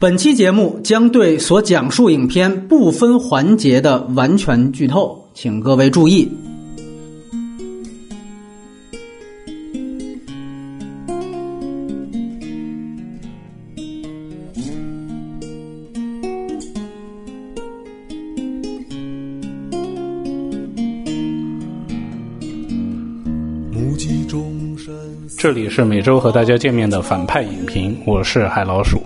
[0.00, 6.26] 本期节目将对所讲述影片部分环节的完全剧透，请各位注意。
[25.38, 28.98] 这里是每周和大家见面的反派影评，我是海老鼠，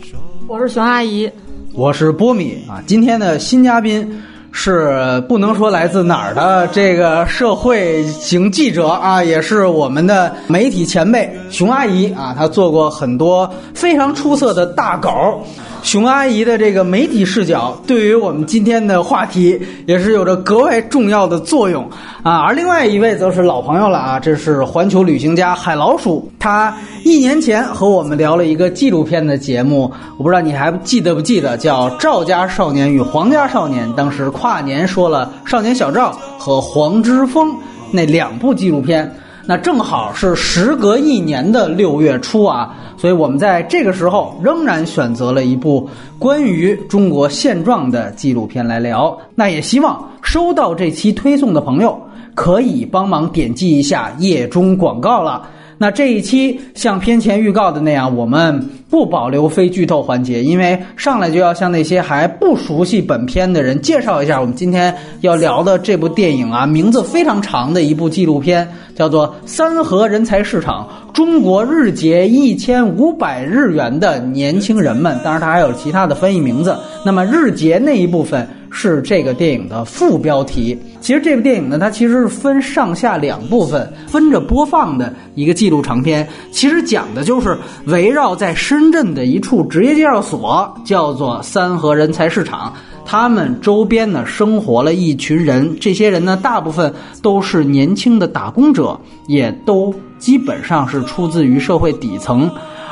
[0.55, 1.29] 我是熊阿姨，
[1.73, 2.81] 我是波米啊。
[2.86, 4.22] 今天的新嘉宾
[4.53, 12.32] 是不能说来自哪儿的这个社会型记者啊，也是我们的媒体前辈熊阿姨啊。
[12.39, 15.43] 她做过很多非常出色的大稿。
[15.85, 21.87] 熊阿姨的这个媒体视角，对于我们今天的话题也是有着格外重要的作用
[22.23, 22.39] 啊。
[22.39, 26.27] 而另外一位则是老朋友了啊，这是环球旅行家海老鼠。
[26.39, 26.75] 他
[27.05, 33.87] 一年前和我们聊了一个纪录片的节目，我不知道你还记得不记得，叫《赵家少年与黄家少年》。
[33.95, 37.51] 当时跨年说了《少年小赵》和《黄之锋》
[37.93, 39.15] 那两部纪录片。
[39.47, 45.86] 那正好是时隔一年的六月初啊，所以我们在这个时候仍然选择了一部
[46.19, 49.17] 关于中国现状的纪录片来聊。
[49.34, 52.01] 那也希望收到这期推送的朋友
[52.34, 55.47] 可以帮忙点击一下页中广告了。
[55.77, 75.17] 那这一期像片前预告的那样，我们不保留非剧透环节，因为上来就要向那些还不熟悉本片的人介绍一下我们今天要聊的这部电影啊，名字非常长的一部纪录片，叫做《三河人才市场：中国日结一千五百日元的年轻人们》。
[75.25, 76.77] 当然，它还有其他的翻译名字。
[77.05, 78.47] 那么日结那一部分。
[78.77, 80.77] 是这个电影的副标题。
[81.01, 86.27] 其实这部电影呢，它其实是分上下两部分分着播放的一个纪录长片。
[86.51, 92.71] 其实讲的就是围绕在深深圳的一处职业介绍所，叫做三和人才市场。
[93.07, 102.51] 他们周边呢生活了一群人，这些人呢大部分都是年轻的打工者，也都基本上是出自于社会底层。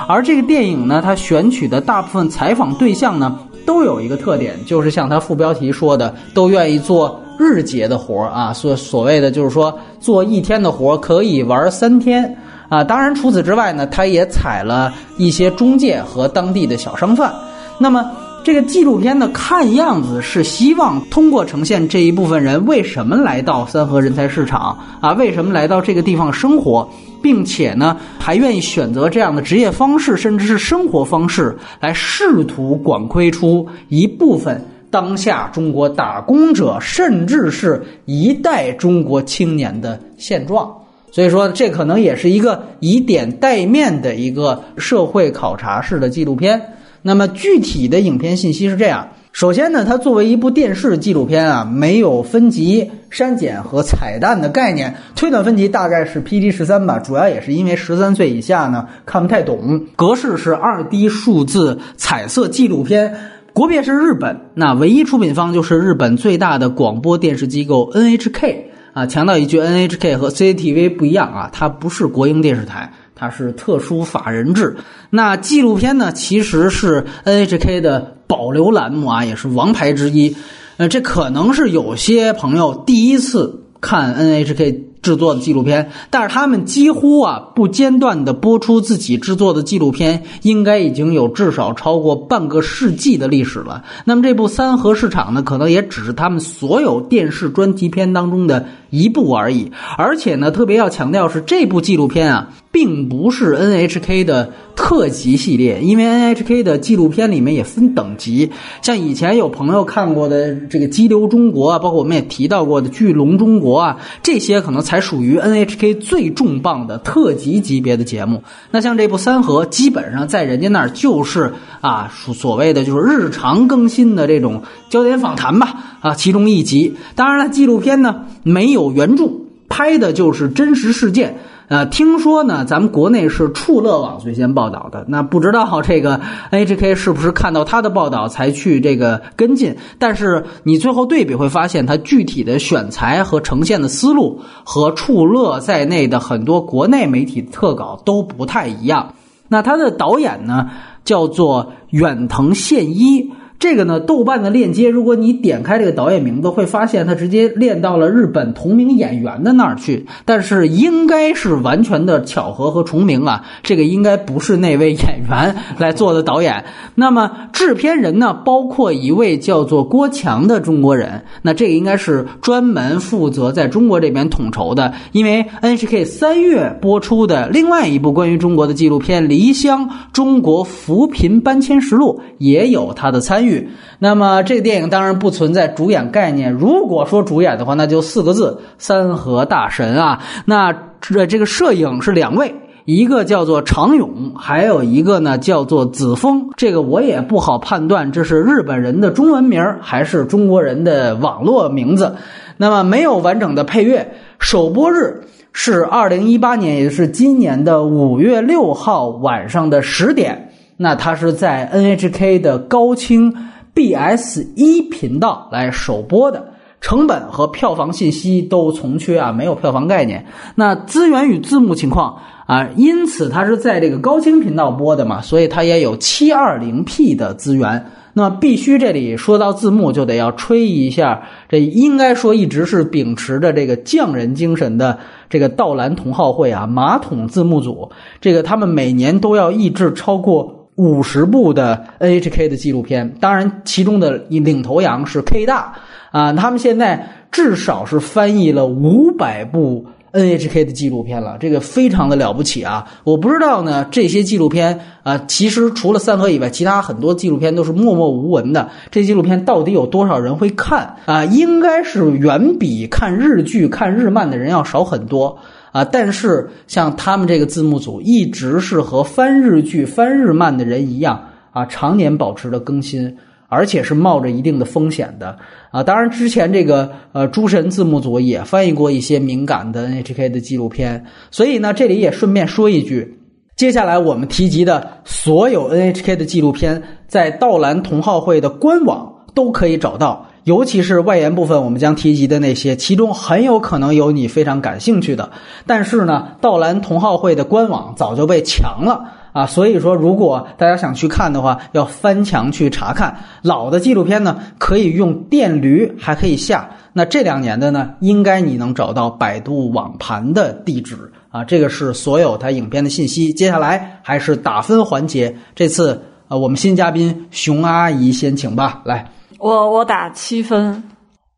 [0.09, 3.39] 而这个电影呢，它选取的大部分采访对象呢。
[3.65, 12.37] 都有一个特点，就是像它副标题说的，都愿意做日结的活儿啊，所所谓的就是说做一天的活儿可以玩三天
[12.73, 12.83] 啊。
[12.83, 17.31] 当然除此之外呢，他也采了一些中介和当地的小商贩。
[17.79, 18.11] 那么
[18.43, 26.89] 这个纪录片呢，看样子是希望通过呈现这一部分人为什么来到三河人才市场啊，为什么来到这个地方生活。
[27.23, 34.61] 并且呢，还愿意选择这样的职业方式，甚至是生活方式，来试图管窥出一部分
[34.91, 40.69] 当下中国打工者，甚至是一代中国青年的现状。
[41.13, 46.61] 所以说，这可能也是一个以点带面的一个社会考察式的纪录片。
[47.03, 49.07] 那么，具体的影片信息是这样。
[49.33, 54.95] 首先呢，它作为一部电视纪录片啊，没有分级删减和彩蛋的概念。
[55.15, 59.87] 推断分级大概是 PG 十三吧，主要也是因为十三岁以下呢看不太懂。
[59.97, 63.15] 格式是二 D 数字彩色纪录片，
[63.53, 68.57] 国别是日本，那唯一出品方就是日本最大的广播电视机构 NHK
[68.93, 69.07] 啊。
[69.07, 72.93] 强调一句，NHK 和 CCTV 不一样啊，它不是国营电视台。
[73.15, 74.77] 它是特殊法人制，
[75.11, 80.35] 那纪录片呢，其实是 NHK 的保留栏目啊，也是王牌之一。
[80.77, 84.92] 呃，这可能是有些朋友第一次看 NHK。
[85.03, 93.83] 制作的纪录片，但是他们几乎啊不间断的播出自己制作的纪录片，应该已经有至少超过半个世纪的历史了。
[94.05, 99.73] 那么这部《三和市场》呢，可能也只是他们所有电视专题片当中的一部而已。
[99.99, 108.51] 而且呢，特别要强调是这部纪录片啊，并不是 NHK 的特级系列，因为 NHK 的纪录片里面也分等级。
[108.83, 114.83] 像以前有朋友看过的这个《激流中国》啊，包括我们也提到过的《巨龙中国》啊，这些可能。
[114.83, 118.43] 才属于 NHK 最重磅的特级级别的节目。
[118.73, 126.97] 那像这部《三河》，基本上在人家那儿就是啊，所所谓的就是日常更新的这种焦点访谈吧，啊，其中一集。
[127.15, 129.31] 当然了，纪录片呢没有原著，
[129.69, 131.39] 拍的就是真实事件。
[131.73, 136.21] 呃，听说呢，咱们国内是触乐网最先报道的，那不知道这个
[136.51, 139.75] NHK 是不是看到他的报道才去这个跟进？
[139.99, 149.15] 但是你最后对比会发现，它具体的选材和呈现的思路和触乐在内的很多国内媒体特稿都不太一样。
[149.49, 150.69] 那他的导演呢，
[151.07, 153.33] 叫做远藤宪一。
[153.63, 160.05] 这个呢，豆瓣的链接，如果你点开这个导演名字，会发现他直接链到了日本同名演员的那儿去。
[160.25, 166.65] 但是应该是完全的巧合和重名啊，这个应该不是那位演员来做的导演。
[166.97, 171.23] 那么制片人呢，包括一位叫做郭强的中国人。
[171.43, 183.52] 那这个应该是专门负责在中国这边统筹的，因为 NHK 三月播出的另外一部关于中国的纪录片《离乡：中国扶贫搬迁实录》也有他的参与。
[183.99, 186.53] 那么这个电影当然不存在主演概念。
[186.53, 190.21] 如果说主演的话，那就四个字：三河大神啊。
[190.45, 192.55] 那这这个摄影是两位，
[192.85, 196.51] 一个叫做常勇，还有一个呢叫做子枫。
[196.57, 202.17] 这个我也不好判断，这是日本人的中文名还是中国人的网络名字。
[202.57, 204.15] 那么没有完整的配乐。
[204.39, 205.23] 首播日
[205.53, 210.52] 是二零一八年，也就是今年的五月六号晚上的十点。
[210.77, 213.35] 那它是在 NHK 的高清
[213.75, 216.45] BS 一频道来首播的，
[216.81, 220.27] 成本和票房信息都从缺啊，没有票房概念。
[220.55, 227.87] 那资源与字幕情况啊，因此它是在这个高清频道播的嘛，所以它也有 720P 的资源。
[228.15, 234.99] 那必须这里说到字幕，就得要吹一下，这应该说一直是秉持着这个匠人精神的
[235.31, 237.91] 这个道兰同好会啊，马桶字幕组，
[238.21, 240.62] 这个他们每年都要译制超过。
[240.77, 245.75] 五十部的 NHK 的纪录片，当然其中的领头羊是 K 大
[246.11, 252.87] 啊，他们现在至少是翻译了五百部 NHK 的纪录片了，这个非常的了不起啊！
[253.05, 258.69] 我不知道呢，这些纪录片啊，其实除了三河以外，其他很多纪录片都是默默无闻的。
[258.91, 261.25] 这纪录片到底有多少人会看啊？
[261.25, 265.39] 应该是远比看日剧、看日漫的人要少很多。
[265.73, 271.21] 啊，但是像他们这个字幕组一直是和翻日剧、翻日漫的人一样
[271.51, 273.17] 啊，常年保持着更新，
[273.49, 275.37] 而且是冒着一定的风险的
[275.71, 275.83] 啊。
[275.83, 283.19] 当然，之前这个呃诸神字幕组也翻译过一些敏感的 NHK 的纪录片，所以呢，这里也顺便说一句，
[283.57, 290.27] 接下来我们提及的所有 NHK 的纪录片，在道兰同好会的官网都可以找到。
[290.45, 295.31] 尤其是外延部分，我们将提及的那些，其中很有可能有你非常感兴趣的。
[295.67, 303.17] 但是呢，道兰同好会的官网早就被抢了啊，所以说如果大家想去看的话，要翻墙去查看。
[303.43, 306.69] 老的纪录片呢，可以用电驴，还可以下。
[306.93, 310.97] 那这两年的呢，应该你能找到百度网盘的地址
[311.31, 311.45] 啊。
[311.45, 313.33] 这个是所有它影片的信息。
[313.33, 319.07] 接下来还是打分环节，这次呃，我们新嘉宾熊阿姨先请吧，来。
[319.43, 320.81] 我我打七分。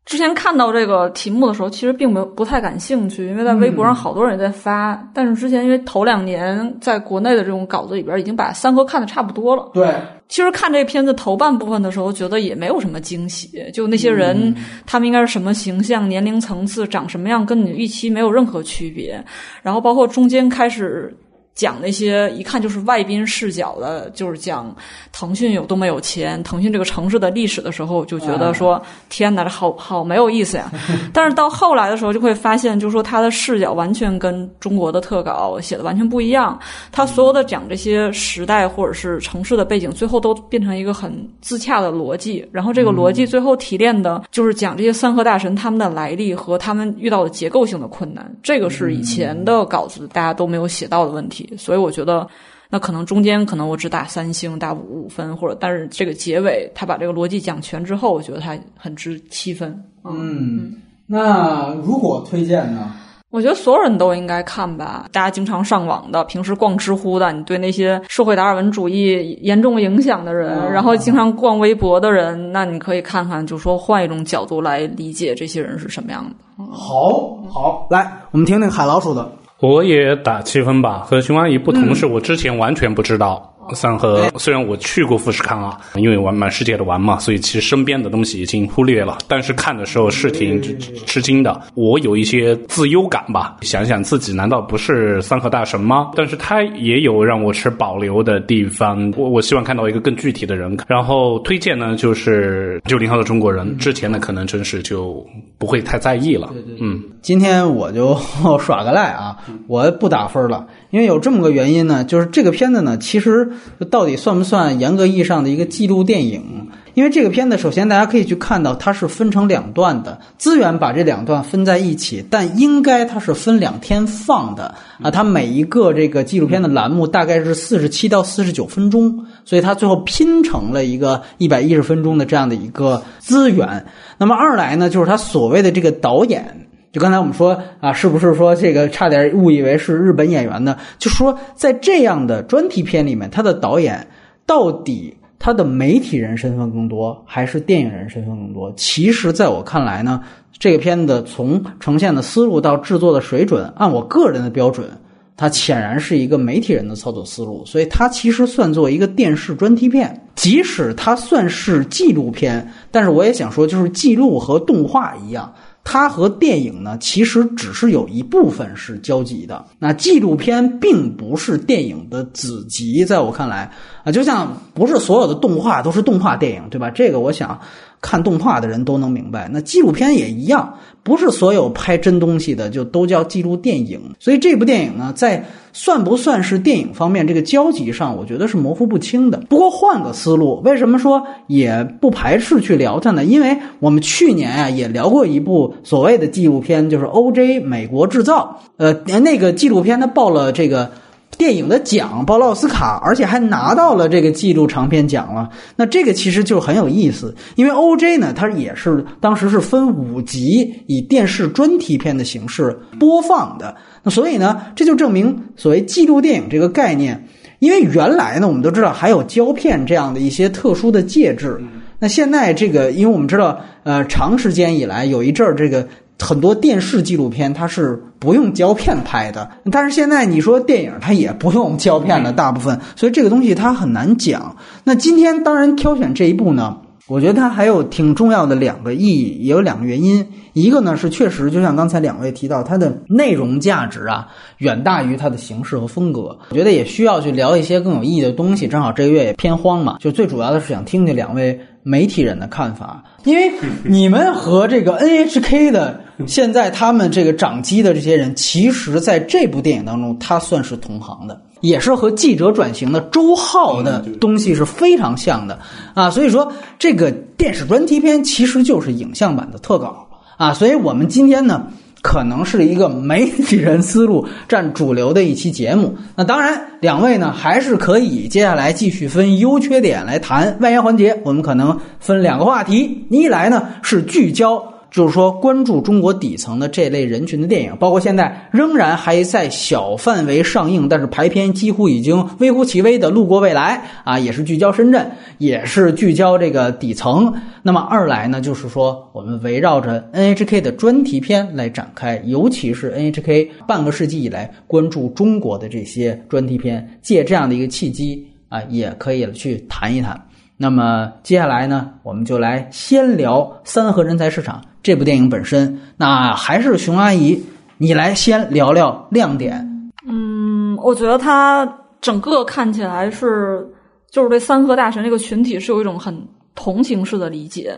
[0.05, 4.95] 之前看到这个题目的时候，其实并没有不太感兴趣，因为在微博上好多人在发。
[5.11, 9.71] 但是之前因为头两年在国内的这种稿子里边，已经把三哥看的差不多了。
[9.73, 9.91] 对，
[10.29, 13.49] 其实看这片子头半部分的时候，觉得也没有什么惊喜。
[13.73, 14.55] 就那些人，
[14.85, 19.19] 他们应该是什么形象、年龄层次、长什么样，跟你预期没有任何区别。
[19.63, 21.11] 然后包括中间开始。
[21.55, 24.75] 讲那些一看就是外宾视角的，就是讲
[25.13, 30.69] 腾讯有多么有钱，腾讯这个城市的历史的时候，就觉得说天哪，这好好没有意思呀。
[31.13, 36.59] 但是到后来的时候，就会发现，就是说他的视角完全跟中国的特稿写的完全不一样。
[36.91, 42.45] 他所有的讲这些时代或者是城市的背景，最后都变成一个很自洽的逻辑。
[42.51, 48.29] 然后这个逻辑最后提炼的就是讲这些三河大神他们的来历和他们遇到的结构性的困难。
[48.43, 51.44] 这个是以前的稿子大家都没有写到的问题。
[51.57, 52.27] 所以我觉得，
[52.69, 59.83] 那可能中间可能我只打三星，打五五分，或者但是这个结尾他把这个逻辑讲全之后，我觉得他很值七分。
[60.03, 60.73] 嗯，
[61.07, 62.91] 那如果推荐呢？
[63.31, 65.09] 我觉得所有人都应该看吧。
[65.11, 76.63] 大家经常上网的，平时逛知乎的，你对那些社会达尔文主义严重影响的人，然后经常逛微博的人，那你可以看看，就说换一种角度来理解这些人是什么样的。
[76.71, 79.29] 好，好，来，我们听听海老鼠的。
[79.59, 80.99] 我也打七分吧。
[80.99, 83.54] 和熊阿姨不同是，我之前完全不知道。
[83.73, 89.17] 三河虽然我去过富士康啊，因为玩满世界的玩嘛，所以其实身边的东西已经忽略了。
[89.27, 90.61] 但是看的时候是挺
[91.05, 93.57] 吃惊的，我有一些自优感吧。
[93.61, 96.11] 想想自己难道不是三河大神吗？
[96.15, 99.11] 但是他也有让我持保留的地方。
[99.17, 100.77] 我我希望看到一个更具体的人。
[100.87, 105.25] 然后推荐呢，就是九零后的中国人，之前呢可能真是就
[105.57, 106.53] 不会太在意了。
[106.79, 108.15] 嗯，今天我就
[108.59, 110.67] 耍个赖啊，我不打分了。
[110.91, 113.49] 因为有这么个原因呢，就是这个片子呢，其实
[113.89, 116.67] 到底算不算严格意义上的一个记录电影？
[116.93, 125.11] 因为这个片子首先大家可以去看到它是分成两段的，资源把这两段分在一起，但应该它是分两天放的啊。
[125.11, 133.85] 它每一个这个纪录片的栏目大概是四十七到四十九分钟，所以它最后拼成了一个一百一十分钟的这样的一个资源。
[134.17, 136.64] 那么二来呢，就是他所谓的这个导演。
[136.95, 140.77] 就刚才我们说啊，是不是说这个差点误以为是日本演员呢？
[140.97, 144.07] 就说在这样的专题片里面，他的导演
[144.45, 148.71] 到底他的媒体人身份更多，还是电影人身份更多？
[148.77, 150.21] 其实，在我看来呢，
[150.57, 154.87] 这个片子从呈现的思路到制作的水准，按我个人的标准，
[155.35, 160.21] 它显然是一个媒体人的操作思路，所以它其实算作一个电视专题片。
[160.35, 165.53] 即使它算是纪录片，但是我也想说，就是记录和动画一样。
[165.85, 169.63] 它和电影呢，其实只是有一部分是交集的。
[169.79, 173.71] 那纪录片并不是电影的子集，在我看来
[174.03, 176.89] 啊，就像不是所有的动画都是动画电影，对吧？
[176.89, 177.57] 这个我想。
[178.01, 183.99] 看动画的人都能明白，那纪录片也一样，不是所有拍真东西的就都叫记录电影。
[184.19, 185.43] 所以这部电影呢，在
[185.77, 189.37] 算不算是电影方面这个交集上，我觉得是模糊不清的。
[189.49, 193.25] 不过换个思路，为什么说也不排斥去聊它呢？
[193.25, 197.59] 因为我们去年啊也聊过一部所谓的纪录片，就是《O.J.
[197.59, 198.61] 美国制造》。
[198.77, 200.89] 呃，那个纪录片它报了这个。
[201.37, 205.49] 电影的奖报了奥斯卡，而且还拿到了这个纪录长片奖了。
[205.75, 208.17] 那这个其实就很有意思，因为 O.J.
[208.17, 213.75] 呢，它也是当时是分五集以电视专题片的形式播放的。
[214.03, 217.27] 那所以呢，这就证明所谓纪录电影这个概念，
[217.59, 221.59] 因为原来呢，我们都知道还有胶片这样的一些特殊的介质。
[221.99, 225.87] 那现在这个，因为我们知道，呃，长时间以来有一阵儿这个。
[226.19, 234.55] 很多电视纪录片它是不用胶片拍的，但是现在你说电影它也不用胶片的大部分，所以这个东西它很难讲。
[234.83, 240.25] 那今天当然挑选这一部呢，我觉得它还有挺重要的两个意义，也有两个原因。
[240.55, 244.27] 一个呢是确实就像刚才两位提到，它的内容价值啊
[244.59, 246.35] 远大于它的形式和风格。
[246.49, 248.65] 我觉得也需要去聊一些更有意义的东西。
[248.67, 253.51] 正好这个月也偏荒嘛，就最主要的是想听听两位媒体人的看法，因为
[253.83, 255.99] 你们和这个 NHK 的。
[256.27, 265.59] 现在他们这个掌机的这些人，其实在这部电影当中，他算是同行的，也是和记者转型的周浩的东西是非常像的
[265.93, 266.09] 啊。
[266.09, 270.04] 所以说，这个电视专题片其实就是影像版的特稿
[270.37, 270.53] 啊。
[270.53, 271.67] 所以我们今天呢，
[272.01, 275.95] 可能是一个媒体人思路占主流的一期节目。
[276.15, 281.19] 那当然，两位呢还是可以接下来继续分优缺点来谈外延环节。
[281.23, 284.74] 我们可能分两个话题，一来呢是聚焦。
[284.95, 297.33] 就是说，关注中国底层的这类人群的电影，包括现在仍然还在小范围上映，但是排片几乎已经微乎其微的《路过未来》啊，也是聚焦深圳，也是聚焦这个底层。
[297.61, 310.17] 那么二来呢，就是说我们围绕着 NHK 的专题片来展开，尤其是 NHK 半个世纪以来关注中国的这些专题片，借这样的一个契机啊，也可以去谈一谈。
[310.55, 315.81] 那么接下来呢，我们就来先聊三和人才市场这部电影本身。
[315.97, 317.43] 那还是熊阿姨，
[317.79, 319.59] 你来先聊聊亮点。
[320.07, 321.67] 嗯，我觉得它
[321.99, 323.67] 整个看起来是，
[324.11, 326.15] 就是对三和大神这个群体是有一种很
[326.53, 327.75] 同情式的理解。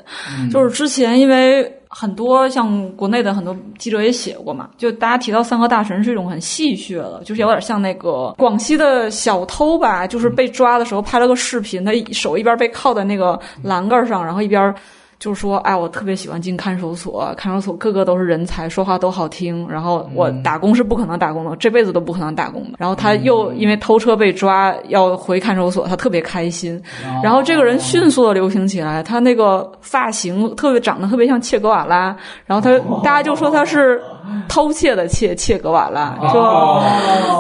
[0.52, 1.74] 就是之前因为。
[1.90, 14.76] 很多像国内的很多记者也写过嘛，就大家提到三和大神是一种很戏谑的，就是有点像那个广西的小偷吧，就是被抓的时候拍了个视频，他手一边被铐在那个栏杆上，然后一边。
[15.20, 19.68] 就是说，哎，我特别喜欢进看守所，看守所个个都是人才，说话都好听。
[19.68, 22.74] 然后我打工是不可能打工的，这辈子都不可能打工的。
[22.78, 26.80] 然后他又因为偷车被抓，要回看守所，他特别开心。
[27.24, 32.16] 然后这个人迅速的流行起来，他那个发型特别长得特别像切格瓦拉。
[32.46, 34.00] 然后他大家就说他是
[34.48, 36.84] 偷窃的窃切格瓦拉，说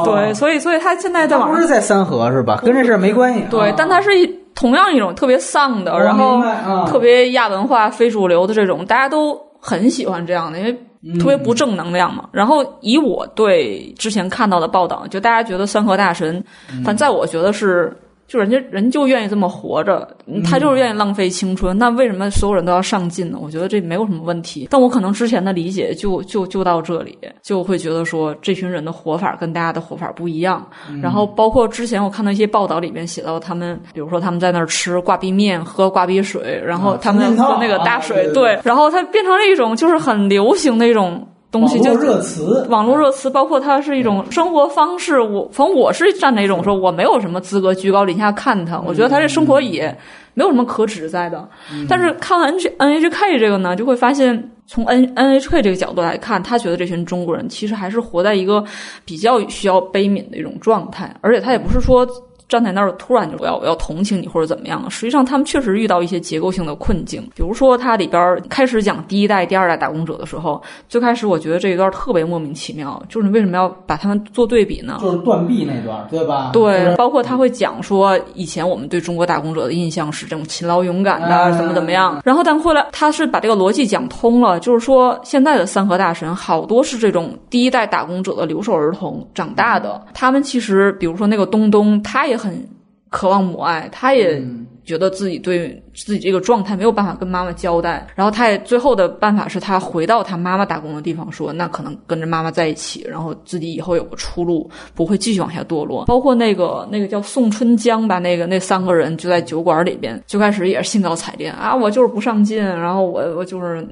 [0.03, 2.59] 对，所以所以他现在在网上不是在三河是吧？
[2.63, 3.43] 跟这事没关系。
[3.51, 4.46] 对，但他是一。
[4.57, 6.41] 同样一种特别丧的，然后
[6.87, 10.73] 特别亚文化、非主流的这种，大家都很喜欢这样的，因为
[11.17, 12.27] 特别不正能量嘛。
[12.31, 16.43] 然后以我对之前看到的报道，就大家觉得三和大神，
[16.83, 17.95] 反在我觉得是。
[18.27, 20.05] 就人家人就愿意这么活着，
[20.43, 21.77] 他就是愿意浪费青春。
[21.77, 23.39] 那为什么所有人都要上进呢？
[23.41, 24.67] 我觉得这没有什么问题。
[24.69, 30.67] 但我可能之前的理解就就就到这里，就会觉得说这群人的活法跟大家的活法不一样。
[31.01, 41.25] 然后包括之前我看到一些报道里面写到他们，比如说他们在那儿吃挂壁面、喝挂壁水，然后他们喝那个大水，对，然后它变成了一种就是很流行的一种。
[41.59, 45.19] 东西就网络热词，网络热词，包括它是一种生活方式。
[45.19, 48.79] 我反正我是站在一种说，我没有什么资格居高临下看他。
[48.79, 49.95] 我觉得他这生活也
[50.33, 51.47] 没有什么可指在的。
[51.89, 58.63] 但是看完 N N H K 这个呢，就会发现从 N N H K 这个角度来看，他觉得这群中国人其实还是活在一个
[59.05, 62.07] 比较需要悲悯的一种状态，而且他也不是说。
[62.49, 64.89] 站在那儿突然就我要我要同情你或者怎么样？
[64.89, 74.97] 实际上他们确实遇到一些结构性的困境，比如说它里边开始讲第一代、第二代打工者的时候，最开始我觉得这一段特别莫名其妙，就是你为什么要把他们做对比呢？
[75.01, 76.51] 就是断臂那段，对吧？
[76.53, 82.21] 对，包括他会讲说以前我们对中国打工者的印象是这种勤劳勇敢的，怎么怎么样。
[82.23, 92.36] 然后但后来他是把这个逻辑讲通了，就是说现在的三和大神好多是这种第一代打工者的留守儿童长大的，他们其实比如说那个东东，他也。
[92.37, 92.63] 很
[93.09, 94.41] 渴望母爱，他也
[94.83, 106.05] 觉得自己对自己这个状态没有办法跟妈妈交代，然后他也最后的办法是他回到他妈妈打工的地方，说那可能跟着妈妈在一起，然后自己以后有个出路，不会继续往下堕落。
[106.05, 113.87] 包括那个那个叫宋春江吧，那个那三个人就在酒馆里边，最开始也是兴高采烈啊，我就是不上进，然后我我就是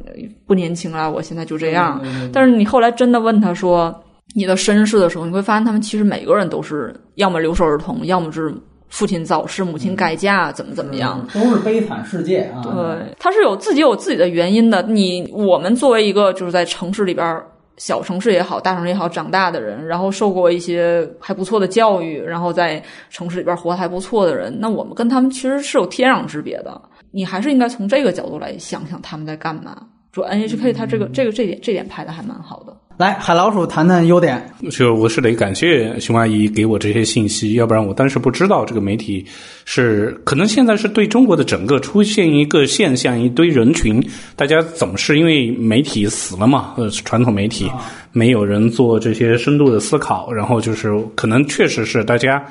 [0.45, 2.01] 不年轻了，我现在就这样。
[2.31, 3.93] 但是你后来真的问他说。
[4.37, 8.53] 你的身世的时候，你会发现他们其实每个人都是要么留守儿童，要么就是
[8.89, 12.61] 父亲早逝、母亲改嫁，怎么怎么样，都是悲惨世界啊。
[12.61, 14.81] 对，他是有自己有自己的原因的。
[14.81, 17.41] 你我们作为一个就是在城市里边，
[17.77, 26.81] 小城市也好，大城市也好长大的人，然后受过一些还不错的教育，然后在城市里边活得还不错的人，那我们跟他们其实是有天壤之别的。
[27.11, 29.77] 你还是应该从这个角度来想想他们在干嘛。
[30.11, 32.75] 说 NHK 他这个这个这点这点拍的还蛮好的。
[32.97, 34.41] 来，海老鼠谈谈优点。
[34.71, 39.25] 就我是得感谢熊阿姨给我这些信息，要不然我当时不知道这个媒体
[39.65, 44.01] 是可能现在是对中国的整个出现一个现象，一堆人群，
[44.37, 47.69] 大家总是因为媒体死了嘛，呃，传统媒体
[48.13, 52.41] 没有人做这些深度的思考，然后就是可能确实是大家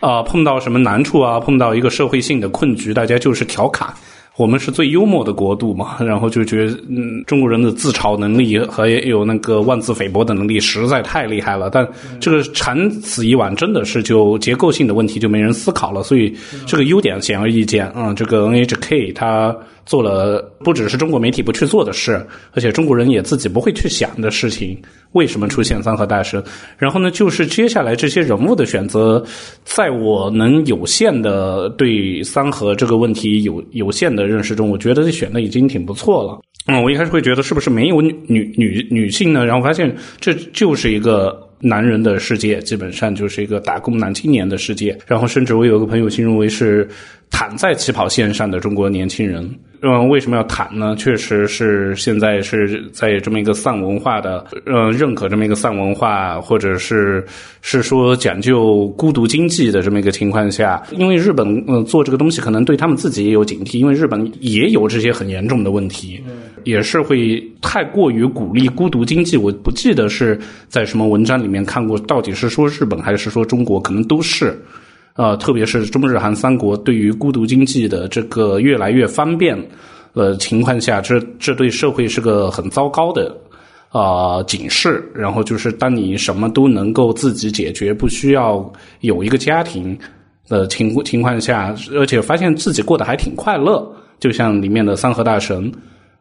[0.00, 3.88] 啊碰到什么难处啊，碰到一个社会性的困局，大家就是调侃。
[4.36, 11.70] 我们是最幽默的国度嘛， 然后就觉得，嗯，中国人的自嘲能力和有那个妄自菲薄的能力实在太厉害了。
[11.70, 11.88] 但
[12.20, 16.02] 这个长此以往，真的是就结构性的问题就没人思考了。
[16.02, 16.34] 所以
[16.66, 19.56] 这个优点显而易见啊，这个 NHK 它。
[19.86, 24.76] 做了不只是中国媒体不去做的事，而且中国人也自己不会去想的事情。
[25.12, 26.42] 为什么出现三和大神？
[26.76, 29.24] 然后呢，就是接下来这些人物的选择，
[29.64, 36.38] 在我能有限的对三和这个问题有有限的认识中，我觉得选的已经挺不错了。
[36.66, 39.46] 嗯，我一开始会觉得是不是没有女女女性呢？
[39.46, 44.98] 然后发现这就是一个男人的世界，基本上就是一个打工男青年的世界。
[45.06, 46.86] 然后甚至我有个朋友形容为是
[47.30, 49.48] 躺在起跑线上的中国年轻人。
[49.88, 50.96] 嗯，为什么要谈呢？
[50.96, 57.24] 确实是现在是在这么一个丧文化的，呃，认可这么一个丧文化，或者是
[57.62, 66.20] 是说讲究孤独经济的这么一个情况下，因为日本嗯做这个东西可能对他们自己也有警惕，因为日本也有这些很严重的问题，
[66.64, 69.36] 也是会太过于鼓励孤独经济。
[69.36, 74.58] 我不记得是在什么文章里面看过，到底是说日本还是说中国，可能都是。
[75.16, 79.56] 呃，特别是中日韩三国对于孤独经济的这个越来越方便
[80.14, 83.34] 的情况下，这这对社会是个很糟糕的
[83.88, 85.02] 啊警示。
[85.14, 89.98] 然后就是当你什么都能够自己解决，不需要有一个家庭
[90.48, 95.72] 的情情况下，而且发现自己过得还挺快乐，就像里面的三和大神。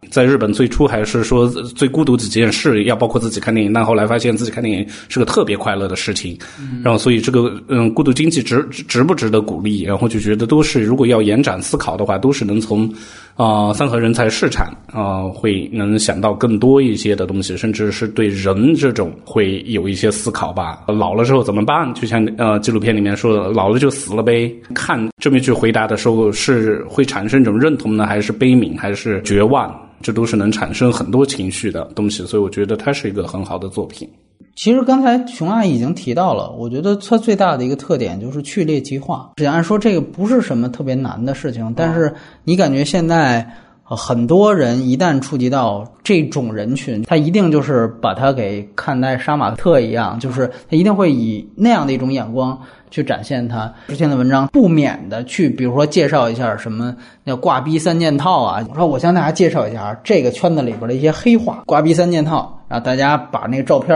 [0.10, 6.38] 在日本最初还是说最孤独几件事要包括自己看电影，但后来发现自己看电影是个特别快乐的事情，
[6.84, 9.84] 然后所以这个嗯孤独经济值值不值得鼓励？
[9.84, 12.92] 然后就觉得都是如果要延展思考的话，都是能从
[13.36, 20.84] 啊三和人才市场啊会能想到更多一些的东西，甚至是对人这种会有一些思考吧。
[20.88, 21.94] 老了之后怎么办？
[21.94, 24.54] 就像呃纪录片里面说的，老了就死了呗。
[24.74, 29.74] 看这么一句回答的时候，是会产生一种认同呢，还是悲悯，还是绝望？
[30.02, 34.10] 这都是能产生很多情绪的东西，所以我觉得它是一个很好的作品。
[34.56, 39.32] 其实刚才熊阿已经提到了，我觉得它最大的一个特点就是去猎奇化。
[39.46, 43.46] 按说这个不是什么特别难的事情，但是你感觉现在
[43.86, 52.60] 啊很多人一旦触及到这种人群，他一定就是把他给看待杀马特一样，就是他一定会以那样的一种眼光。
[52.92, 56.96] 去展现他之前的文章，不免的去，比如说介绍一下什么
[57.26, 58.66] 叫挂逼三件套啊。
[58.70, 63.94] 我说我向大家介绍一下这个圈子里边的一些黑话，挂逼三件套，然后大家把那个照片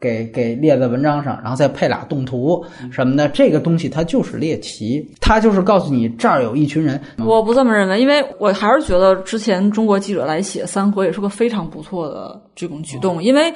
[0.00, 7.00] 给给列在文章上，然后再配俩动图什么的，这个东西它就是猎奇，它就是告诉你这儿有一群人。
[7.18, 13.52] 我不这么认为，因为我还是觉得之前中国记者来写三国也是个非常不错的这种举动，因为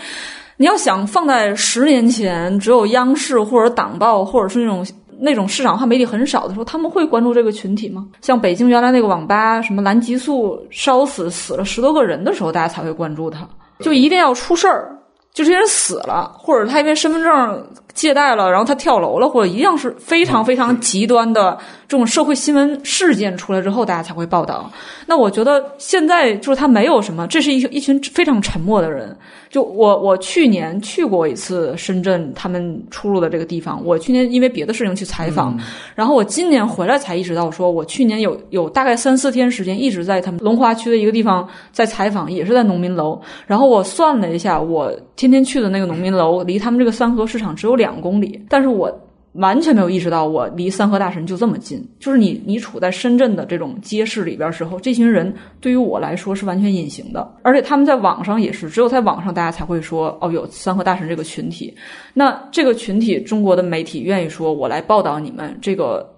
[0.56, 4.86] 你要想放在十年前，只有央视或者党报或者是那种。
[5.16, 8.04] 那种市场化媒体很少的时候，他们会关注这个群体吗？
[8.20, 13.48] 像北京原来那个网吧，什么蓝激素烧死死了十多个人的时候，大家才会关注他。
[13.78, 14.93] 就一定要出事儿，
[15.34, 21.56] 就这些人死了，或者他因为身份证借贷了，然后他跳楼了，或者一样是非常非常极端的
[21.88, 24.70] 这种社会新闻事件出来之后，大家才会报道。
[25.06, 29.16] 那我觉得现在就是他没有什么，这是一一群非常沉默的人。
[29.48, 33.80] 就我我去年去过一次深圳，他们出入的这个地方。
[33.84, 35.56] 我去年因为别的事情去采访，
[35.94, 43.20] 然后我今年回来才意识到，说我去年有有大概三四天时间一直在他们龙华区的一个地方在采访，也是在农民楼。
[43.46, 48.90] 然后我算了一下，我天天去的那个农民楼离他们这个三河市场只有两两公里，但是我。
[49.34, 61.74] 完全没有意识到我离三河大神就这么近，就是你你处在深圳的这种街市里边时候，这群人对于我来说是完全隐形的，而且他们在网上也是，只有在网上大家才会说哦有三河大神这个群体，
[62.14, 66.13] 那这个群体中国的媒体愿意说我来报道你们这个。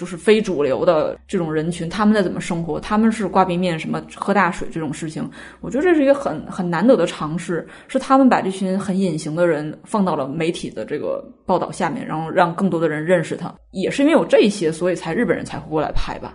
[0.00, 2.80] 就是非主流的这种人群，他们在怎么生活？
[2.80, 5.30] 他们是挂冰面，什么喝大水这种事情？
[5.60, 13.54] 我觉得这是一个很很难得的尝试，是他们把这群很隐形的人放到了媒体的这个报道下面，然后让更多的人认识他。
[13.72, 16.34] 也是因为有这些，所以才日本人才会过来拍吧。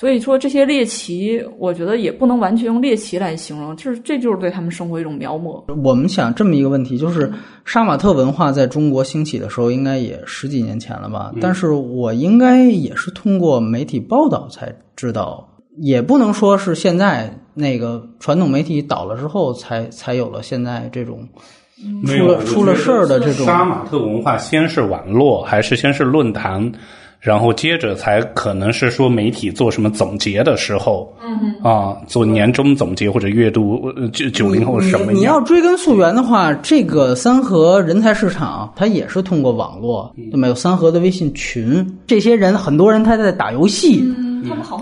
[0.00, 5.62] 所以说这些猎奇，我觉得也不能完全用猎奇来形容，就是这就是对他们生活一种描摹。
[5.84, 7.30] 我们想这么一个问题，就是
[7.66, 11.30] 杀马特文化在中国兴起的时候，应该也十几年前了吧？
[11.38, 21.28] 但是我应该也是通过媒体报道才知道，也不能说是现在那个传统媒体倒了之后才才有了现在这种
[22.06, 26.72] 出了出了事儿的这种杀马特文化，先是网络还是先是论坛？
[27.20, 35.12] 然后接着才可能是说媒体做什么总结的时候，嗯啊，做年终总结或者月度九九零后什么？
[35.12, 40.48] 你要追根溯源的话，这个三和人才市场它也是通过网络，对吧？
[40.48, 44.02] 有三和的微信群，这些人很多人他在打游戏，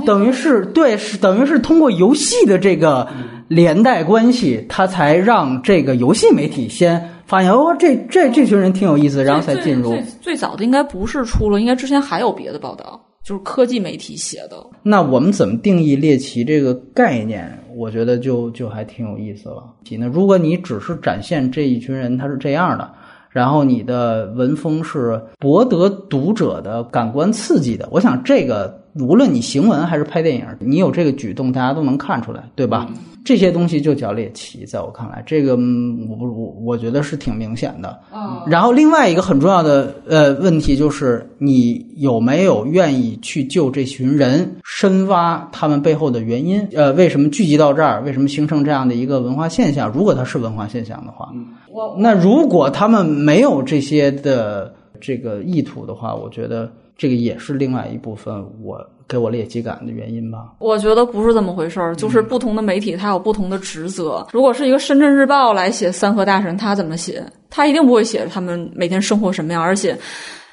[0.06, 3.08] 等于是对，是等于是通过游戏的这个
[3.48, 7.10] 连带关系，他才让这个游戏媒体先。
[7.26, 9.90] 发现哦，这这这群人挺有意思，然后才进入。
[9.90, 14.56] 最最早的应该不是出了，应该之前还有别的报道，就是科技媒体写的。
[14.82, 17.46] 那我们怎么定义猎奇这个概念？
[17.76, 19.62] 我觉得就就还挺有意思了。
[19.98, 22.90] 那如果你只是展现这一群人他是这样的，
[23.28, 32.88] 然后你的文风是博得读者的感官刺激的，我想这个无论你行文还是拍电影，你有这个举动，大家都能看出来，对吧？
[33.24, 37.98] 这些东西就叫猎奇，在我看来，这个我不我我觉得是挺明显的。
[38.14, 46.66] 嗯，然后另外一个很重要的呃问题就是，你有没有愿意去救这群人，深挖他们背后的原因？
[46.74, 48.00] 呃，为什么聚集到这儿？
[48.02, 49.92] 为什么形成这样的一个文化现象？
[49.92, 51.28] 如果它是文化现象的话，
[51.70, 58.86] 我那如果他们没有这些的这个意图的话，我觉得这个也是另外一部分我。
[59.10, 60.52] 给我猎奇感的原因吧？
[60.58, 64.26] 我觉得不是这么回事儿，就是不同的媒体它有不同的职责。
[64.30, 67.24] 如果是一个深圳日报来写三河大神，他怎么写？
[67.48, 69.98] 他一定不会写他们每天生活什么样，而且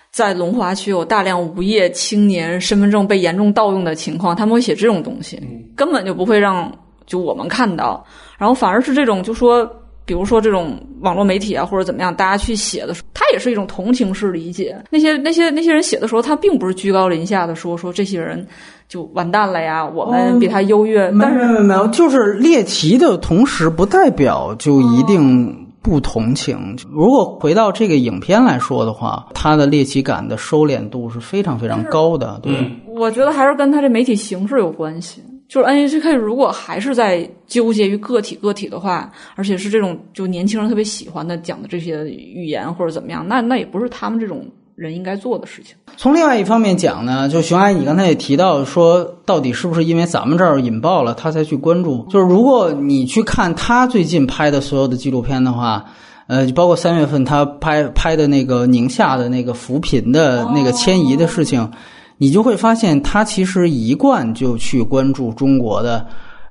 [0.10, 5.38] 在龙华区有大量无业青年身份证被严重盗用的情况，他们会写这种东西，
[5.76, 6.74] 根本就不会让
[7.06, 8.06] 就我们看到。
[8.38, 9.70] 然后反而是这种，就说。
[10.06, 14.78] 比如说这种网络媒体啊，或者怎么样，大家去写的时候，它也是一种同情式理解。
[14.90, 18.46] 那些那些那些人写的时候，他并不是居高临下的说说这些人
[18.88, 21.10] 就完蛋了呀，我们比他优越。
[21.10, 26.78] 没没没没有，就是猎奇的同时，不代表就一定不同情。
[26.92, 32.40] 如果回到这个影片来说的话，他的猎奇感的收敛度是非常非常高的。
[32.44, 32.54] 对，
[32.88, 35.24] 我觉得还是跟他这媒体形式有关系。
[35.48, 45.76] 就是 NHK 如果还是在纠结于个体个体的话，而且是这种就年轻人特别喜欢的讲的这些语言或者怎么样，那那也不是他们这种人应该做的事情。
[45.98, 52.06] 从另外一方面讲呢，就熊阿姨你刚才也提到说，到底是不是因为咱们这儿引爆了他才去关注？
[52.10, 55.86] 就是如果你去看他最近拍的所有的纪录片的话，
[56.28, 61.72] 呃，就包括三月份他拍拍的那个宁夏的那个扶贫的那个迁移的事情。
[62.18, 66.06] 你就会发现，他其实一贯就去关注中国的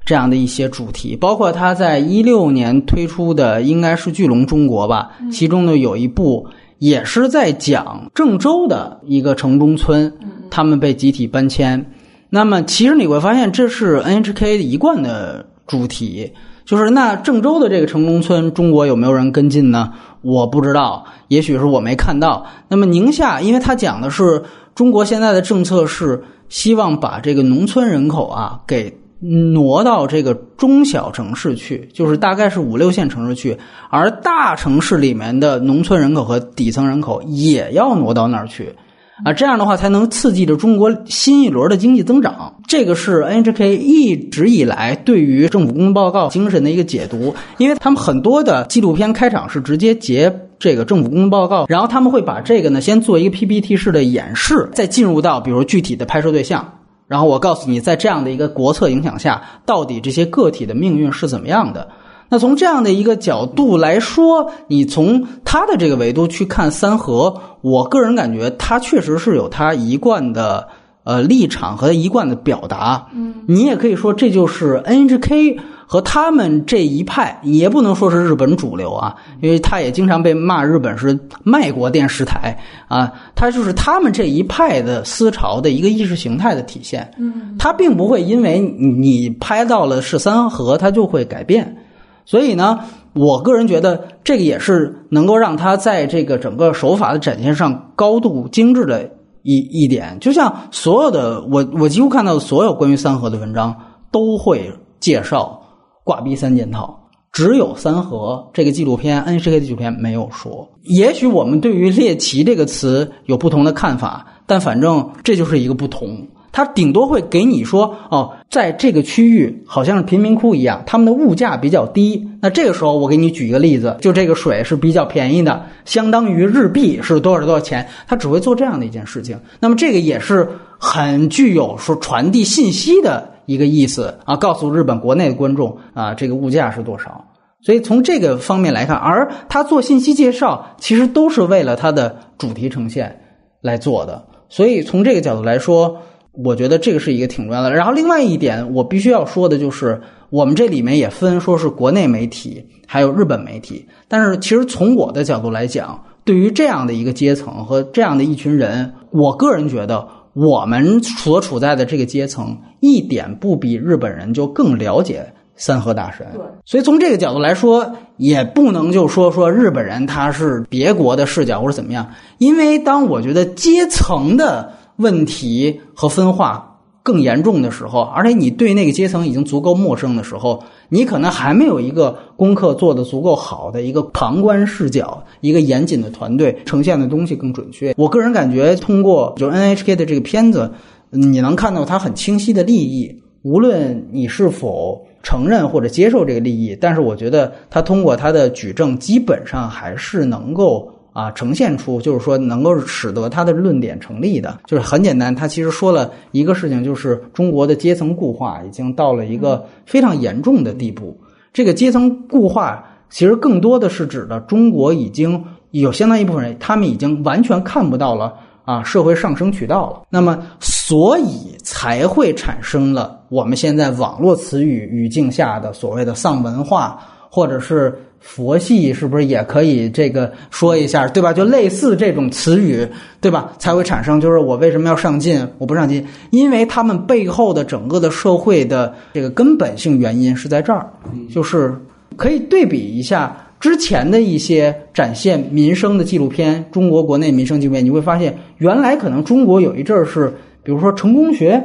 [0.04, 6.46] 这样的一些主题，包括他在一六年推出的应该是《巨龙中国》吧，其中呢有一部
[6.78, 10.12] 也是在讲郑州的一个城中村，
[10.50, 11.92] 他们被集体搬迁。
[12.28, 16.32] 那么其实你会发现，这是 NHK 一贯的主题。
[16.64, 19.92] 就是那郑州的这个城中村，中国有没有人跟进呢？
[20.22, 22.46] 我不知道，也许是我没看到。
[22.68, 24.42] 那么宁夏，因为它讲的是
[24.74, 33.56] 中国现在的政策是希望把这个农村人口啊给挪到这个中小城市去，就是大概是五六线城市去，
[33.88, 38.74] 而大城市里面的农村人口和底层人口也要挪到那儿去。
[39.22, 42.56] 啊，这样的话才能刺激着中国新一轮的经济增长。
[42.66, 61.86] 这个是 NHK 一直以来对于政府工作报告精神的一个解读，因为他们很多的纪录片开场是直接截这个政府工作报告，然后他们会把这个呢先做一个 PPT 式的演示，再进入到比如具体的拍摄对象，然后我告诉你，在这样的一个国策影响下，到底这些个体的命运是怎么样的。
[62.28, 70.66] 那从这样的一个角度来说，你从他的这个维度去看三河，我个人感觉他确实是有他一贯的
[71.04, 73.06] 呃立场和一贯的表达。
[73.14, 82.58] 嗯，你也可以说这就是 NHK 和他们这一派，也不能说是日本主流啊，因为他也经常被骂日本是卖国电视台
[82.88, 87.08] 啊，他就是他们这一派的思潮的一个意识形态的体现。
[87.18, 91.76] 嗯，他并不会因为你拍到了是三河，他就会改变。
[92.24, 92.80] 所以呢，
[93.12, 99.10] 我个人觉得这个也是能够让他在这个整个手法的展现上高度精致的
[99.42, 100.18] 一一点。
[100.20, 103.76] 就像所有的我我几乎看到的所有关于三河的文章
[104.10, 105.60] 都会介绍
[106.02, 106.98] 挂逼三件套，
[107.30, 110.68] 只有三河这个纪录片 NHK 纪录片没有说。
[110.82, 116.26] 也许我们对于猎奇这个词有不同的看法，但反正这就是一个不同。
[116.54, 122.24] 他顶多会给你说哦，在这个区域好像是贫民窟一样，他们的物价比较低。
[122.40, 127.84] 那这个时候我给你举一个例子，就这个水是比较便宜的，相当于日币是多少多少钱。
[128.06, 129.36] 他只会做这样的一件事情。
[129.58, 137.26] 那么这个也是很具有说传递信息的一个意思啊，告诉日本国内的观众啊，这个物价是多少。
[137.62, 143.20] 所以从这个方面来看，而他做信息介绍，其实都是为了他的主题呈现
[143.60, 144.24] 来做的。
[144.48, 146.00] 所以从这个角度来说。
[146.36, 147.72] 我觉得这个是一个挺重要的。
[147.72, 153.86] 然后另外一点，我必须要说的就是，我们这里面也分说是国内媒体，还有日本媒体。
[154.08, 166.26] 但是其实从我的角度来讲，对于这样的一个阶层和这样的一群人，我个人觉得我们所处在的这个阶层一点不比日本人就更了解三河大神。
[166.32, 174.72] 对，所以从这个角度来说，也不能就说说日本人他是别国的视角或者怎么样，因为当我觉得阶层的。
[174.96, 176.70] 问题和分化
[177.02, 187.92] 更严重的时候，而且你对那个阶层已经足够陌生的时候，你可能还没有一个功课做得足够好的一个旁观视角，一个严谨的团队呈现的东西更准确。
[187.98, 190.72] 我个人感觉，通过就 NHK 的这个片子，
[191.10, 200.90] 你能看到它很清晰的利益，无论你是否承认或者接受这个利益，但是我觉得他通过他的举证，基本上还是能够。
[201.14, 205.32] 啊，呈现出就是说能够使得他的论点成立的，就是很简单。
[205.32, 211.16] 他其实说了一个事情，就是中国的阶层固化已经到了一个非常严重的地步。
[211.52, 220.02] 这个阶层固化其实更多的是指的中国已经有相当一部分人，他们已经完全看不到了啊社会上升渠道了。
[220.10, 226.98] 那么，所以才会产生了我们现在网络词语语境下的所谓的丧文化，
[227.30, 227.96] 或者是。
[228.26, 231.30] 佛系是不是也可以这个说一下，对吧？
[231.30, 232.84] 就类似这种词语，
[233.20, 233.52] 对吧？
[233.58, 235.46] 才会产生就是我为什么要上进？
[235.58, 240.88] 我不上进，因为他们背后的整个的社会的这个根本性原因是在这儿，
[241.32, 241.76] 就是
[242.16, 250.32] 可以对比一下之前的一些展现民生的纪录片，中国国内民生纪录片，你会发现原来可能中国有一阵儿是，
[250.64, 251.62] 比如说成功学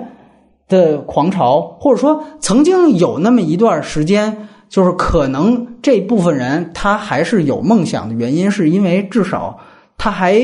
[0.68, 4.38] 的狂潮，或者说曾经有那么一段时间。
[4.70, 9.60] 就是可能这部分人他还是有梦想的原因，是因为至少
[9.98, 10.40] 他还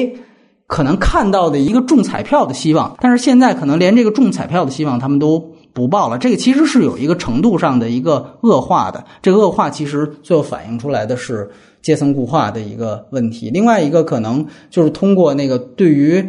[0.65, 2.97] 可能看到的一个中彩票的希望。
[2.99, 5.39] 但是现在可能连这个中彩票的希望他们都
[5.73, 6.17] 不抱了。
[6.17, 9.05] 这个其实是有一个程度上的一个恶化的。
[9.21, 11.47] 这个恶化其实最后反映出来的是
[11.83, 13.51] 阶层固化的一个问题。
[13.51, 16.27] 另外一个可能就是通过那个对于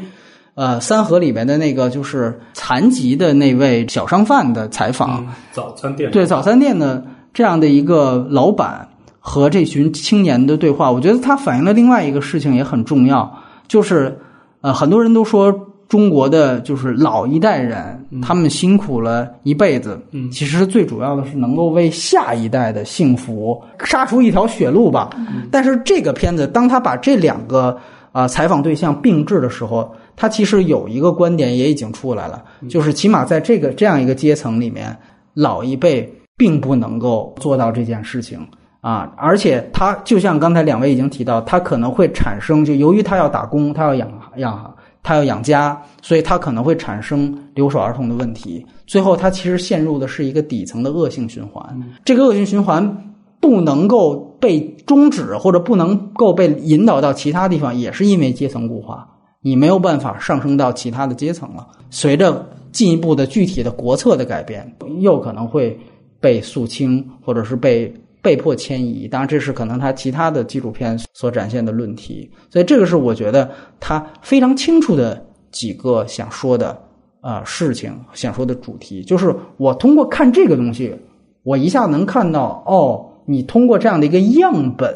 [0.55, 7.03] 呃三河里边的那个就是残疾的那位小商贩的采访，早餐店对早餐店的。
[7.37, 8.89] 这样的一个老板
[9.21, 13.31] 和这群青年的对话，我觉得它反映了另外一个事情也很重要，
[13.69, 14.19] 就是
[14.63, 15.55] 呃，很多人都说
[15.87, 20.01] 中国的就是老一代人，他们辛苦了一辈子，
[20.33, 25.11] 其实最主要的是能够为下一代的幸福杀出一条血路吧。
[25.51, 27.77] 但是这个片子，当他把这两个
[28.13, 34.97] 啊采访对象并置的时候，他其实有一个观点也已经出来了，就是起码在这个这样一个阶层里面，
[35.35, 36.11] 老一辈。
[36.37, 38.39] 并不能够做到这件事情
[38.81, 48.65] 啊，而且他就像刚才两位已经提到，他可能会产生，就由于他要打工，他要养养，他要养家，所以他可能会产生留守儿童的问题。
[48.87, 51.65] 最后，他其实陷入的是一个底层的恶性循环。
[52.05, 59.09] 这个恶性循环不能够被终止，或者不能够被引导到其他地方，也是因为阶层固化，
[59.41, 61.67] 你没有办法上升到其他的阶层了。
[61.91, 64.71] 随着进一步的具体的国策的改变，
[65.01, 65.77] 又可能会
[66.21, 69.07] 被肃清，或者是被被迫迁移。
[69.09, 72.31] 当然，这是可能他其他的纪录片所展现的论题。
[72.51, 76.79] 所以，这个是我觉得他非常清楚的几个想说的
[77.21, 80.95] 啊、事情，想说的主题，就是我通过看这个东西，
[81.43, 84.95] 我一下能看到哦，你通过这样的一个样本，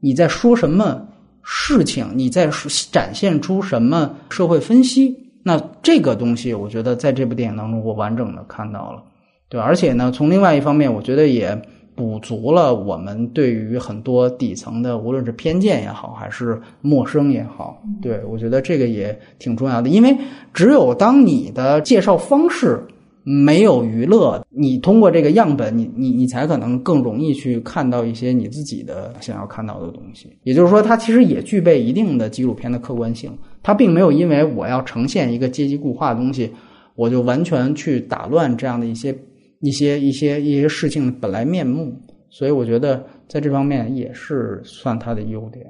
[0.00, 1.06] 你在说什么
[1.42, 2.50] 事情，你在
[2.90, 5.14] 展现出什么社会分析。
[5.42, 9.02] 那这个东西，我觉得在这部电影当中，我完整的看到了，
[9.50, 11.60] 对吧，而且呢，从另外一方面，我觉得也
[11.96, 20.16] 补足了我们对于很多底层的，无论是偏见也好，还是陌生也好，对我觉得这个也挺重要的，因为
[20.54, 22.80] 只有当你的介绍方式
[23.22, 30.30] 没有娱乐，你通过这个样本，你你你才可能更容易去看到一些你自己的想要看到的东西。
[30.44, 33.30] 也就是说，它其实也具备一定的纪录片的客观性，
[33.62, 36.50] 它并没有因为我要呈现一个阶级固化的东西，
[36.94, 39.14] 我就完全去打乱这样的一些
[39.60, 41.94] 一些一些一些事情的本来面目。
[42.28, 45.66] 所以我觉得在这方面也是算他的优点。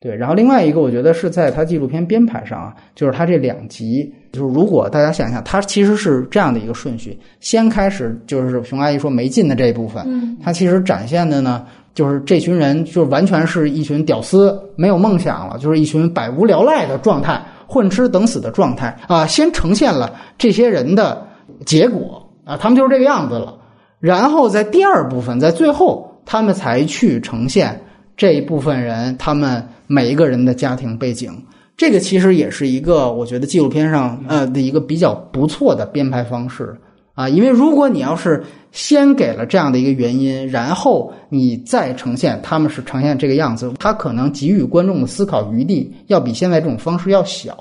[0.00, 19.26] 对，然后另外一个，我觉得是在他纪录片编排上啊，就是他这两集，就是如果大家想想，他其实是这样的一个顺序：先开始就是熊阿姨说没劲的这一部分，嗯，它其实展现的呢，就是这群人就完全是一群屌丝，没有梦想了，就是一群百无聊赖的状态，混吃等死的状态啊。
[19.26, 21.22] 先呈现了这些人的
[21.66, 23.56] 结果啊，他们就是这个样子了。
[23.98, 27.80] 然后在第二部分，在最后，他们才去呈现
[28.16, 31.30] 这一部分人他们每一个人的家庭背景。
[31.76, 36.76] 这个其实也是一个我觉得纪录片上呃的一个比较不错的编排方式
[37.14, 47.56] 啊，因为如果你要是先给了这样的一个原因，然后你再呈现他们是呈现这个样子，他可能给予观众的思考余地要比现在这种方式要小。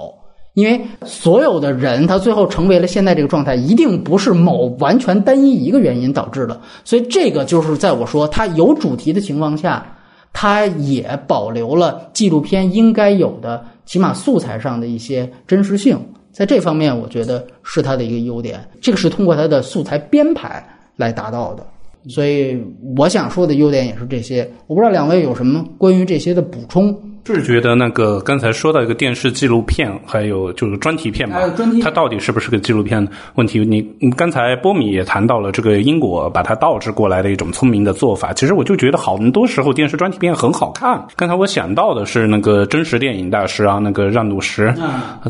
[0.56, 6.60] 因为所有的人，他最后成为了现在这个状态，一定不是某完全单一一个原因导致的。
[6.84, 9.86] 所以，这个就是在我说他有主题的情况下，
[10.34, 15.98] 他也保留了纪录片应该有的，起码素材上的一些真实性。
[16.32, 18.60] 在这方面，我觉得是他的一个优点。
[18.82, 20.64] 这个是通过他的素材编排
[20.98, 21.66] 来达到的。
[22.10, 22.62] 所以，
[22.98, 24.50] 我想说的优点也是这些。
[24.68, 26.96] 我不知道两位有什么关于这些的补充。
[27.34, 33.60] 是觉得那个刚才说到一个电视纪录片，还有就是专题片吧还有专题，它到底是不是个纪录片问题？
[33.60, 38.34] 你你刚才波米也谈到了这个英国把它倒置过来的一种聪明的做法。
[38.34, 41.06] 其实我就觉得好多时候电视专题片很好看。
[41.16, 44.74] 刚才我想到的是那个真实电影大师啊，那个让努什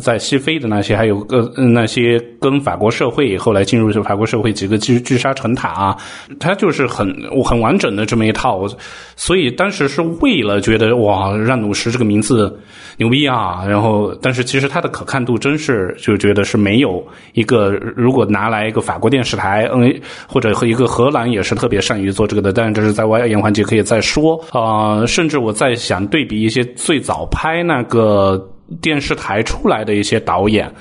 [0.02, 5.98] 在西非的那些，还有个那些跟法国社会后来进入法国社会几个巨巨沙成塔啊，
[6.40, 8.68] 他就是很很完整的这么一套。
[9.16, 12.60] 所以当时是为了觉得哇，让努什这个名字
[12.98, 19.94] 牛逼啊，然后但是其实它的可看度真是就觉得是没有一个，如果拿来一个法国电视台，嗯，
[20.28, 28.50] 或者和一个荷兰也是特别善于做这个的，但是这是在外延环节可以再说啊、甚至我在想对比一些最早拍那个
[28.82, 30.72] 电视台出来的一些导演。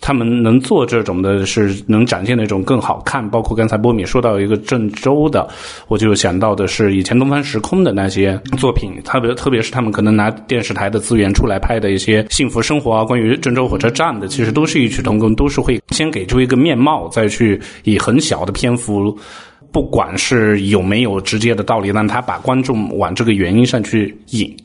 [0.00, 3.28] 他们能做这种的，是能展现那种更好看。
[3.28, 5.48] 包括刚才波米说到一个郑州的，
[5.88, 19.16] 我就想到的是以前东方时空的那些作品，特别特别是他们可能拿电视台的资源出来拍的一些幸福生活啊，关于郑州火车站的，其实都是异曲同工，都是会先给出一个面貌，再去以很小的篇幅，
[19.70, 24.56] 不管是有没有直接的道理，让他把观众往这个原因上去引。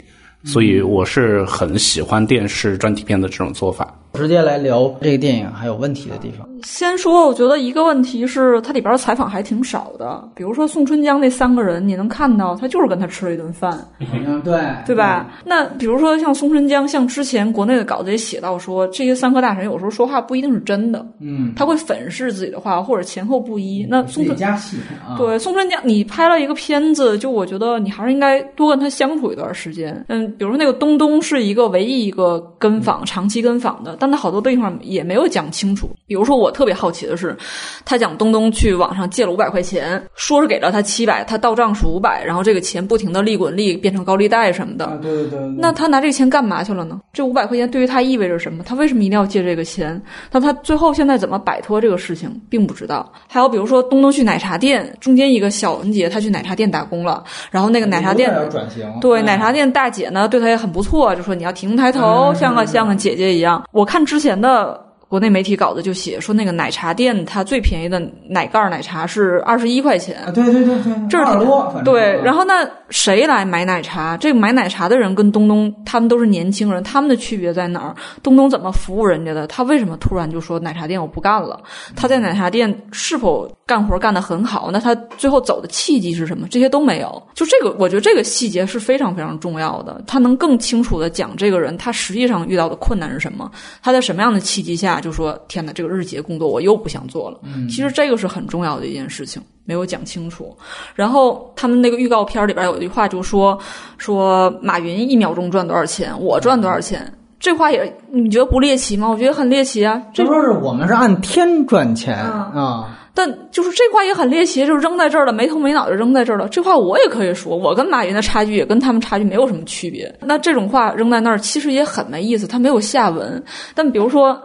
[0.43, 3.91] 所以我是很喜欢电视专题片的这种做法。
[4.15, 6.47] 直接来聊这个电影还有问题的地方。
[6.65, 15.29] 先说，我觉得一个问题是它里边采访还挺少的，比如说宋春江那三个人，你能看到他就是跟他吃了一顿饭，嗯，对，对吧？
[15.45, 23.85] 那比如说像宋春江，像之前国内的稿子也写到说，这些三科大神有时候说话不一定是真的，嗯，他会粉饰自己的话或者前后不一。
[23.87, 30.03] 那宋春加戏啊，对宋春江，你拍了一个片子，就我觉得你还是应该多跟他相处一段时间。
[30.09, 35.87] 嗯，比如说那个东东是一个唯一一个跟访长期跟访的，但他好多地方也没有讲清楚。
[36.07, 37.35] 比如说我特别好奇的是，
[37.83, 44.97] 他讲东东去网上借了五百块钱，说是给了他七百，他到账是五百，然后这个钱不停的利滚利变成高利贷什么的。
[45.01, 45.39] 对对对。
[45.57, 47.01] 那他拿这个钱干嘛去了呢？
[47.11, 48.63] 这五百块钱对于他意味着什么？
[48.63, 50.01] 他为什么一定要借这个钱？
[50.31, 53.11] 那他最后现在怎么摆脱这个事情，并不知道。
[53.27, 63.61] 还有比如说东东去奶茶店，中间一个小文姐，他去奶茶店打工了，然后那个奶茶店转型，对奶茶店大姐呢，对他也很不错，就说你要提供抬头，像个像个姐姐一样。
[63.73, 64.85] 我看之前的。
[65.15, 67.97] 国内媒体稿子就写说，那个奶茶店它最便宜的
[68.27, 70.17] 奶盖奶茶是二十一块钱。
[70.33, 71.73] 对对对对，这是挺多。
[71.85, 74.17] 对，然后那谁来买奶茶？
[74.17, 77.95] 这个买奶茶的人跟东东他们都是年轻人，他们的区别在哪儿？
[78.21, 79.47] 东东怎么服务人家的？
[79.47, 81.57] 他为什么突然就说奶茶店我不干了？
[81.95, 84.69] 他在奶茶店是否干活干得很好？
[84.71, 86.47] 那他最后走的契机是什么？
[86.49, 87.21] 这些都没有。
[87.33, 89.99] 就这个，我觉得这个细节是非常非常重要的。
[90.05, 93.51] 他能更清楚的讲这个人他实际上遇到的困难是什么？
[93.81, 95.01] 他在什么样的契机下？
[95.01, 97.39] 就说天哪，这个日结工作我又不想做了。
[97.67, 100.55] 其实这个是很重要的一件事情，没有讲清楚。
[100.93, 103.57] 然后他们那个预告片里边有一句话就说
[103.97, 107.11] 说马云一秒钟赚多少钱，我赚多少钱。
[107.39, 109.09] 这话也你觉得不猎奇吗？
[109.09, 109.99] 我觉得很猎奇啊。
[110.13, 112.99] 这说是我们是按天赚钱啊。
[113.15, 116.47] 但就是这话也很猎奇，就是扔在这儿了，没头没脑的扔在这儿了。
[116.49, 120.13] 这话我也可以说，我跟马云的差距也跟他们差距没有什么区别。
[120.21, 123.43] 那这种话扔在那儿，其实也很没意思，它没有下文。
[123.73, 124.39] 但比如说。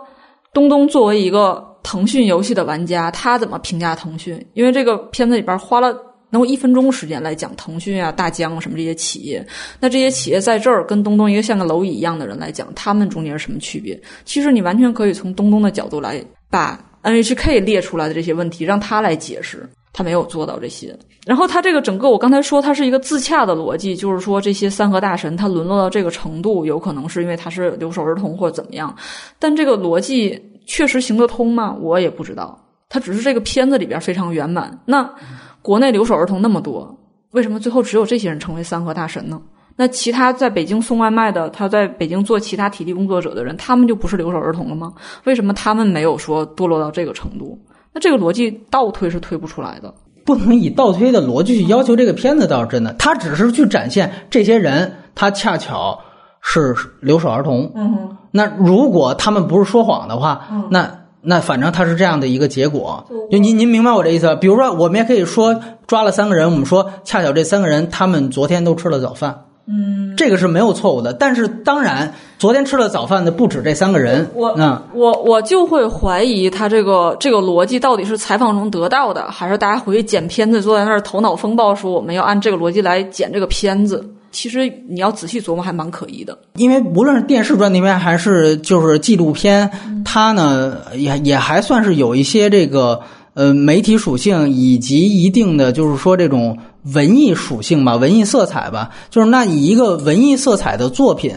[0.52, 4.44] 东东作为一个腾讯游戏的玩家，他怎么评价腾讯？
[4.54, 5.96] 因为这个片子里边花了
[6.30, 9.46] 能有一分钟时间来讲腾讯啊、大疆什么这些企业。
[9.78, 13.96] 那这些企业在这儿跟东东一个像个蝼蚁一样的人来讲，他们中间是什么区别？
[14.24, 19.68] 其实你完全可以从东东的角度来把 NHK 列出来的这些问题让他来解释。
[19.92, 20.96] 他没有做到这些。
[21.26, 28.94] 然后他这个整个，我刚才说他是一个自洽的逻辑，就是说这些三河大神他沦落到这个程度，有可能是因为他是留守儿童或怎么样。
[29.36, 31.76] 但这个逻辑确实行得通吗？
[31.80, 32.57] 我也不知道。
[32.88, 34.78] 他只是这个片子里边非常圆满。
[34.86, 35.12] 那
[35.61, 36.96] 国内留守儿童那么多，
[37.32, 39.42] 为什么最后只有这些人成为三河大神呢？
[39.81, 44.93] 那其他在北京送外卖的，他在北京做其他体力工作者的人，他们就不是留守儿童了吗？
[45.24, 47.59] 为什么他们没有说堕落到这个程度？
[47.95, 52.93] 那这个逻辑倒推是推不出来的，不能以倒推的逻辑去要求这个片子倒是真的。
[52.99, 55.99] 他只是去展现这些人，他恰巧
[56.43, 57.72] 是留守儿童。
[57.74, 60.91] 嗯，那如果他们不是说谎的话，那
[61.22, 63.03] 那反正他是这样的一个结果。
[63.31, 64.37] 就您您明白我这意思？
[64.37, 69.35] 比如说，我们也可以说抓了三个人，我们说恰巧这三个人他们昨天都吃了早饭。
[69.72, 74.28] 嗯，这个是没有错误的，但是当然，昨天吃了早饭的不止这三个人。
[74.34, 84.04] 我，嗯我，我就会怀疑他这个这个逻辑到底是采访中得到的，还是大家回去剪片子坐在那儿头脑风暴，说我们要按这个逻辑来剪这个片子。
[84.32, 86.36] 其实你要仔细琢磨，还蛮可疑的。
[86.56, 89.70] 因为无论是电视专题片，还是就是纪录片，
[90.04, 93.00] 它呢也也还算是有一些这个。
[93.34, 101.35] 呃，媒体属性以及一定的就是说这种文艺属性吧，文艺色彩吧，就是那以一个文艺色彩的作品，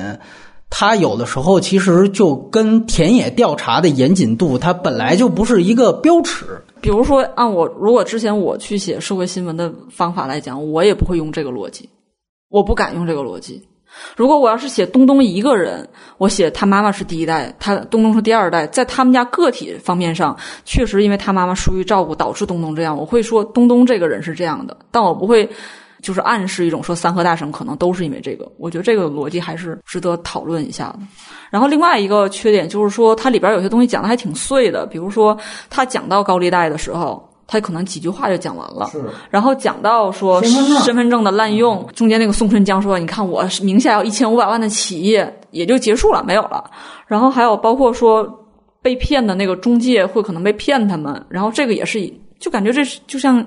[0.69, 6.45] 它有的时候其实就跟田野调查的严谨度，它本来就不是一个标尺。
[6.81, 11.89] 比如说，按我如果之前我去写社会新闻的方法来讲，我也不会用这个逻辑，
[12.49, 13.61] 我不敢用这个逻辑。
[14.15, 15.87] 如果我要是写东东一个人，
[16.17, 25.49] 我写他妈妈是第一代，他东东是第二代，在他们家个体方面上，确实因为他妈妈疏于照顾导致东东这样，我会说东东这个人是这样的，但我不会
[26.01, 28.51] 就是暗示一种说三河大神可能都是因为这个。
[28.57, 30.99] 我觉得这个逻辑还是值得讨论一下的。
[31.49, 35.37] 然后另外一个缺点就是说，它里边有些东西讲的还挺碎的，比如说
[35.69, 37.27] 他讲到高利贷的时候。
[37.45, 38.89] 他可能几句话就讲完了，
[39.29, 46.63] 然后讲到说身份证的滥用，中间那个宋春江说：“你看我名下有一千五百万的企业，也就结束了，没有了。”
[47.05, 48.27] 然后还有包括说
[48.81, 53.45] 被骗的那个中介会可能被骗他们，然后这个也是就感觉这就像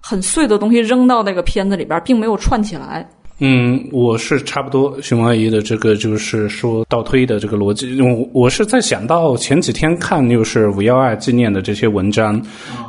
[0.00, 3.08] 很碎的东西扔到那个片子里边，并没有串起来。
[3.38, 12.40] 嗯，我是差不多熊阿姨的这个就是说倒推的这个逻辑，我我是在想到前几天看就是五幺二纪念的这些文章，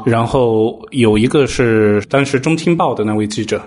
[0.05, 3.61] 然后有一个是当时中青报的那位记者。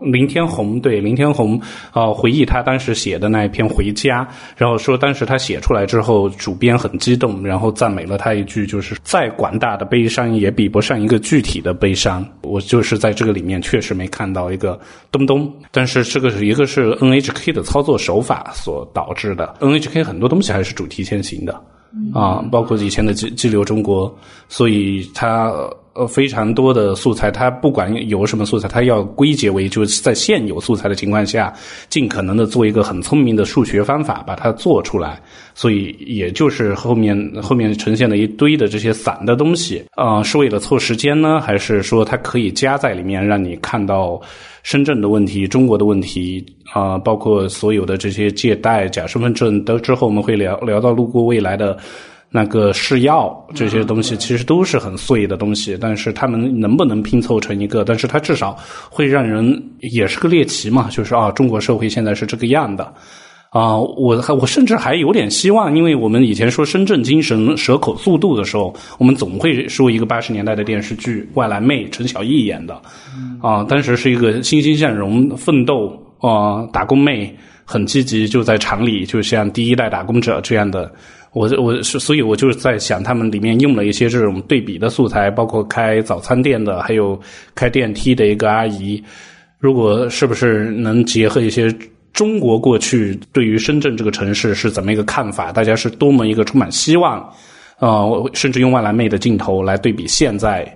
[0.00, 1.60] 林天红对林天红
[1.92, 4.24] 啊，回忆他当时写的那一篇《回家》，
[4.56, 12.26] 然后说当时他写出来之后，主编很激动，然后赞美了他一句，就是再广大的悲伤也比不上一个具体的悲伤。
[12.42, 14.78] 我就是在这个里面确实没看到一个
[15.12, 21.52] 东东，但是这个是一个是 NHK 的操作手法所导致的，NHK 很多东西还是主题先行的
[22.14, 24.16] 啊，包括以前的激激流中国，
[24.48, 25.52] 所以他
[25.94, 31.52] 呃非常多的素材，它不管有什么素材，它要归结为就是在现有素材的情况下，
[31.88, 35.20] 尽可能的做一个很聪明的数学方法把它做出来。
[35.54, 44.18] 所以也就是后面后面呈现了一堆的这些散的东西，啊，是为了凑时间呢，还是说它可以加在里面，让你看到
[44.62, 51.76] 深圳的问题、中国的问题啊，包括所有的这些借贷、假身份证，都之后我们会聊聊到路过未来的。
[52.32, 57.84] 那个试药这些东西其实都是很碎的东西，但是他们能不能拼凑成一个？
[57.84, 58.56] 但是它至少
[58.88, 62.84] 会让人也是个猎奇嘛，就是啊，中国社会现在是这个样的
[63.50, 63.76] 啊。
[63.76, 72.80] 我还我甚至还有点希望，因为我们以前说深圳精神、蛇口速度的时候，我们总会说一个八十年代的电视剧《外来妹》，陈小艺演的
[73.42, 80.92] 啊，当时是一个欣欣向荣、奋斗啊，打工妹很积极，就在厂里，就像第一代打工者这样的。
[81.32, 87.18] 我我是，所以我就是在想，他们里面用了一些这种对比的素材，包括开早餐店的，还有
[87.54, 89.02] 开电梯的一个阿姨。
[89.58, 91.72] 如果是不是能结合一些
[92.12, 95.52] 中国过去对于深圳这个城市是怎么一个看法？
[95.52, 97.20] 大家是多么一个充满希望
[97.78, 98.02] 啊！
[98.32, 100.66] 甚至用万蓝妹的镜头来对比现在。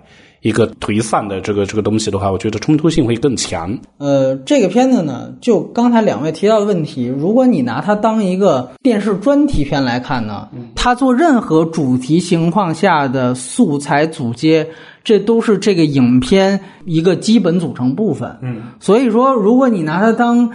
[0.45, 3.77] 一个颓丧的这个这个东西的话，我觉得冲突性会更强。
[3.97, 14.69] 呃，这个片子呢，就刚才两位提到的问题，如果你拿它当一个电视专题片来看呢，它做任何主题情况下的素材组接，
[15.03, 18.37] 这都是这个影片一个基本组成部分。
[18.43, 20.51] 嗯，所以说，如果你拿它当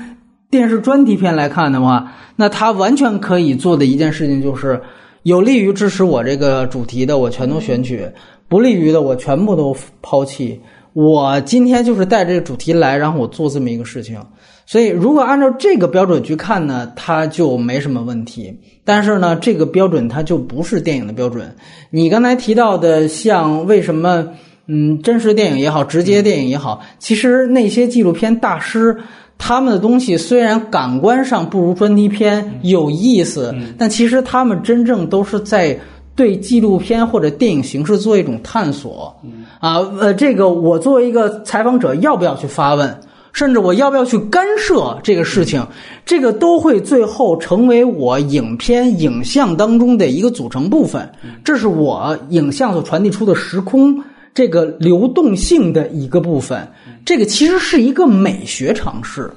[0.52, 4.80] 电视专题片来看的话，那它完全可以做的一件事情就是，
[5.24, 8.08] 有利于支持我这个主题的，我全都选取。
[8.50, 10.60] 不利于的，我全部都抛弃。
[10.94, 14.20] 我今天就是带这个主题来，然后我做这么一个事情。
[14.66, 18.54] 所以，如果按照这个标准去看呢，它就没什么问题。
[18.84, 21.56] 但是呢，这个标准它就不是电影的标准。
[21.92, 24.28] 你刚才提到的，像为什么，
[24.66, 28.98] 嗯，真实电影也好，直接电影也好，其实那些纪录片大师
[29.38, 35.80] 他们的东西虽然感官上不如专题片有意思，但其实他们真正都是在。
[36.20, 39.16] 对纪录片或者电影形式做一种探索，
[39.62, 43.00] 啊，呃，这个我作为一个采访者，要不要去发问，
[43.32, 45.66] 甚至我要不要去干涉这个事情，
[46.06, 51.10] 这个都会最后成为我影片影像当中的一个组成部分。
[51.42, 53.98] 这是我影像所传递出的时空
[54.34, 56.68] 这个流动性的一个部分。
[57.06, 59.32] 这个其实是一个美学尝试，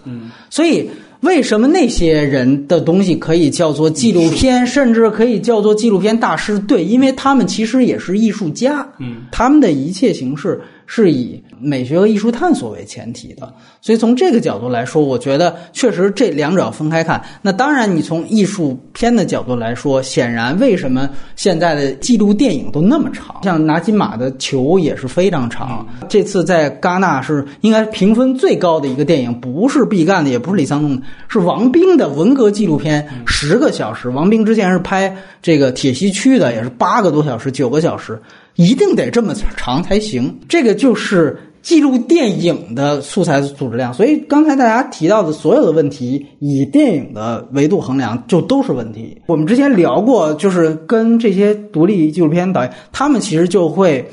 [0.51, 0.91] 所以。
[1.23, 6.59] 为什么那些人的东西可以叫做纪录片，甚至可以叫做纪录片大师？
[6.59, 11.43] 对，因为他们其实也是艺术家，嗯，他们的一切形式是以。
[11.65, 17.23] 美学和艺术探索为前提的，所以从这个角度来说，我觉得确实这两者要分开看。
[17.41, 23.41] 那当然，你从艺术片的角度来说，显然为什么现在的纪录电影都那么长？
[23.45, 25.87] 像拿金马的《球》也是非常长。
[26.09, 34.09] 这次在戛纳是应该评分最高的一个电影，不是毕赣的，也不是李沧东的，是王冰的文革纪录片，十个小时。
[34.09, 38.21] 王冰之前是拍这个铁西区的，也是八个多小时、九个小时，
[38.57, 40.39] 一定得这么长才行。
[40.49, 41.39] 这个就是。
[41.63, 49.17] 记录电影的素材组织量，所以刚才大家提到的所有的问题，以电影的维度衡量，就都是问题。
[49.27, 54.05] 我们之前聊过，就是跟这些独立纪录片导演，他们其实就会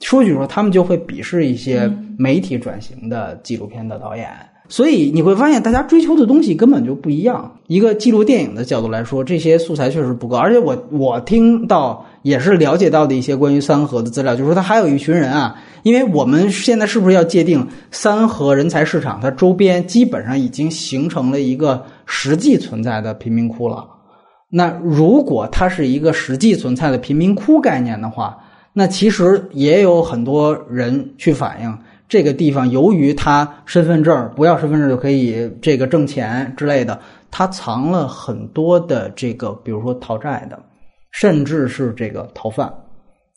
[0.00, 4.28] 说句说，他们就会鄙视一些媒体转型的纪录片的导演。
[4.68, 7.50] 所以你会发现，大家追求的东西根本就不一样。
[7.66, 10.36] 一个记录电影的角度来说，这些素材确实不够。
[10.36, 15.56] 而且我我听到也是了解到的一些关于三河的资料，就是说他还有一群人啊。
[15.82, 19.18] 因为我们现在是不是要界定三河人才市场？
[19.20, 23.86] 它周边基本上已经形成了一个实际存在的贫民窟了。
[24.50, 28.36] 那如果它是一个实际存在的贫民窟概念的话，
[28.72, 37.00] 那其实也有很多人去反映，这个地方由于他身份证不要身份证就可以这个挣钱之类的，
[37.30, 40.58] 他藏了很多的这个，比如说讨债的，
[41.10, 42.72] 甚至是这个逃犯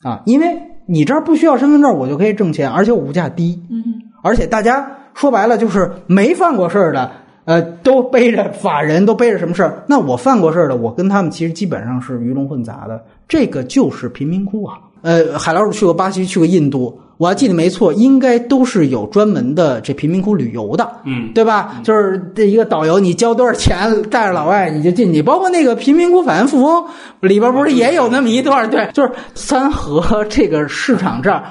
[0.02, 0.70] 啊，因为。
[0.86, 3.58] 你这儿不需要身份证，我就可以挣钱，而且物价低。
[3.70, 3.82] 嗯，
[4.22, 7.10] 而且大家说白了就是没犯过事儿的，
[7.46, 9.82] 呃，都背着法人，都背着什么事儿？
[9.88, 13.02] 那我犯过事儿的，我跟他们其实基本上是鱼龙混杂的。
[13.26, 14.78] 这个就是贫民窟啊。
[15.00, 17.00] 呃，海老鼠去过巴西，去过印度。
[17.16, 21.80] 我要记得没错，应该都是有专门的这贫民窟旅游的，嗯，对吧？
[21.84, 25.22] 就是这一个导游，你交多少钱，带着老外你就进去。
[25.22, 26.84] 包括那个贫民窟反富翁
[27.20, 28.68] 里边不是也有那么一段？
[28.68, 31.44] 对，就是三河这个市场这儿，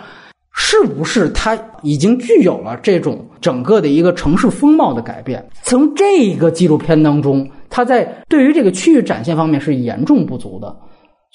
[0.52, 5.44] 是不是它已经具有了这种整个的一个城市风貌的改变？
[5.64, 10.76] 从这个纪录片当中，它在对于这个区域展现方面是严重不足的。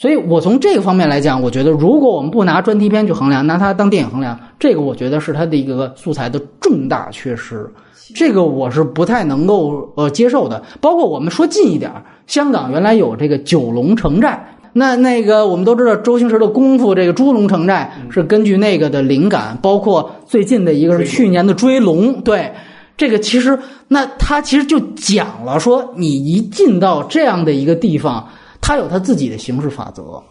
[0.00, 7.68] 所以我从这个方面来讲，我觉得如果我们不拿专题片去衡量，拿它当电影衡量，这个我觉得是它的一个素材的重大缺失。
[8.14, 10.62] 这个我是不太能够呃接受的。
[10.80, 22.52] 包括我们说近一点儿，香港原来有这个九龙城寨，那那个我们都知道周星驰的功夫，这个猪龙城寨是根据那个的灵感，包括最近的一个是去年的追龙，对。
[22.96, 28.28] 这个其实，那他其实就讲了说，你一进到这样的一个地方，
[28.60, 30.22] 它有它自己的形式法则。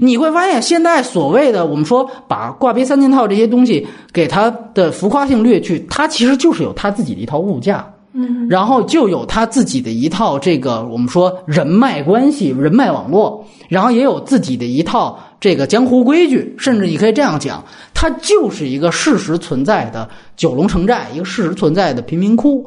[0.00, 7.90] 你会发现，现在所谓的我们说把挂逼三件套这些东西给它的浮夸性略去，它其实就是有它自己的一套物价。
[8.16, 17.60] 嗯，然后就有他自己的一套这个我们说人脉关系、人脉网络，然后也有自己的一套这个江湖规矩，甚至你可以这样讲，
[17.92, 22.64] 它就是一个事实存在的九龙城寨，一个事实存在的贫民窟。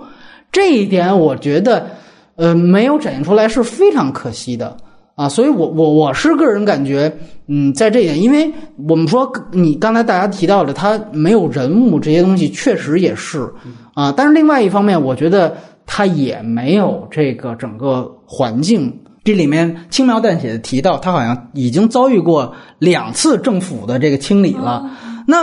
[0.51, 1.91] 这一点我觉得，
[2.35, 4.75] 呃，没有展现出来是非常可惜的
[5.17, 5.27] 啊。
[5.27, 7.11] 所以我我我是个人感觉，
[7.47, 8.49] 嗯，在这一点，因为
[8.87, 13.45] 我们说你刚才大家提到的，它没有人物这些东西，确实也是。
[13.93, 18.97] 啊，但是另外一方面，我觉得它也没有这个整个环境。
[19.23, 24.89] 这里面轻描淡写的提到，他好像已经遭遇过两次政府的这个清理了。
[25.27, 25.39] 那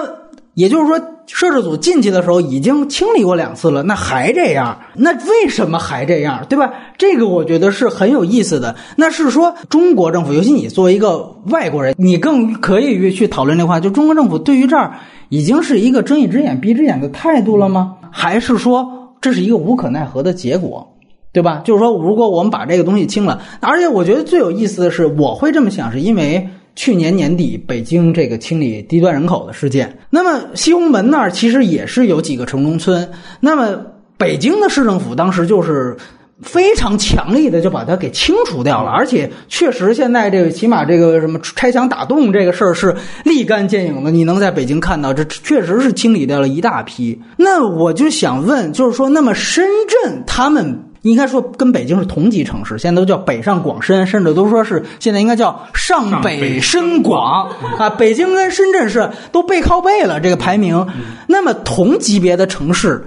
[0.55, 4.79] 也就是说，摄制组进去的时候已经清理过两次了，那还这样？
[4.95, 6.45] 那为什么还这样？
[6.49, 6.73] 对吧？
[6.99, 8.77] 这个我觉得是很有意思的。
[8.97, 14.95] 那是说中国政府，尤其你作为一个外国人，你更可以去讨论这话，就中国政府对于这儿
[15.29, 17.97] 已经是一个睁一只眼闭一只眼的态度了吗？
[18.11, 20.95] 还是说这是一个无可奈何的结果，
[21.33, 21.63] 对吧？
[21.65, 29.99] 就是说，如果我们把这个东西清了，而且我觉得最有意思的是，我会这么想，是因为去年年底北京这个清理低端人口的事件。
[30.11, 33.11] 那么西红门那儿其实也是有几个城中村，
[33.41, 33.79] 那么
[34.17, 35.97] 北京的市政府当时就是。
[36.43, 42.95] 非常强力的就把它给清除掉了，而且确实现在这个起码这个什么拆墙打洞这个事儿是
[43.25, 47.19] 立竿见影的，你能在北京看到，这确实是清理掉了一大批。
[47.37, 49.65] 那我就想问，就是说，那么深
[50.03, 57.49] 圳他们应该说跟北京是同级城市，现在都叫北上广深，甚至都说是现在应该叫上北深广
[57.79, 57.89] 啊。
[57.91, 60.87] 北京跟深圳是都背靠背了这个排名，
[61.29, 63.07] 那么同级别的城市。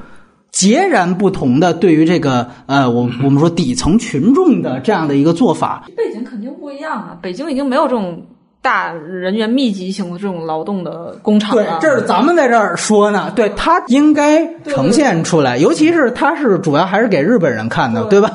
[0.49, 7.17] 截然不同的对于这个呃，我我们说底层群众的这样的一个做法，背景肯定不一样啊。
[7.21, 8.25] 北京已经没有这种。
[8.67, 13.31] 大人员密集型的这种劳动的工厂，对，这是咱们在这儿说呢。
[13.33, 18.29] 对，它应该呈现出来，尤其是它是主要还是给日本人看的，对吧？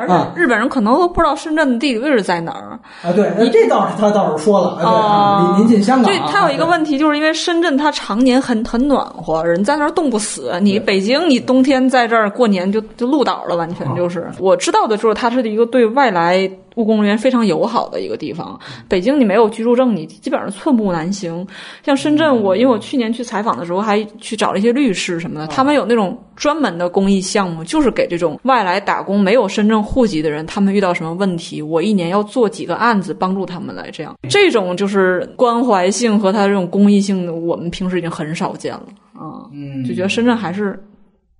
[0.00, 3.12] 而且日本人可能都不知道深圳的地理位置在哪儿啊。
[3.12, 5.56] 对，你这倒是他倒是说了啊。
[5.58, 10.58] 临近香港，对，他有一个问题，就是因为深圳它常年很很暖和，人在那儿冻不死。
[10.62, 14.30] 你北京，你冬天在这儿过年就就鹿倒了，完全就是。
[14.38, 16.50] 我知道的就是它是一个对外来。
[16.74, 18.58] 务工人员非常友好的一个地方。
[18.88, 21.46] 北京你没有居住证，你基本上寸步难行。
[21.84, 34.14] 像深圳，我因为我去年去采访的时候，还去找了一些律师什么的，他们有那种专门的公益项目，就是给这种外来打工没有深圳户籍的人，他们遇到什么问题，我一年要做几个案子帮助他们来这样。
[34.28, 39.46] 这种就是关怀性和他这种公益性的，我们平时已经很少见了啊。
[39.52, 40.82] 嗯，就觉得深圳还是。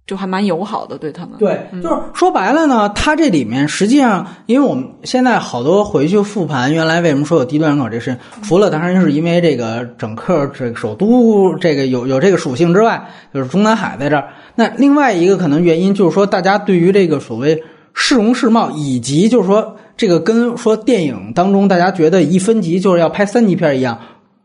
[0.07, 1.32] 就还蛮友好的，对他们。
[1.38, 13.02] 对，就是说白了呢，它这里面实际上，因为我们现在好多回去复盘，原来为什么说有低端人口这事，除了当然是因为这个整个这个首都这个有有这个属性之外，
[13.32, 14.28] 就是中南海在这儿。
[14.55, 23.98] 那另外一个可能原因就是说，大家对于这个所谓市容市貌，以及就是说这个跟说电影当中大家觉得一分级就是要拍三级片一样，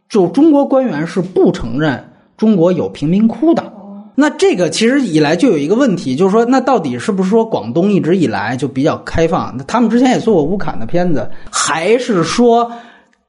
[0.08, 3.74] 就中国官员是不承认中国有贫民窟的。
[4.20, 9.58] 那这个其实以来就有一个问题，就是说，那到底是不是说广东一直以来就比较开放？
[9.66, 12.70] 他们之前也做过乌坎的片子，还是说？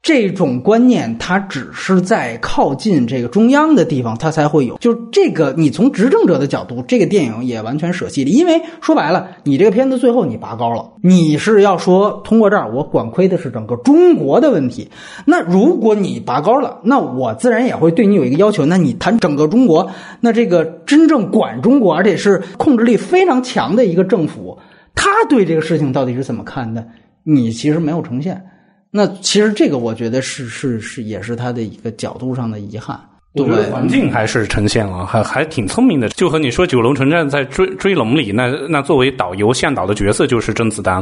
[0.02, 4.78] 这种观念，它只是在靠近这个中央的地方，它才会有。
[4.78, 8.30] 就这个，你从执政者的角度，这个电影也完全舍弃了。
[8.30, 14.90] 因为说白了，你这个片子最后你拔高了，你是要说通过这儿，我管窥的是整个中国的问题。
[15.26, 18.64] 那如果你拔高了，那我自然也会对你有一个要求。
[18.64, 19.90] 那你谈整个中国，
[20.20, 24.58] 那这个真正管中国，而且是控制力非常强的一个政府，
[24.94, 26.86] 他对这个事情到底是怎么看的？
[27.22, 28.42] 你其实没有呈现。
[28.90, 33.00] 那其实这个我觉得是是是也是他的一个角度上的遗憾。
[33.32, 36.08] 对，环境还是呈现了，还还挺聪明的。
[36.08, 40.94] 就和你说，九龙城寨在追追龙里，那那作为导游向导的角色就是甄子丹，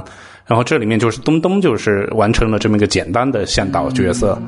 [0.45, 4.33] 然后这里面就是东东就是完成了这么一个简单的向导角色。
[4.33, 4.43] 呃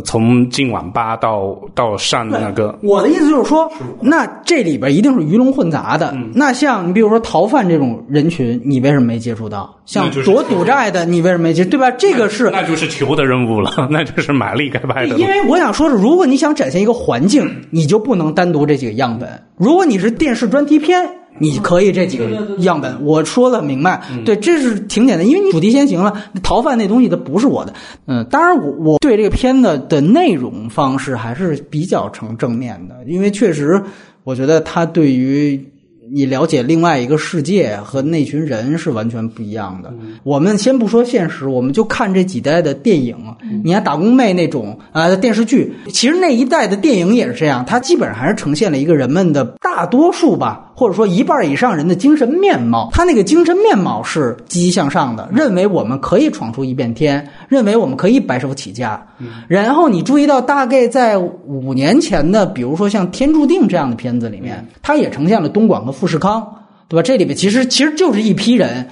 [0.00, 3.70] 从进网吧到到上那个，我的意思就是说，
[4.00, 6.12] 那这里边一定是鱼龙混杂的。
[6.14, 9.74] 嗯那像你比如说逃犯这种人群，你为什么没接触到？
[9.84, 11.64] 像躲赌债的，你为什么没接？
[11.64, 11.90] 对吧？
[11.90, 15.18] 这个是那就是球的任务了，那就是玛丽该拍的。
[15.18, 19.28] 因为我想说是，如果你想展现一个环境，你就不能单独这几个样本。
[19.56, 21.08] 如果你是电视专题片，
[21.38, 22.28] 你可以这几个
[22.58, 23.04] 样本。
[23.04, 26.12] 我说的明白，对，这是挺简单，因为你主题先行了。
[26.42, 27.72] 逃犯那东西它不是我的，
[28.06, 33.82] 嗯，当然我我对这个片子的内容方式还是比较成正面的，因为确实
[34.24, 35.68] 我觉得它对于。
[36.14, 39.90] 你了解另外一个世界和那群人是完全不一样的。
[40.24, 43.16] 我们先不说现实，我们就看这几代的电影。
[43.64, 52.88] 你看打工妹那种啊、呃电视剧，其实那一代的电影也是这样，它基本上还是呈现了一个人们的大多数吧，或者说一半以上人的精神面貌。
[52.92, 59.06] 他那个精神面貌是积极向上的，认为我们可以闯出一片天，认为我们可以白手起家。
[59.48, 66.44] 然后你注意到，大概在五年前的，比如说像《天注定》这样的片子里面，它也呈现了东莞和富士康，
[66.88, 67.02] 对吧？
[67.02, 68.88] 这里边其实其实就是一批人，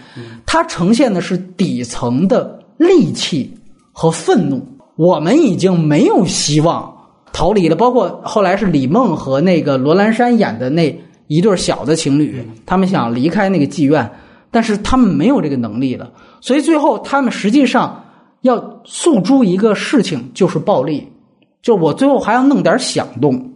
[0.46, 3.52] 它呈现的是底层的戾气
[3.92, 4.64] 和愤怒。
[4.96, 6.94] 我们已经没有希望
[7.32, 10.94] 逃离了，包括后来是李梦和那个罗兰山演的那
[11.30, 14.10] 一对小的情侣，他们想离开那个妓院，
[14.50, 16.10] 但是他们没有这个能力了，
[16.40, 18.04] 所以最后他们实际上
[18.40, 21.06] 要诉诸一个事情，就是暴力，
[21.62, 23.48] 就我最后还要弄点响动，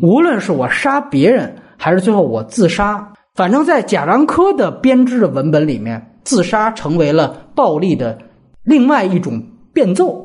[0.00, 8.16] 无论是我杀别人，还是最后我自杀，反正在贾樟柯的编织的文本里面，自杀成为了暴力的
[8.62, 10.24] 另外一种变奏。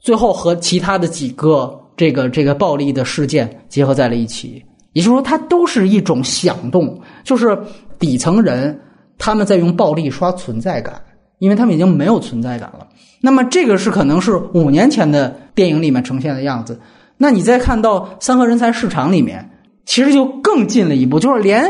[0.00, 4.60] 最后和其他的几个这个这个暴力的事件结合在了一起，
[4.92, 7.58] 也就是说，它都是一种响动，就是
[7.98, 8.78] 底层人
[9.18, 11.00] 他们在用暴力刷存在感，
[11.38, 12.86] 因为他们已经没有存在感了。
[13.20, 16.80] 那么这个是可能是五年前的电影里面呈现的样子。
[17.18, 19.49] 那你再看到《三和人才市场》里面，
[19.90, 21.64] 其实就更进了一步，就是连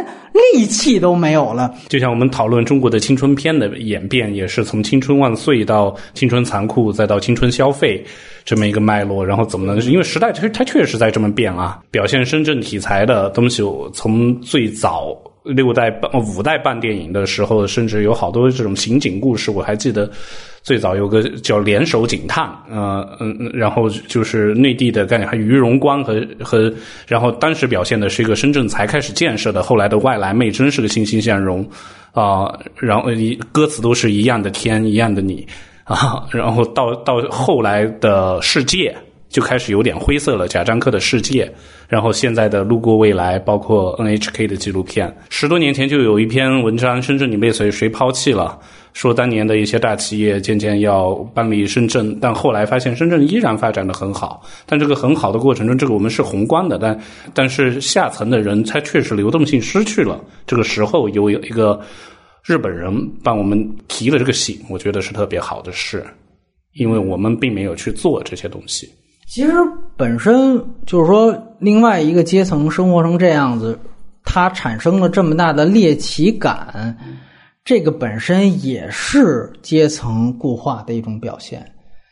[0.55, 1.75] 戾气都没有了。
[1.89, 8.05] 就像我们讨论中国的青春片的演变，也是从青春万岁到青春残酷，再到青春消费
[8.45, 9.25] 这么一个脉络。
[9.25, 9.81] 然后怎么能？
[9.91, 11.81] 因为时代它它确实在这么变啊。
[11.91, 13.63] 表现深圳题材的东西，
[13.95, 20.11] 从最早六代半五代半电影的时候，甚至有好多这种刑警故事，我还记得。
[20.63, 26.73] 最早有个叫《联手警探》，呃嗯，嗯然后就是内地的概念，还有于荣光和和，
[27.09, 31.67] 然后当时表现的是一个深圳才开始建设的，后来的外来妹真是个欣欣向荣
[32.13, 33.09] 啊、然后
[33.53, 35.47] 歌词都是一样的天，一样的你
[35.85, 38.95] 啊，然后到到后来的世界
[39.29, 41.51] 就开始有点灰色了，贾樟柯的世界，
[41.89, 48.59] 然后现在的路过未来，包括 NHK 的纪录片，十多年前就有一篇文章，深圳你被谁谁抛弃了。
[48.93, 54.43] 说当年的一些大企业渐渐要搬离深圳，但后来发现深圳依然发展的很好。
[54.67, 56.99] 但这个很好的过程中，这个我们是宏观的，但
[57.33, 60.21] 但是下层的人他确实流动性失去了。
[60.47, 61.81] 这个时候有一个
[62.45, 66.05] 日本人帮我们提了这个醒，我觉得是特别好的事，
[66.75, 68.89] 因为我们并没有去做这些东西。
[69.29, 69.53] 其实
[69.97, 73.79] 本身就是说，另外一个阶层生活成这样子，
[74.25, 76.97] 它产生了这么大的猎奇感，
[77.71, 81.65] 这个本身也是阶层固化的一种表现。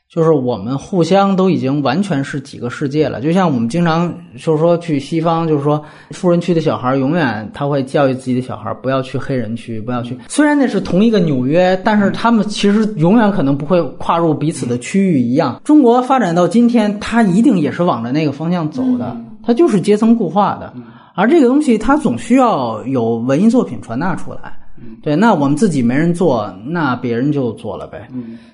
[0.09, 10.17] 就是我们互相都已经完全是几个世界了，就像我们经常就是说去西方，就是说富人区的小孩永远他会教育自己的小孩不要去黑人区，不要去。
[10.29, 15.61] 虽然那是同一个纽约，但是他们其实永远可能不会跨入彼此的区域一样。
[15.65, 20.73] 中国发展到今天，它一定也是往着那个方向走的，它就是阶层固化的。
[21.17, 24.57] 而这个东西，它总需要有文艺作品传达出来。
[25.03, 28.09] 对，那我们自己没人做，那别人就做了呗。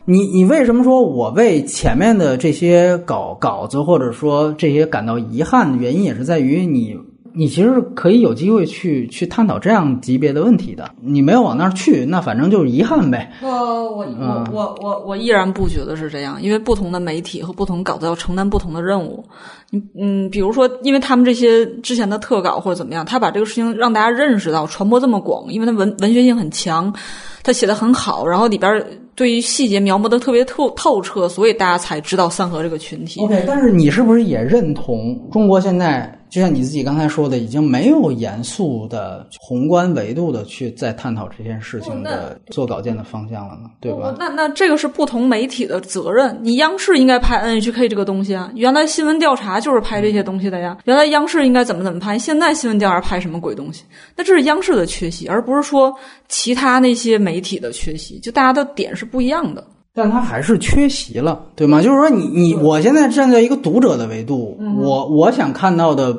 [0.05, 6.97] 你你为什么说我为前面的这些稿稿子或者说这些感到遗憾的原因，也是在于你
[7.37, 10.89] 你其实可以有机会去去探讨这样级别的问题的。
[11.01, 13.33] 你没有往那儿去，那反正就是遗憾呗。
[13.43, 19.25] 我，我我我我我依然不觉得是这样，因为不同的媒体和不同稿子要承担不同的任务。
[19.71, 26.95] 你嗯，比如说，因为他们这些之前的特稿或者怎么样，他把这个事情让大家认识到，传播这么广，因为他文文学性很强，
[27.43, 33.21] 他写的很好，然后里边对于细节描摹的特别透透彻，所以大家才知道三河这个群体。
[33.25, 43.71] OK，但是你是不是也认同中国现在就像你自己刚才说的，已经没有严肃的宏观维度的去再探讨这件事情的做稿件的方向了呢？
[43.81, 44.17] 对吧？
[44.19, 46.37] 那那这个是不同媒体的责任。
[46.43, 50.77] 你央视应该拍 NHK 这个东西啊，原来新闻调查就是拍这些东西的呀。
[50.87, 53.85] 原来央视应该怎么怎么拍，现在新闻调查拍什么鬼东西？
[54.17, 55.95] 那这是央视的缺席，而不是说
[56.27, 58.19] 其他那些媒体的缺席。
[58.19, 59.65] 就大家的点是不一样的。
[59.95, 61.81] 但他还是缺席了，对吗？
[61.81, 66.17] 就是说你，你我现在站在一个读者的维度，我我想看到的，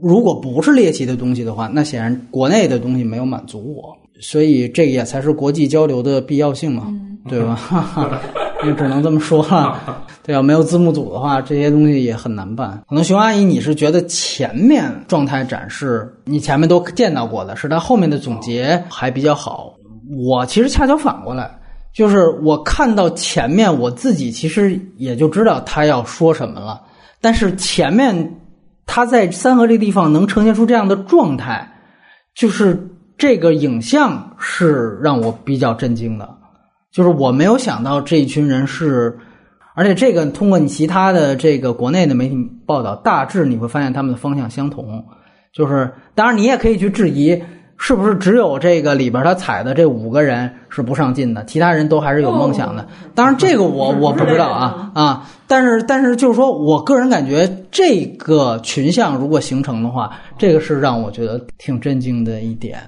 [0.00, 6.86] 如果不是猎奇的东西的话，那显然国内的东西没有满足我，所以这也才是国际交流的必要性嘛，
[7.28, 7.60] 对吧？
[8.64, 9.78] 也只能这么说了。
[10.22, 12.82] 对啊，没有字幕组的话，这些东西也很难办。
[12.88, 19.74] 可能熊阿姨，你是觉得前面状态展示你前面都见到过的，是他后面的总结还比较好。
[20.26, 21.59] 我其实恰巧反过来。
[21.92, 26.80] 就是我看到前面，我自己其实也就知道他要说什么了。
[27.20, 28.40] 但是前面
[28.86, 31.68] 他在三河这个地方能呈现出这样的状态，
[32.34, 32.88] 就是
[33.18, 36.28] 这个影像是让我比较震惊的。
[36.92, 39.18] 就是我没有想到这一群人是，
[39.74, 45.04] 而且这个通过你其他的这个国内的媒体报道，大致你会发现他们的方向相同。
[45.52, 47.42] 就是当然你也可以去质疑。
[47.82, 52.86] 是不是只有这个里边他踩的这五个人是不上进的，其他人都还是有梦想的？
[53.14, 55.30] 当然，这个我我不知道啊啊！
[55.46, 62.78] 但是但是就是说我个人感觉，这个群像如果形成的话，这个是让我觉得挺震惊的一点。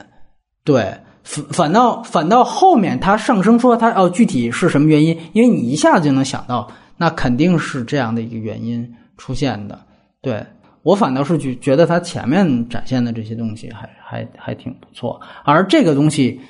[0.62, 5.18] 对，反反倒反倒后面他上升说他哦具体是什么原因？
[5.32, 8.86] 因为你一下子就能想到，那肯定是这样的一个原因
[9.16, 9.78] 出现的。
[10.20, 10.44] 对。
[10.82, 16.40] 我反倒是觉觉得他前面展现的这些东西还还还挺不错，而这个东西，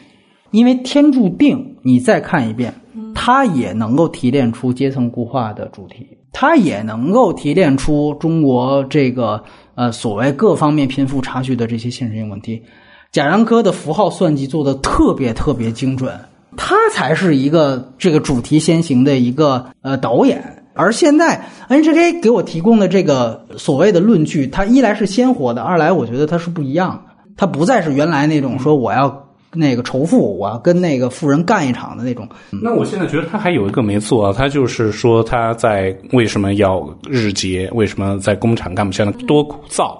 [0.50, 2.72] 因为天注定，你再看一遍，
[3.14, 12.62] 它也能够提炼出阶层固化的主题，它也能够提炼出中国这个呃所谓各方面贫富差距的这些现实性问题。
[13.10, 16.18] 贾樟柯的符号算计做的特别特别精准，
[16.56, 20.61] 他才是一个这个主题先行的一个呃导演。
[20.74, 32.26] 而现在 NHK 给我提供的这个所谓的论据，它一来是鲜活的，二来我觉得它是不一样的，它不再是原来那种说我要那个仇富，我要跟那个富人干一场的那种。
[32.50, 39.96] 那我现在觉得他还有一个没做啊，他就是说他在为什么要日结，为什么在工厂干不下来，多枯燥。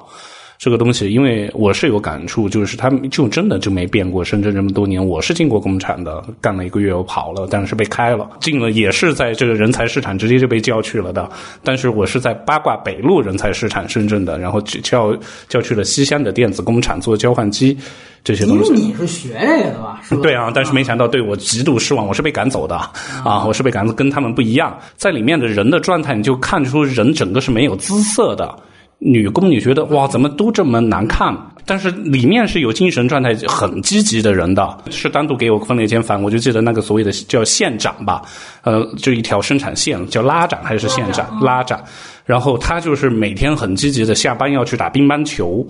[0.63, 4.23] 这个东西，因为我是有感触，就是他们就真的就没变过。
[4.23, 8.31] 深圳这么多年，我是进过工厂的，干了一个月我跑了，但是被开了。
[8.39, 11.29] 进了也是在这个人才市场直接就被叫去了的。
[11.65, 15.13] 但是我是在八卦北路人才市场深圳的，然后叫
[15.49, 17.77] 叫去了西乡的电子工厂做交换机
[18.23, 18.73] 这些东西。
[18.73, 20.01] 你是学这个的吧？
[20.23, 22.77] 对啊，但是没想到对我极度失望，我是被赶走的
[23.25, 23.45] 啊！
[23.45, 24.79] 我是被赶走，跟他们不一样。
[24.95, 28.57] 在里面的人的状态，你就看出人整个是没有姿色的。
[29.05, 31.37] 女工，你觉得哇，怎么都这么难看？
[31.65, 36.21] 但是里面是有精神状态很积极的人的，是单独给我分了一间房。
[36.23, 38.23] 我就记得那个所谓的叫县长吧，
[38.63, 41.81] 呃，就一条生产线叫拉长还是线长拉长，
[42.25, 45.65] 然后他就是每天很积极的下班要去打乒乓球，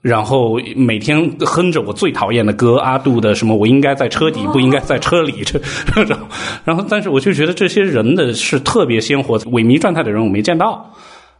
[0.00, 5.58] 然后每天哼着我最讨厌的歌阿杜的什么我应该在车底不应该在车里这
[6.04, 6.16] 种，
[6.64, 10.84] 然后但是我就觉得这些人的是特别鲜活萎靡状态的人我没见到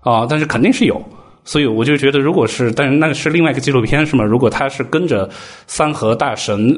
[0.01, 1.01] 啊，但是肯定是有。
[1.49, 4.23] 所以我就觉得，如果是，但是那个是另外一个纪录片，是吗？
[4.23, 5.27] 如果他是跟着
[5.67, 6.77] 三和大神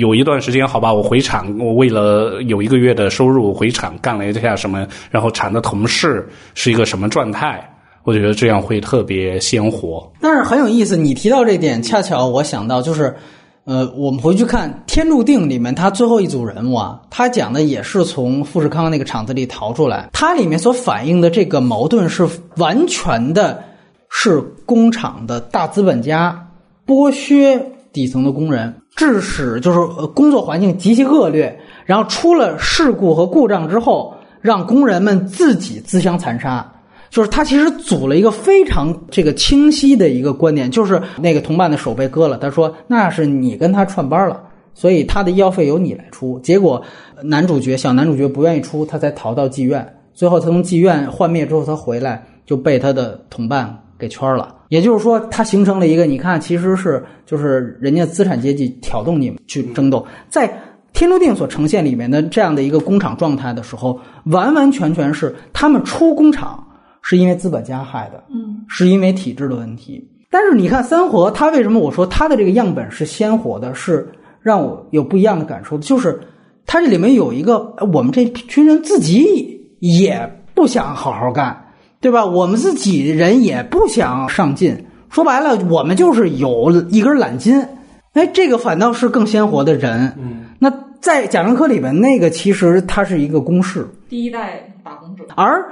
[0.00, 7.64] 有一段时间，好吧，我回厂，我为了有一个月的收入回厂干了一下什么，然后厂的同事是一个什么状态，
[8.02, 10.10] 我觉得这样会特别鲜活。
[10.20, 13.14] 但是很有意思，你提到这点，恰巧我想到就是，
[13.62, 23.69] 呃，我们回去看《天注定》里面，他最后一组人物啊，他讲的也是从富士康那个厂子里逃出来，他里面所反映的这个矛盾是完全的。
[24.10, 26.48] 是工厂的大资本家
[26.86, 27.58] 剥削
[27.92, 36.70] 底层的工人，致使就是呃工作环境极其恶劣，然后出了事故和故障之后，让工人们自己自相残杀。
[37.08, 44.40] 就是他其实组了一个非常这个清晰的一个观点，就是那个同伴的手被割了，他说那是你跟他串班了，
[44.74, 46.38] 所以他的医药费由你来出。
[46.38, 46.80] 结果
[47.22, 49.84] 男主角小男主角不愿意出，他才逃到妓院，
[50.14, 53.76] 最后他从妓院幻灭之后，他回来就被他的同伴。
[54.00, 60.50] 给圈了，也就是说，它形成了一个，你看，其实是就是人家资产阶级挑动你们去争斗，在
[60.92, 66.66] 天注定所呈现里面的这样的一个工厂状态的时候，完完全全是他们出工厂
[67.02, 70.04] 是因为资本家害的，嗯，是因为体制的问题。
[70.30, 74.08] 但是你看三河，它为什么我说他的这个样本是鲜活的，是
[74.40, 76.18] 让我有不一样的感受，就是
[76.66, 81.66] 他这里面有一个我们这群人自己也不想好好干。
[82.00, 82.24] 对吧？
[82.24, 87.66] 我们自己人也不想上进，说白了，我们就是有一根懒筋。
[88.14, 90.14] 哎，这个反倒是更鲜活的人。
[90.18, 95.24] 嗯，那在贾樟柯里边，那个其实他是一个公式，第一代打工者。
[95.36, 95.70] 而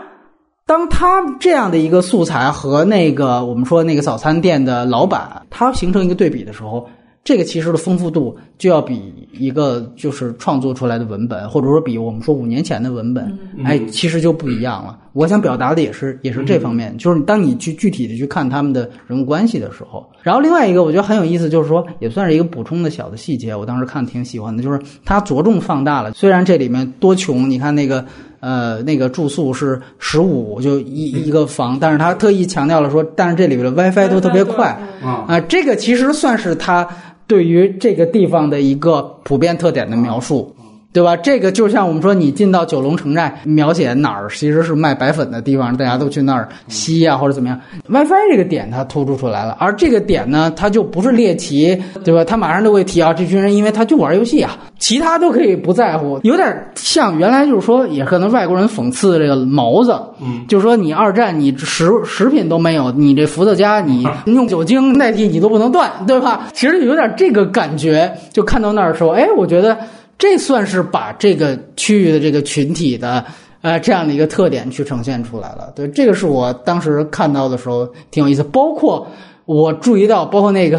[0.67, 6.89] 当他这样的一个素材和那个我们说那个早餐店的老板，他形成一个对比的时候，
[7.29, 14.99] 这个其实的丰富度就要比一个就是创作出来的文本，或者说比我们说五年前的文本，哎，其实就不一样了。
[15.13, 28.03] 我想表达的也是也是这方面，就是当你去具体的去看他们的人物关系的时候，然后另外一个我觉得很有意思，就是说也算是一个补充的小的细节，我当时看挺喜欢的，就是它着重放大了，虽然这里面多穷，你看那个。
[28.41, 34.81] 呃，那个住宿是十五，就一一个房，但是他特意强调了说，但是这里边的 WiFi 都特别快。
[35.03, 36.89] 啊，这个其实算是他
[37.29, 40.53] 对于这个地方的一个普遍特点的描述。
[40.99, 41.17] 对吧？
[41.17, 47.57] 这个就像我们说，你进到九龙城寨，描写哪儿其实是卖白粉的地方，大家都去那儿吸呀，或者怎么样。
[47.89, 52.25] WiFi 这个点它突出出来了，而这个点呢，它就不是猎奇，对吧？
[52.25, 66.49] 他马上就会提啊，这群人因为他就玩游戏啊，其他都可以不在乎，有点像原来就是说，也可能外国人讽刺这个毛子，嗯，就是说你二战你食食品都没有，你这伏特加你用酒精代替你都不能断，对吧？
[66.53, 69.79] 其实有点这个感觉，就看到那儿说，哎，我觉得。
[70.19, 73.25] 这算是把这个区域的这个群体的
[73.61, 75.73] 呃这样的一个特点去呈现出来了。
[75.77, 78.43] 对，这个是我当时看到的时候挺有意思。
[78.43, 79.07] 包括
[79.45, 80.79] 我注意到， 包括那个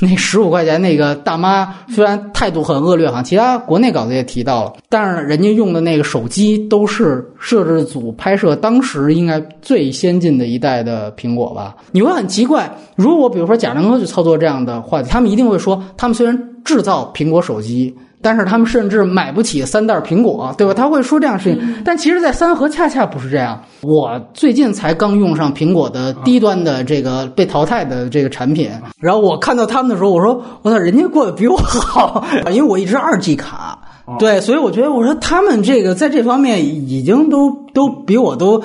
[0.00, 11.76] 那十五块钱那个大妈，虽然态度很恶劣哈，其他国内稿子也提到了，但是人家用的那个手机都是摄制组拍摄当时应该最先进的一代的苹果吧？
[11.92, 17.94] 你会很奇怪，如果比如说贾樟柯去操作这样的话，他们一定会说，他们虽然制造苹果手机。
[18.22, 20.72] 但是他们甚至买不起三袋苹果，对吧？
[20.72, 23.60] 他会说这样事情，但其实，在三河恰恰不是这样。
[23.82, 28.70] 我最近才刚用上苹果的低端的这个被淘汰的这个产品，
[29.00, 33.76] 然后我看到他们的时候，我说：“我操，人家过得比我好， 因为我一直二 G 卡，
[34.20, 38.62] 对，所以我觉得，我说他们这个在这方面已经都都比我都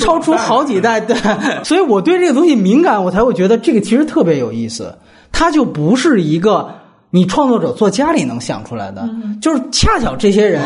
[0.00, 1.14] 超出好几代，对，
[1.64, 4.96] 所以我对这个东西敏感，我才会觉得这个其实特别有意思，
[5.30, 6.66] 它就不是一个。”
[7.10, 9.08] 你创作者做家里能想出来的，
[9.40, 10.62] 就是恰巧这些人，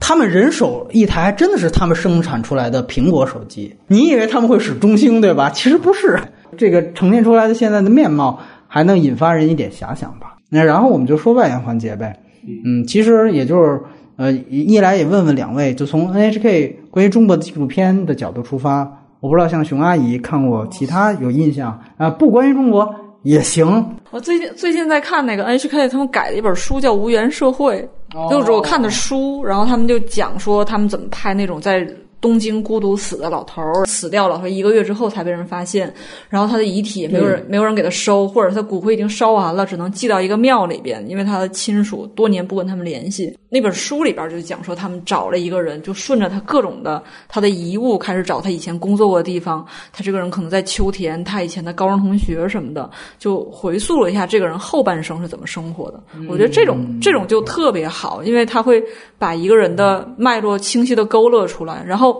[0.00, 3.74] 他们人手一台，真的是他们生产出来的苹果手机。
[3.86, 5.48] 你以为他们会使中兴对吧？
[5.50, 6.20] 其实不是。
[6.56, 8.38] 这个呈现出来的现在的面貌，
[8.68, 10.36] 还能引发人一点遐想吧。
[10.50, 12.20] 那然后我们就说外延环节呗。
[12.66, 13.80] 嗯，其实也就是
[14.16, 18.80] 呃，一来也问问两位，就从 NHK 关于中国的纪录片的角度出发，
[19.20, 22.94] 我不知道像熊阿姨看过其他有印象啊，不关于中国。
[23.22, 23.96] 也行。
[24.10, 27.88] 我最近最近在看那个 NHK，他们改了一本书叫《无缘社会》，
[28.30, 31.86] 就是我看的书，然后他们就讲说他们怎么拍那种在。
[32.22, 35.92] 东京孤独死的老头儿死掉了，说一个月之后才被人发现，
[36.30, 43.36] 然后他的遗体没有人没有人给他收，或者他骨灰已经烧完了，只能寄到一个庙里边，因为他的亲属多年不跟他们联系。
[43.48, 56.00] 那本书里边就讲说，他们找了一个人，就顺着他各种的他的遗物开始找他以前工作过的地方，他这个人可能在秋田，他以前的高中同学什么的，就回溯了一下这个人后半生是怎么生活的。
[56.28, 58.80] 我觉得这种这种就特别好，因为他会
[59.18, 62.11] 把一个人的脉络清晰的勾勒出来，然后。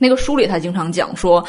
[0.00, 1.44] 那个书里，他经常讲说，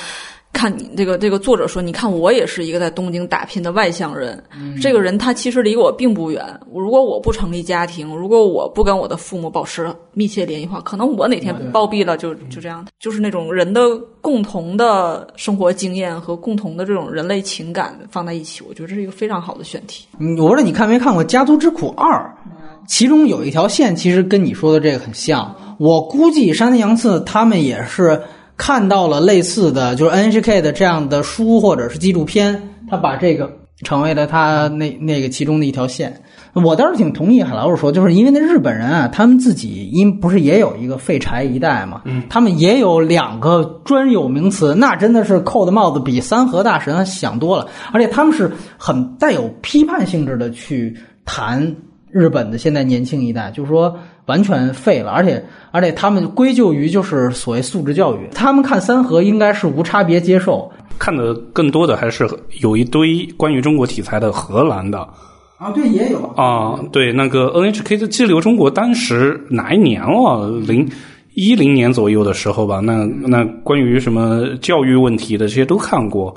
[0.51, 4.43] 看你这个这个作者说，你看我也是一个在东京打拼的外乡人，
[4.81, 6.45] 这个人他其实离我并不远。
[6.73, 12.85] 如果我不成立家庭，如果我不跟我的父母保持密切联系的话，可能我哪天暴毙了，就就这样。
[12.99, 20.05] 就是那种人的共同的生活经验和共同的这种人类情感放在一起，我觉得这是一个非常好的选题。
[20.37, 22.19] 我不知道你看没看过《家族之苦二》，
[22.85, 25.55] 其中有一条线其实跟你说的这个很像。
[25.79, 28.21] 我估计山田洋次他们也是。
[28.57, 33.51] 看到了类似的就是 NHK 的这样的书或者是纪录片，他把这个
[33.83, 36.21] 成为了他那那个其中的一条线。
[36.53, 51.75] 我倒是挺同意海老师说，就是因为那日本人啊，他们自己因不是也有一个废柴一代嘛，嗯，他们也有两个专有名词，那真的是扣的帽子比三河大神想多了，而且他们是很带有批判性质的去谈
[52.09, 53.97] 日本的现在年轻一代，就是说。
[54.25, 62.29] 完全废了，而且而且他们归咎于就是所谓素质教育，他们看三和应该是无差别接受，看的更多的还是
[62.61, 64.99] 有一堆关于中国题材的荷兰的
[65.57, 70.49] 啊，对也有啊，对那个 NHK 的激流中国，当时哪一年了？
[70.65, 70.89] 零。
[71.33, 76.35] 一零年左右的时候吧，那那关于什么教育问题的这些都看过，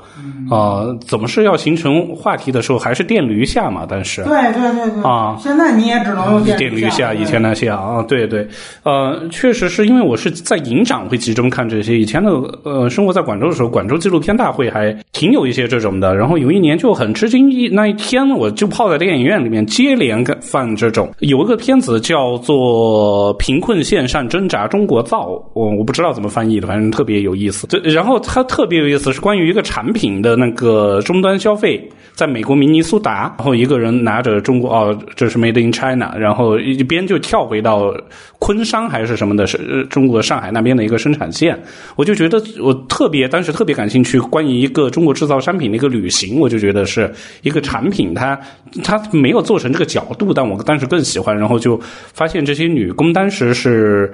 [0.49, 3.85] 啊，怎么是要形成话题的时候还是电驴下嘛？
[3.87, 5.03] 但是对对对对。
[5.03, 8.47] 啊，现在你也只能用电驴下，以前那些啊，对对，
[8.83, 12.31] 呃，确实是因为我是在营长会集中看这些，以前的
[12.63, 24.83] 呃生活在广州的时候，广州纪录片大会还挺有一些这种的，然后有一年就很吃惊，一那一天我就泡在电影院里面接连放这种，有一个片子叫做《贫困线上挣扎中》。
[24.85, 27.65] 中国造，我我不知道怎么翻译的，反正特别有意思。
[27.67, 37.91] 这然后它特别有意思是关于一个产品的那个终端消费，在美国明尼苏达，然后一个人拿着中国哦，这是 Made in China，然后一边就跳回到
[38.37, 41.59] 昆山还是什么的，是中国上海那边的一个生产线。
[41.95, 47.11] 我就觉得我特别当时特别感兴趣，关于一个中国制造商品的一个旅行，我就觉得是
[47.41, 48.39] 一个产品，它
[48.83, 51.75] 它没有做成这个角度，但我当时更喜欢，然后就
[52.13, 54.13] 发现这些女工当时是。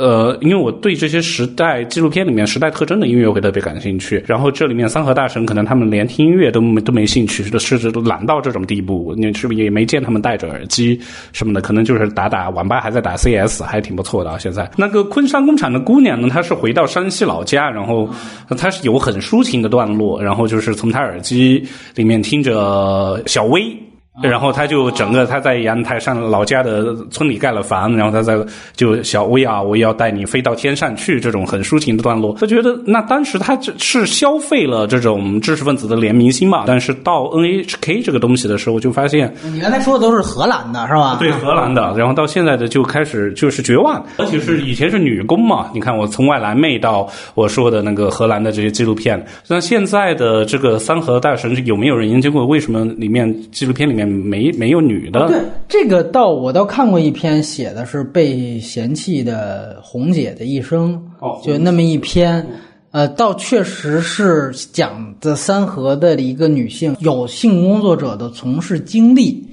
[0.00, 10.98] 呃，因为我对这些时代纪录片里面时代特征的音乐会特别感兴趣，然后这里面三河大神可能他们连听音乐都没都没兴趣，是是懒到这种地步，你是不是也没见他们戴着耳机
[11.32, 11.60] 什么的？
[11.60, 14.38] 可能就是打打网吧，还在打 CS，还挺不错的。
[14.38, 18.08] 现在那个昆山工厂的姑娘呢，她是回到山西老家，然后
[18.56, 21.62] 她是有很抒情的段落，然后就是从她耳机
[21.94, 23.76] 里面听着小薇。
[24.22, 28.36] 然后他就整个他在阳台上老家的村里盖了房，然后他在
[28.74, 32.36] 就小薇啊，我也要带你飞到天上去这种很抒情的段落。
[32.38, 41.16] 他觉得那当时他这是消费了这种知识分子的怜悯心嘛，但是到 NHK 这个东西的时候，就发现你刚才说的都是荷兰的是吧？
[41.18, 41.94] 对，荷兰的。
[41.96, 45.70] 然后到现在的就开始就是绝望，而且是以前是女工嘛。
[45.72, 53.99] 你看我从外来妹到我说的那个荷兰的这些纪录片，那现在的这个三河大神有没有人研究过为什么里面纪录片里面？
[54.04, 62.46] 没没有女的，对这个倒我倒看过一篇写的是被嫌弃的红姐的一生，哦，就那么一篇，
[62.90, 69.46] 呃，倒确实是讲的三河的一个女性有性工作者的从事经历，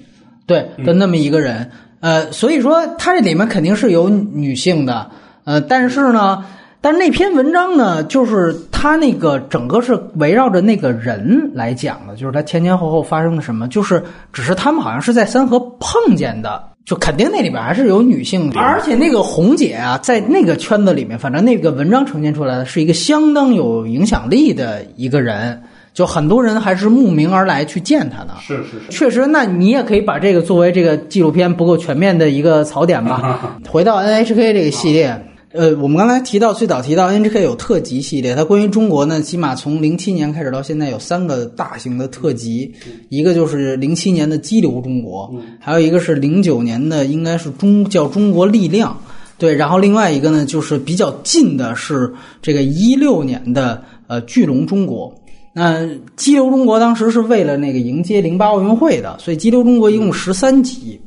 [0.45, 1.69] 对的那么一个人，
[1.99, 5.09] 呃，所以说它这里面肯定是有女性的，
[5.43, 6.43] 呃，但是呢。
[6.80, 14.01] 但是那篇文章呢，就是他那个整个是围绕着那个人来讲的，就是他前前后后发生了什么，就是
[14.32, 25.63] 只是他们好像是在三河碰见的，就肯定那里边还是有女性的，而且那个红姐啊，在那个圈子里面，反正那个文章呈现出来的是一个相当有影响力的一个人，
[25.93, 28.30] 就很多人还是慕名而来去见她的。
[28.39, 33.57] 是是是，确实，那你也可以把这个作为这个纪录片不够全面的一个槽点吧。
[33.67, 35.23] 回到 NHK 这个系列。
[35.53, 42.69] 呃，我们刚才提到最早提到 NHK 有特辑系列，它关于中国呢，起码从零七年开始到现在有三个大型的特辑，
[43.07, 48.91] 一个就是零七年的《激流中国》，还有一个是零九年的应该是中叫《中国力量》，
[49.37, 55.09] 对，然后另外一个呢就是比较近的是这个一六年的呃《巨龙中国》。
[55.53, 55.79] 那
[56.17, 60.99] 《激流中国》当时是为了那个迎接零八奥运会的，所以《激流中国》一共十三集，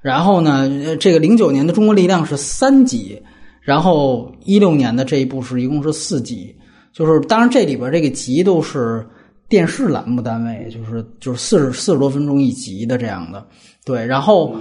[0.00, 3.20] 然后呢，这个零九年的《中国力量》是三集。
[3.68, 6.56] 然后一六年的这一部是一共是四集，
[6.90, 9.06] 就是当然这里边这个集都是
[9.46, 13.46] 电视栏目单位，就是就是四十四十多分钟一集的这样的，
[13.84, 14.06] 对。
[14.06, 14.56] 然后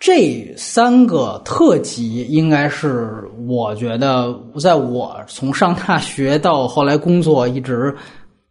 [0.00, 7.94] 这三个特辑应该是我觉得在我从上大学到后来工作一直。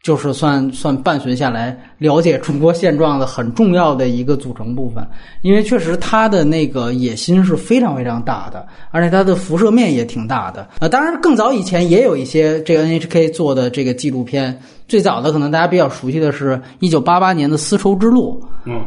[0.06, 5.04] 就是算算伴随下来了解中国现状的很重要的一个组成部分，
[5.42, 10.70] 因为确实他的那个野心是非常非常大的，而且它的辐射面也挺大的。
[10.78, 14.56] 呃，当然更早以前也有一些这个 NHK 做的这个纪录片。
[14.88, 18.40] 最早的可能大家比较熟悉的是一九八八年的《丝绸之路》，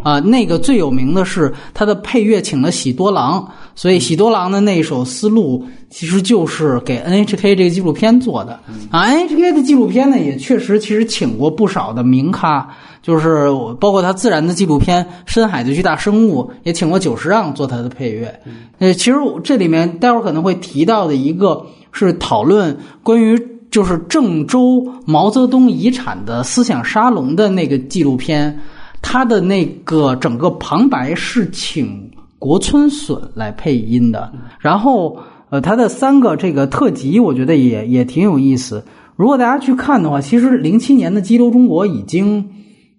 [0.03, 8.59] 啊，那个最有名的是他的配乐请了喜多郎，所以喜多郎的那首《丝路》其实就是给 NHK 这个纪录片做的
[8.91, 9.07] 啊。
[9.07, 12.68] NHK 的纪录片呢，也确实其实请过不少的名咖，
[13.03, 13.49] 就是
[13.79, 18.41] 包括他自然的纪录片《深海的巨大生物》，也请过久石让做他的配乐。
[18.79, 23.39] 呃，其实这里面待会儿可能会提到的一个是讨论关于。
[23.70, 28.59] 就是郑州毛泽东遗产的思想沙龙的那个纪录片，
[29.01, 34.32] 它的那个整个旁白是请国村隼来配音的。
[34.59, 35.18] 然后，
[35.51, 38.84] 呃，他的三个这个特辑，我觉得也也挺有意思。
[39.16, 42.49] 如果大家去看的话，其实零七年的《激流中国》已经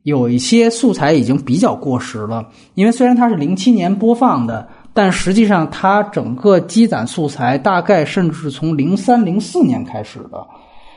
[0.04, 4.68] 有一些素材已经比较过时了，因为虽然它是零七年播放的。
[4.92, 10.46] 但实际上，它整个积攒素材大概甚至是从零三零四年开始的，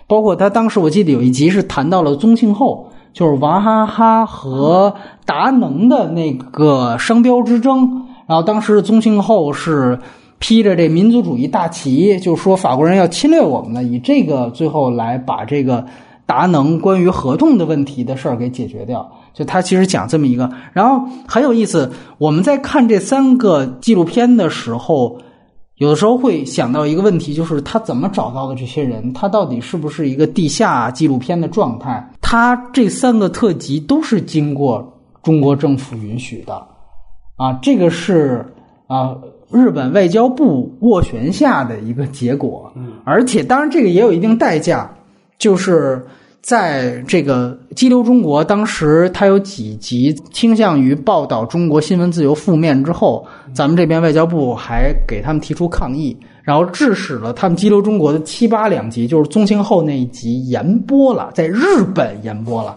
[0.09, 4.95] 包括他当时我记得有一集是谈到了宗庆后，就是娃哈哈和
[5.25, 9.99] 达能的那个商标之争，然后当时宗庆后是
[10.39, 15.85] 披着这民族主义大旗，就是说法国人要侵略我们了，以这个最后来把这个
[16.27, 19.11] 达能关于合同的问题的事儿给解决掉。
[19.35, 21.91] 就他其实讲这么一个，然后很有意思。
[22.19, 25.19] 我们在看这三个纪录片的时候，
[25.83, 29.13] 有的时候会想到一个问题，就是他怎么找到的这些人？
[29.13, 32.09] 他到底是不是一个地下纪录片的状态？
[32.21, 36.55] 他这三个特辑都是经过中国政府允许的，
[37.35, 38.47] 啊，这个是
[38.87, 39.17] 啊
[39.51, 42.73] 日本外交部斡旋下的一个结果。
[42.77, 44.89] 嗯，而且当然这个也有一定代价，
[45.37, 46.07] 就是
[46.43, 53.25] 在这个激流中国当时它有几集倾向于报道中国新闻自由负面之后，
[53.55, 61.63] 咱们这边外交部还给他们提出抗议，然后致使了他们激流中国的七八两集，就是宗庆后那一集延播了，在日
[61.95, 62.77] 本延播了。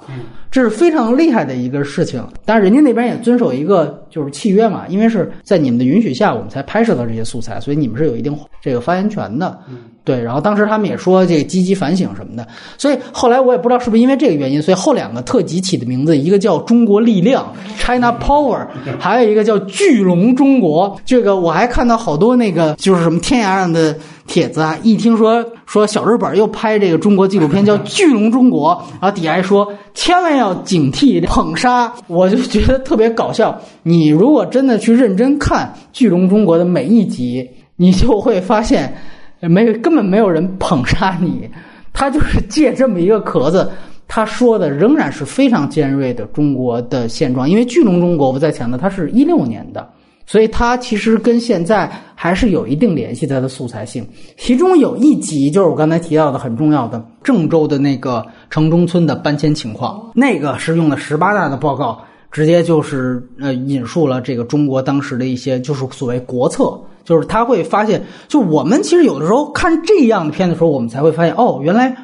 [0.55, 9.59] 这是非常厉害的一个事情，但是人家那边也遵守一个就是契约嘛，因为是在你们的允许下，我们才拍摄到这些素材，所以你们是有一定这个发言权的。
[10.05, 18.65] 对，然后当时他们也说这个积极反省什么的，所以后来我也不知道是不是因为这个原因，所以后两个特辑起的名字，一个叫中国力量 （China Power），
[18.97, 20.97] 还有一个叫巨龙中国。
[21.03, 23.93] 这个我还看到好多那个就是什么天涯上的
[24.27, 33.59] 帖子啊，一听说说小日本又拍这个中国纪录片叫《巨龙中国》，然后底下还说千万要警惕捧杀，我就觉得特别搞笑。
[33.83, 38.93] 你如果真的去认真看《巨龙中国》的每一集，你就会发现。
[39.41, 41.47] 没根本没有人捧杀你，
[41.93, 43.69] 他就是借这么一个壳子，
[44.07, 47.47] 他说的仍然是非常尖锐的中国的现状。
[47.47, 49.87] 因为《巨龙中国》我在强调，它是一六年的，
[50.25, 54.07] 所以它其实跟现在还是有一定联系它的素材性。
[54.37, 66.79] 其中有一集就是我刚才提到的很重要的郑州的那个城中村的搬迁情况，那个是用的十八大的报告，直接就是呃引述了这个中国当时的一些就是所谓国策。
[67.03, 71.95] 就是他会发现，就我们其实有的时候看这样的片的时候，我们才会发现，哦，原来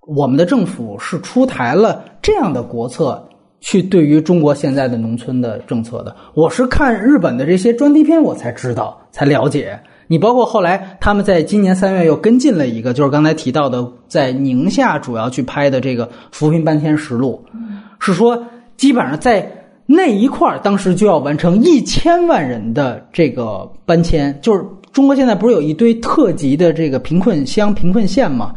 [0.00, 3.24] 我们的政府是出台了这样的国策，
[3.62, 6.14] 去对于中国现在的农村的政策的。
[6.34, 9.80] 我是看日本的这些专题片，我才知道，才了解。
[10.06, 17.42] 你包括后来他们在今年三月又跟进了一个，就是刚才提到的，在宁夏主要去拍的这个扶贫搬迁实录，
[17.98, 19.50] 是说基本上在。
[19.84, 28.54] 那一块儿当时就要完成一千万人的这个搬迁，就是中国现在不是有一堆特级的这个贫困乡、贫困县吗？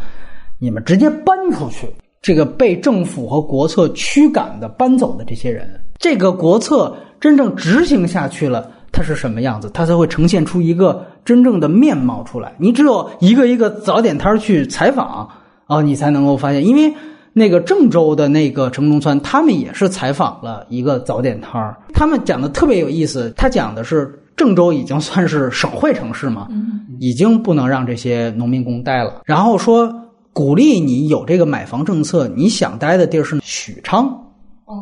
[0.60, 1.88] 你们直接搬出去，
[2.26, 5.69] 这个被政府和国策驱赶的搬走的这些人，
[5.99, 9.69] 这个国策真正执行下去了，它是什么样子？
[9.72, 12.56] 它才会呈现出一个真正的面貌出来。
[12.57, 15.30] 你只有一个一个早点摊去采访
[15.68, 16.91] 啊，你才能够发现，因为。
[17.38, 23.30] 那个郑州的那个城中村，他们也是采访了一个早点摊儿，他们讲的特别有意思。
[23.35, 26.47] 他讲的是郑州已经算是省会城市嘛，
[26.97, 29.22] 已经不能让这些农民工待了。
[29.26, 29.93] 然后说
[30.36, 34.14] 鼓励你有这个买房政策，你想待的地儿是许昌，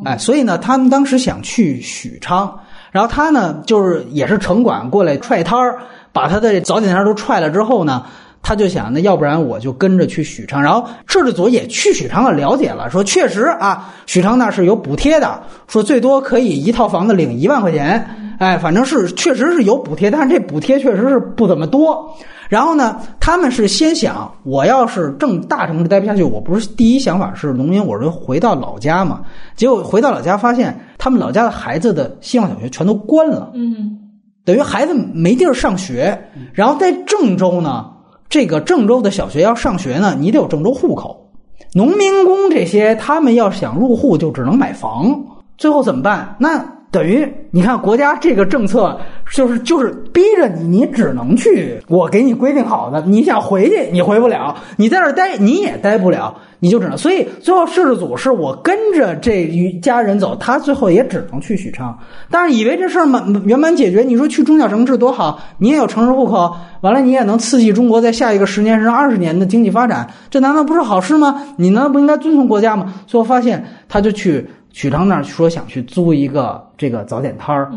[0.03, 2.59] 哎，所以呢，他们当时想去许昌，
[2.91, 5.77] 然后他呢就是也是城管过来踹摊儿，
[6.11, 8.03] 把他的早点摊儿都踹了之后呢。
[8.45, 22.17] 他就想，那要不然我就跟着去许昌，然后摄制组也去许昌了，了解了，说确实啊，许昌那是有补贴的，说最多可以一套房子领一万块钱，哎，反正是确实是有补贴，但是这补贴确实是不怎么多。
[22.49, 29.21] 然后呢，他们是先想，我要是正大城市待不下去，我不是第一想法是农民，我是回到老家嘛。
[29.55, 33.97] 结果回到老家发现，他们老家的孩子的希望小学全都关了，嗯，
[34.45, 36.17] 等于孩子没地儿上学。
[36.53, 37.89] 然后在郑州呢。
[38.29, 41.29] 这个郑州的小学要上学呢，你得有郑州户口。
[41.75, 45.23] 农民工这些，他们要想入户，就只能买房。
[45.55, 46.35] 最后怎么办？
[46.39, 46.57] 那
[46.93, 48.95] 等于你看，国家这个政策
[49.31, 53.01] 就是就是逼着你，你只能去我给你规定好的。
[53.07, 56.35] 你想回去，你回不了；你在这待，你也待不了。
[56.59, 61.97] 你就只能，所以最后摄制组是我跟着这一家人走，他最后也只能去许昌。
[62.29, 71.47] 但是以为这事儿满圆满解决，你说去中小城市多好，你也有城市户口，完了你也能刺激中国在下一个十年甚至二十年的经济发展，这难道不是好事吗？
[71.57, 72.93] 你难道不应该遵从国家吗？
[73.07, 77.71] 最后发现他就去许昌那儿说想去租一个这个早点摊儿，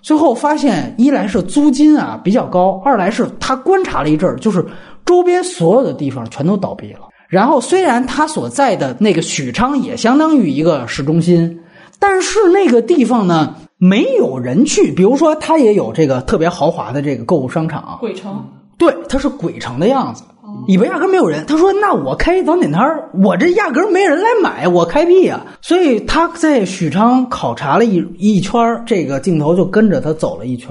[0.00, 4.64] 最后发现一来是租金啊比较高，二来是他观察了一阵儿，就是
[5.04, 7.00] 周边所有的地方全都倒闭了。
[7.28, 11.60] 然后，虽然他所在的那个许昌也相当于一个市中心，
[11.98, 14.92] 但是那个地方呢，没有人去。
[14.92, 18.44] 比如说，他也有这个特别豪华的这个购物商场，鬼城。
[18.78, 20.22] 对，它是鬼城的样子，
[20.66, 21.44] 以为压根没有人。
[21.46, 30.70] 他说：“那我开一早点摊儿，我这压根没人来买，我开辟呀！”所以他在许昌考察了一一圈，这个镜头就跟着他走了一圈，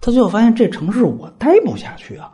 [0.00, 2.30] 他最后发现这城市我待不下去啊。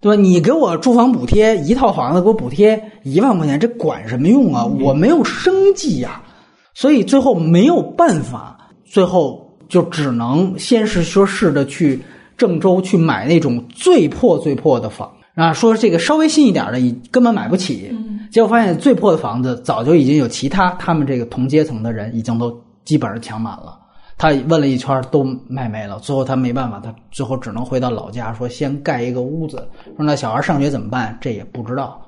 [0.00, 0.22] 对吧？
[0.22, 4.62] 你给我住房补贴，一套房子给我补贴一万块钱，这管什么用啊？
[4.82, 6.20] 我没有生计呀，
[6.74, 11.98] 所以最后没有办法，最后就只能先是说试着去
[12.36, 16.80] 郑州去买那种最破最破的房啊，说这个稍微新一点的
[17.10, 17.92] 根本买不起。
[18.30, 22.52] 结果发现最破的房子早就已经有其他他们这个同阶层的人已经都
[22.84, 23.78] 基本上抢满了。
[24.16, 29.56] 他问了一圈都卖没了，最后他没办法，他最后只能回到老家，说先盖一个屋子，
[29.96, 31.18] 说那小孩上学怎么办？
[31.20, 32.00] 这也不知道。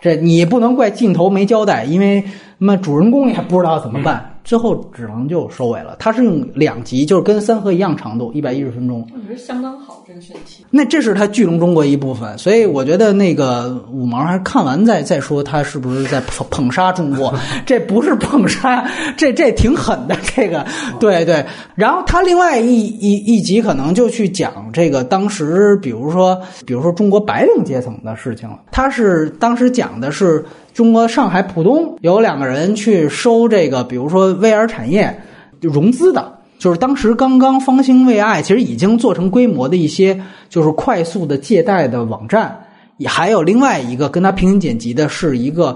[0.00, 2.24] 这你不能怪镜头没交代，因为
[2.56, 5.94] 那主人公也不知道怎么办，最后只能就收尾了。
[6.00, 9.06] 他是用两集，就是跟三河一样长度，一百一十分钟。
[9.14, 10.66] 我觉得相当好，这个选题。
[10.70, 17.32] 那这是他聚拢中国一部分，所以我觉得那个五毛还是看完再再说他是不是在捧捧杀中国，
[17.64, 18.84] 这不是捧杀，
[19.16, 20.66] 这这挺狠的，这个
[20.98, 21.46] 对对。
[21.76, 26.36] 然后他另外一一一集可能就去讲这个当时，比如说
[26.66, 28.58] 比如说中国白领阶层的事情了。
[28.72, 35.20] 他是当时讲的是中国上海浦东有两个人去收这个，比如说 VR 产业
[35.60, 36.38] 融资的。
[36.58, 40.20] 就是当时刚刚方兴未艾，其实已经做成规模的一些，
[40.50, 42.54] 就是快速的借贷的网站。
[42.98, 45.74] 也还有另外一个跟他平行剪辑的是一个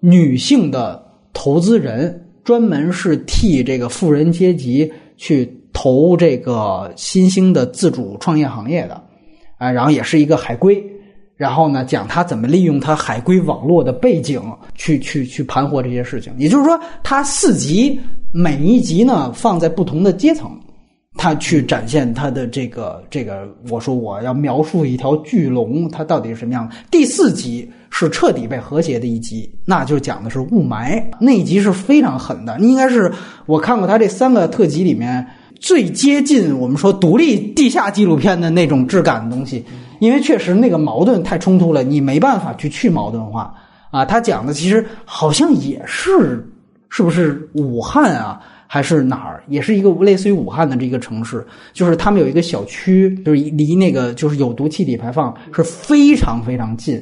[0.00, 1.00] 女性的
[1.32, 9.00] 投资人，专门是替这个富人阶级去投这个新兴的自主创业行业的，
[9.56, 10.84] 啊，然后也是一个海归。
[11.36, 14.40] 然后呢，讲他怎么利用他海归网络的背景
[14.74, 16.32] 去去去盘活这些事情。
[16.38, 17.98] 也就是说，他四集
[18.32, 20.48] 每一集呢放在不同的阶层，
[21.16, 23.48] 他去展现他的这个这个。
[23.68, 26.74] 我说我要描述一条巨龙，它到底是什么样的。
[26.88, 33.12] 第四集是彻底被和谐的一集，那就讲的是雾霾那一集是非常狠的，应该是
[33.46, 35.26] 我看过他这三个特辑里面
[35.58, 39.64] 最接近我们说独立地下纪录片的那种质感的东西。
[39.98, 43.54] 因为确实那个矛盾太冲突了，你没办法去去矛盾化
[43.90, 44.04] 啊。
[44.04, 46.46] 他讲的其实好像也是，
[46.88, 57.00] 是不是武汉啊，还是哪儿，也是一个类似于武汉的这个城市，就是他们有一个小区，就是离那个就是有毒气体排放是非常非常近，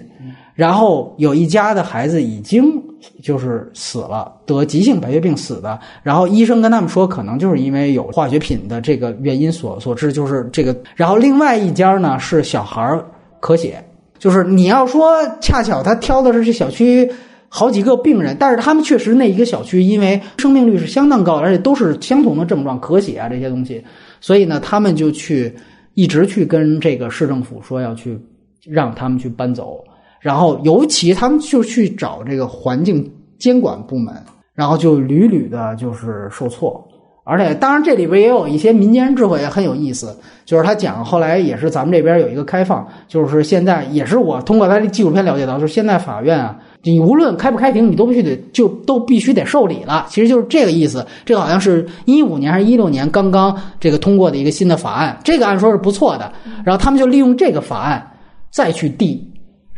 [0.62, 2.80] 然后有一家的孩子已经。
[3.20, 5.76] 就是死了，得急性白血病死的。
[6.04, 10.76] 然后医生跟他们说，可能就是因为有化学品的这个原因所所致，就是这个。
[10.94, 13.04] 然后另外一家呢是小孩儿
[13.40, 13.84] 咳血，
[14.20, 17.10] 就是你要说恰巧他挑的是这小区
[17.48, 23.84] 好几个病人，但是他们确实那一个小区因为生病率是相当高，而且都是相同的症状，咳血啊这些东西，
[24.20, 25.52] 所以呢他们就去
[25.94, 28.16] 一直去跟这个市政府说要去
[28.64, 29.82] 让他们去搬走。
[30.22, 34.14] 然后，尤其他们就去找这个环境监管部门，
[34.54, 36.80] 然后就屡屡的就是受挫。
[37.24, 40.16] 而且，当然这里边也有一些民间智慧，也很有意思。
[40.44, 50.06] 就是他讲，后来也是咱们这边有一个开放，就是现在也是我通过他的纪录片了解到，就是现在法院啊，你无论开不开庭，你都必须得就都必须得受理了。
[50.08, 51.04] 其实就是这个意思。
[51.24, 56.32] 这个好像是一五年还是一六年刚刚这个通过的一个新的法案，这个按说是不错的。
[56.64, 58.04] 然后他们就利用这个法案
[58.50, 59.31] 再去递。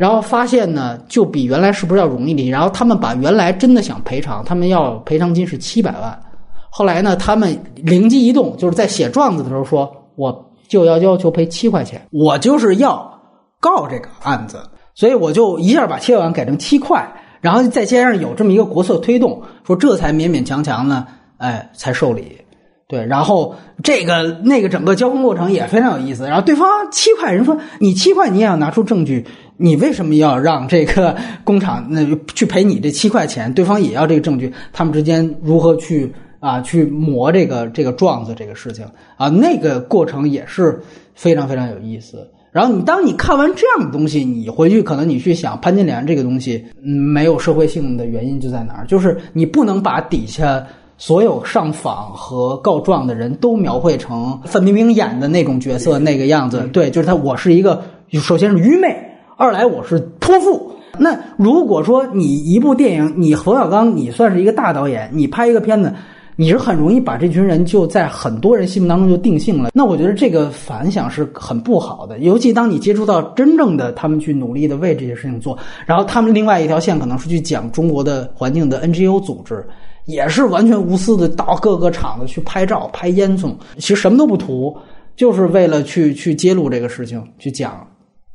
[0.05, 2.51] 然后发现呢，就比原来是不是要容易点？
[2.51, 6.21] 然后他们把原来真的想赔偿，他们要赔偿金是七百万。
[6.69, 13.19] 后来呢，他们灵机一动，就是在写状子的时候说，我就要要求赔七块钱，我就是要
[13.59, 14.63] 告这个案子，
[14.95, 17.11] 所以我就一下把七百万改成七块，
[17.41, 21.07] 然后再加上有这么一个国策推动，说这才勉勉强强呢，
[21.39, 22.37] 哎，才受理。
[22.87, 26.25] 对，然后这个那个整个交锋过程也非常有意思。
[26.27, 29.25] 然后对方七块人说：“你七块，你也要拿出证据。”
[29.57, 32.05] 你为什么要让这个工厂那
[32.35, 33.53] 去赔你这七块钱？
[33.55, 38.85] 对方也要这个证据，他们之间如何去啊去磨这个这个状子这个事情
[39.17, 39.29] 啊？
[39.29, 40.83] 那个过程也是
[41.15, 42.29] 非常非常有意思。
[42.51, 48.87] 然后你当你看完这样的东西，你回去可能你去想潘金莲这个东西，嗯，没有社会性的原因就在哪儿？
[48.87, 50.67] 就是你不能把底下
[50.97, 56.69] 所有上访和告状的人都描绘成范冰冰演的那种角色那个样子。
[56.73, 58.97] 对，就是他，我是一个首先是愚昧。
[59.37, 60.71] 二来我是泼妇。
[60.97, 65.93] 那如果说你一部电影，你冯小刚，你算是一个大导演，你拍一个片子，
[66.37, 69.71] 你是很容易把这群人就在很多人心目当中就定性了。
[69.75, 72.21] 那我觉得这个反响是很不好的。
[72.21, 79.67] 尤其当你接触到真正的他们去努力的为这些事情做，然后他们另外一条线可能是去讲中国的环境的 NGO 组织，
[80.07, 84.77] 也是完全无私的到各个厂子去拍照、拍烟囱，其实什么都不图，
[85.17, 87.87] 就是为了去去揭露这个事情，去讲。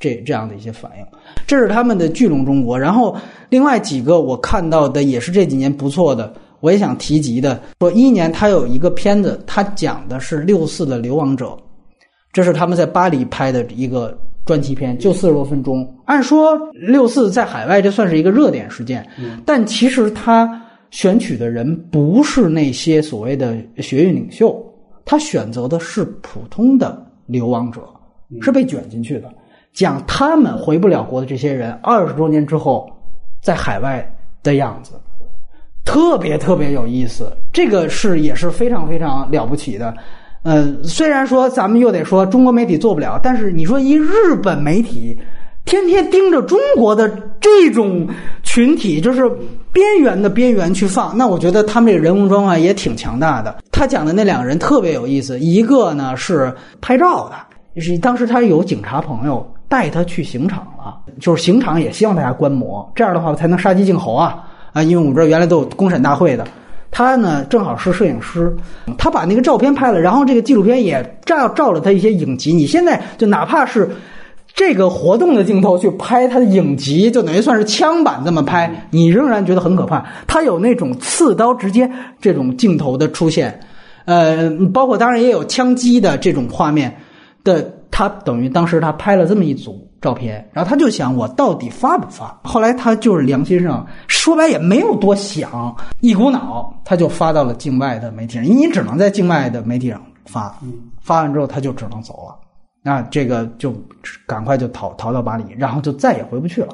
[0.02, 1.06] 这这样的一些反应，
[1.46, 2.80] 这是他们的聚拢中国。
[2.80, 3.14] 然后
[3.50, 7.62] 另外几个我看到的也是这几年不错的，我也想提及的。
[7.82, 11.54] 说一年他有一个片子，他讲的是六四的流亡者，
[12.32, 15.86] 这是他们在巴黎拍的一个专题片，就四十多分钟。
[16.06, 19.06] 按说六四在海外这算是一个热点事件，
[19.46, 20.50] 但其实他
[20.92, 24.56] 选取的人不是那些所谓的学运领袖，
[25.06, 27.82] 他选择的是普通的流亡者，
[28.42, 29.32] 是被卷进去的。
[29.72, 32.90] 讲他们回不了国的这些人，二十多年之后
[33.42, 34.04] 在海外
[34.42, 34.94] 的样子，
[35.86, 37.32] 特别特别有意思。
[37.54, 39.96] 这个是也是非常非常了不起的。
[40.44, 45.18] 嗯，虽然说咱们又得说中国媒体做不了，但是你说一日本媒体
[45.70, 47.08] 天天盯着中国的
[47.40, 48.08] 这种
[48.42, 49.22] 群体，就是
[49.72, 53.58] 边缘的边缘去放，那我觉得他们这个人物装啊也挺强大的。
[53.72, 56.52] 他讲的那两个人特别有意思，一个呢是
[56.82, 57.36] 拍照的，
[57.76, 64.44] 就是当时他有警察朋友带他去刑场了，就是刑场也希望大家观摩，这样的话才能杀鸡儆猴啊
[64.74, 64.82] 啊！
[64.82, 66.44] 因为我们这原来都有公审大会的。
[66.90, 68.52] 他呢正好是摄影师，
[68.98, 72.52] 他把那个照片拍了，然后这个纪录片也照照了他一些影集。
[72.52, 73.88] 你现在就哪怕是
[74.60, 80.06] 这个活动的镜头去拍他的影集，就等于算是枪版这么拍，你仍然觉得很可怕。
[80.28, 83.58] 他有那种刺刀直接这种镜头的出现，
[84.04, 86.94] 呃，包括当然也有枪击的这种画面
[87.42, 87.74] 的。
[87.90, 92.38] 他等于当时他拍了这么一组照片，然后他就想我到底发不发？
[92.44, 100.54] 后来他就是良心上说白也没有多想，一股脑他就发到了境外的媒体上，你只能在境外的媒体上发，
[101.02, 102.36] 发完之后他就只能走了，
[102.82, 103.74] 那这个就
[104.26, 106.70] 赶快就逃逃到巴黎，然后就再也回不去了。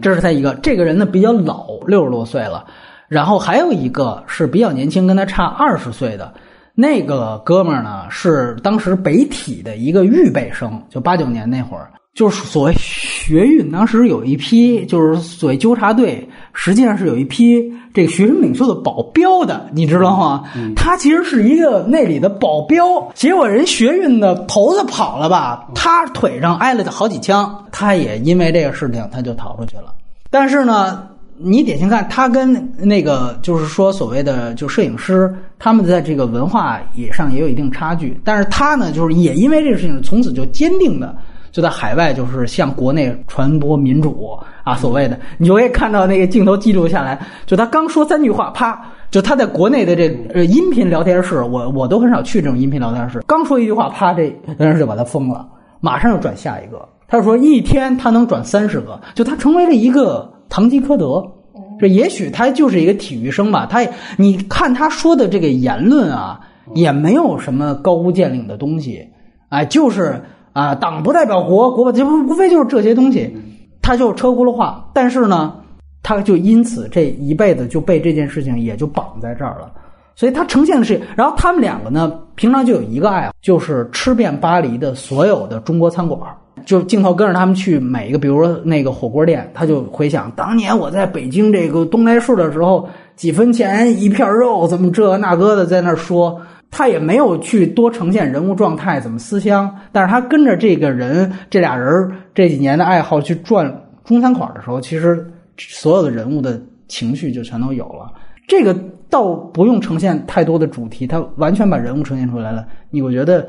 [0.00, 2.64] 这是他一个，这个人呢比较老，六十多岁了，
[3.08, 6.32] 然后还有一个是比较年轻，跟他差二十岁的。
[6.74, 20.44] 那个哥们儿呢，是当时北体的一个预备生，就八九年那会儿，就是所谓学运，当时有一批就是所谓纠察队，实际上是有一批这个学生领袖的保镖的，你知道吗？
[20.76, 29.94] 他其实是一个那里的保镖，结果人学运的头子跑了吧，他腿上挨了好几枪，他也因为这个事情他就逃出去了，
[30.30, 31.08] 但是呢。
[31.44, 38.20] 你典型看他跟那个就是说所谓的就摄影师，他们在这个文化也上也有一定差距。
[38.22, 41.16] 但是他呢，就是也因为这个事情，从此就坚定的
[41.52, 55.46] 就在海外就是向国内传播民主啊，所谓的你就可以看到那个镜头记录下来，就他刚说三句话，啪，就他在国内的这呃音频聊天室，我我都很少去这种音频聊天室，刚说一句话，啪，这聊天室就把他封了，
[55.80, 56.88] 马上又转下一个。
[57.06, 60.32] 他说一天他能转三十个，就他成为了一个。
[60.48, 61.32] 堂吉诃德，
[61.80, 63.64] 这也许他就是一个体育生吧。
[63.64, 63.80] 他，
[64.18, 66.40] 你看他说的这个言论啊，
[66.74, 69.08] 也没有什么高屋建瓴的东西，
[69.48, 70.22] 哎，就是
[70.52, 73.34] 啊，党不代表国，国就无非就是这些东西，
[73.80, 74.88] 他就车轱辘话。
[74.92, 75.54] 但是呢，
[76.02, 79.70] 他就因此这一辈子就被这件事情也就绑在这儿了。
[80.14, 86.20] 所以他呈现的是，然后他们两个呢，平常就有一个爱好，就是吃遍巴黎的所有的中国餐馆。
[86.66, 96.38] 就镜头跟着他们去每一个，比如说那个火锅店，他就回想当年我在北京这个东来顺的时候，几分钱一片肉，怎么这那个的在那说，
[96.72, 103.72] 他也没有去多呈现人物状态，怎么思乡，但是他跟着这个人，这俩人这几年的爱好去转
[104.02, 105.24] 中餐馆的时候，其实
[105.56, 108.12] 所有的人物的情绪就全都有了。
[108.48, 108.76] 这个
[109.08, 112.66] 倒不用呈现太多的主题，他完全把人物呈现出来了。
[112.90, 113.48] 你我觉得。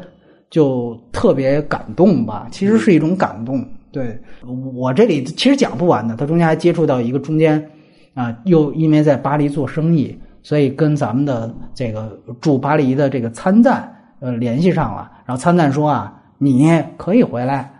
[0.49, 3.67] 就特别感动吧，其实是一种感动。
[3.91, 4.15] 对
[4.75, 7.71] 我这里其实讲不完的，他中间还接触到一个中间，
[8.13, 15.09] 啊，又因为在巴黎做生意，所以跟咱们的这个驻巴黎的这个参赞呃联系上了。
[15.25, 17.71] 然后参赞说啊，你可以回来，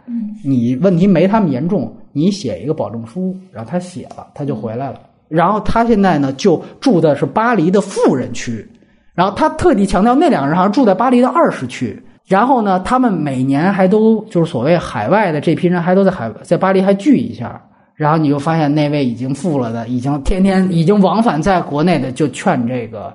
[0.44, 3.36] 你问题没他们严重，你写一个保证书。
[3.52, 5.00] 然后他写了，他就回来了。
[5.28, 8.68] 然后他现在呢就住的是巴黎的富人区，
[9.14, 12.02] 然后他特地强调那两个人好像住在巴黎的二十区。
[12.26, 17.62] 然后呢，他们每年还都就是所谓海外的这批人，还都在海在巴黎还聚一下。
[17.96, 23.14] 然后你就发现那位已经富了的，已经天天已经往返在国内的，就劝这个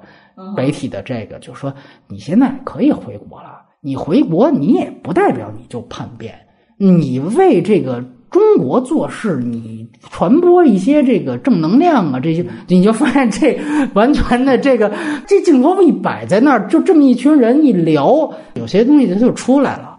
[0.57, 1.73] 北体的这个，就说
[2.07, 3.63] 你现在可以回国了。
[3.81, 6.35] 你回国，你也不代表你就叛变，
[6.77, 8.05] 你为这个。
[8.31, 13.59] 中国做事，你传播一些这个正能量啊，这些你就发现这
[13.95, 14.93] 完全的这个
[15.27, 19.97] 这镜头一摆在那儿，就这么一群人一聊，有些东西它就出来了。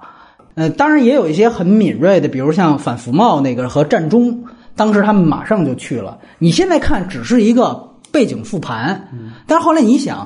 [0.53, 4.43] 呃，当然也有一些很敏锐的，比如像反服贸那个和战中，
[4.79, 6.17] 当时他们马上就去了。
[6.37, 9.09] 你现在看只是一个背景复盘，
[9.45, 10.25] 但是后来你想，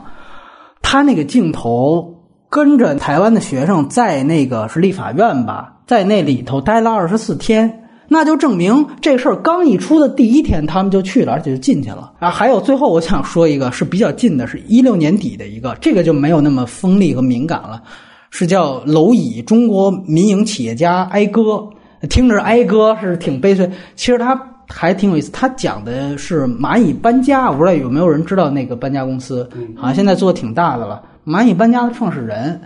[0.83, 2.13] 他那个镜头
[2.51, 7.79] 跟着台湾的学生在那个是立法院吧，在那里头待了二十四天。
[8.07, 12.29] 那就证明这事儿刚一出的第一天，他们就去了，而且就进去了啊！
[12.29, 17.81] 还有最后，我想说一个是比较近的，是一六年底的一个，这个就没有那么锋利和敏感了，
[18.29, 21.67] 是叫蝼蚁中国民营企业家哀歌，
[22.09, 32.59] 听着哀歌是挺悲催，其实他还挺有意思，他讲的是蚂蚁搬家，我不知道有没有人知道那个搬家公司，好像现在做的挺大的了，蚂蚁搬家的创始人。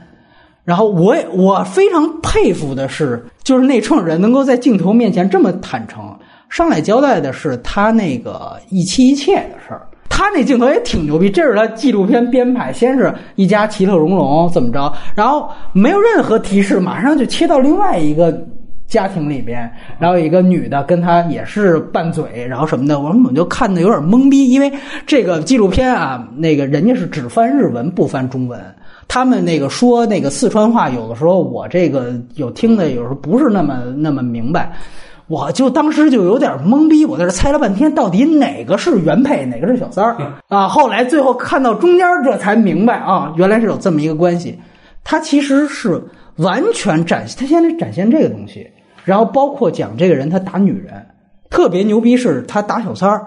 [0.63, 6.13] 然后我我非常佩服的是，就是那创始人能够在镜头面前这么坦诚，
[6.49, 9.87] 上来交代的是他那个一妻一妾的事儿。
[10.09, 18.31] 他那镜头也挺牛逼，这是他纪录片编排，先是一家其乐融融怎么着，然后没有任何提示，马上就切到另外一个
[18.87, 19.69] 家庭里边，
[19.99, 24.71] 然后一个女的跟他也是拌嘴，然后什么的，我们我就看的有点懵逼，因为
[25.05, 28.59] 这个纪录片啊，那个人家是只翻日文不翻中文。
[29.09, 34.71] 他们那个说那个四川话，有的时候我这个有听的，有时候不是那么那么明白。
[35.27, 40.15] 我就当时就有点懵逼，我在这猜了半天，到底哪个是原配，哪个是小三儿
[40.47, 40.69] 啊？
[40.69, 44.57] 后来最后看到中间，这才明白啊，原来是有这么一个关系。
[45.03, 46.01] 他其实是
[46.37, 48.69] 完全展现，他现在展现这个东西，
[49.07, 51.05] 然后包括讲这个人他打女人，
[51.49, 53.25] 特别牛逼是他打小三儿。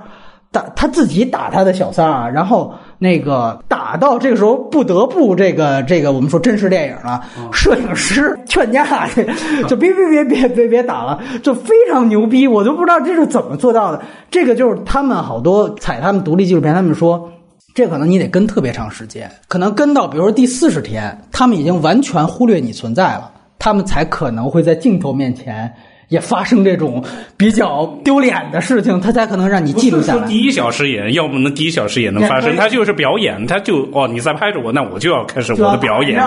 [0.53, 9.09] 打他自己打他的小三儿啊，然后那个打到这个时候不得不这个这个我们说真实电影了，摄影师劝架，
[9.69, 14.03] 就别别别别别别打了，就非常牛逼，我都不知道这是怎么做到的。
[14.29, 17.31] 这个就是他们好多采他们独立纪录片，他们说
[17.73, 25.73] 这可能你得跟特别长时间，可能跟到比如说第四十天，他们已经完全忽略你存在了，他们才可能会在镜头面前。
[26.11, 27.05] 也发生这种
[27.37, 30.27] 比较丢脸的事情，他才可能让你记录下来。
[30.27, 36.21] 第一小时也要不能第一小时也能发生，他就是表演，他就哦你在拍着我，那我就要开始我的表演，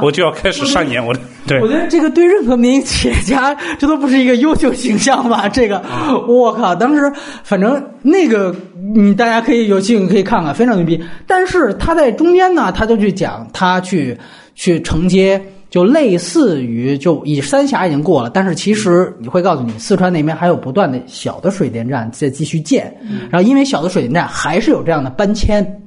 [0.00, 1.20] 我就要开始上演我的。
[1.46, 5.46] 对，我觉得这个对任何民营企业家，这都不是一个优秀形象吧？
[5.50, 5.82] 这个，
[6.26, 7.12] 我靠，当时
[7.44, 8.56] 反正那个，
[8.94, 10.98] 你大家可以有兴趣可以看看，非常牛逼。
[11.26, 14.16] 但是他在中间呢，他就去讲，他去
[14.54, 15.38] 去承接。
[15.70, 22.96] 就类似于，就以三峡已经过了，但是其实你会告诉你，四川那边还有不断的小的水电站在继续建，
[23.30, 25.82] 然后因为小的水电站还是有这样的搬迁，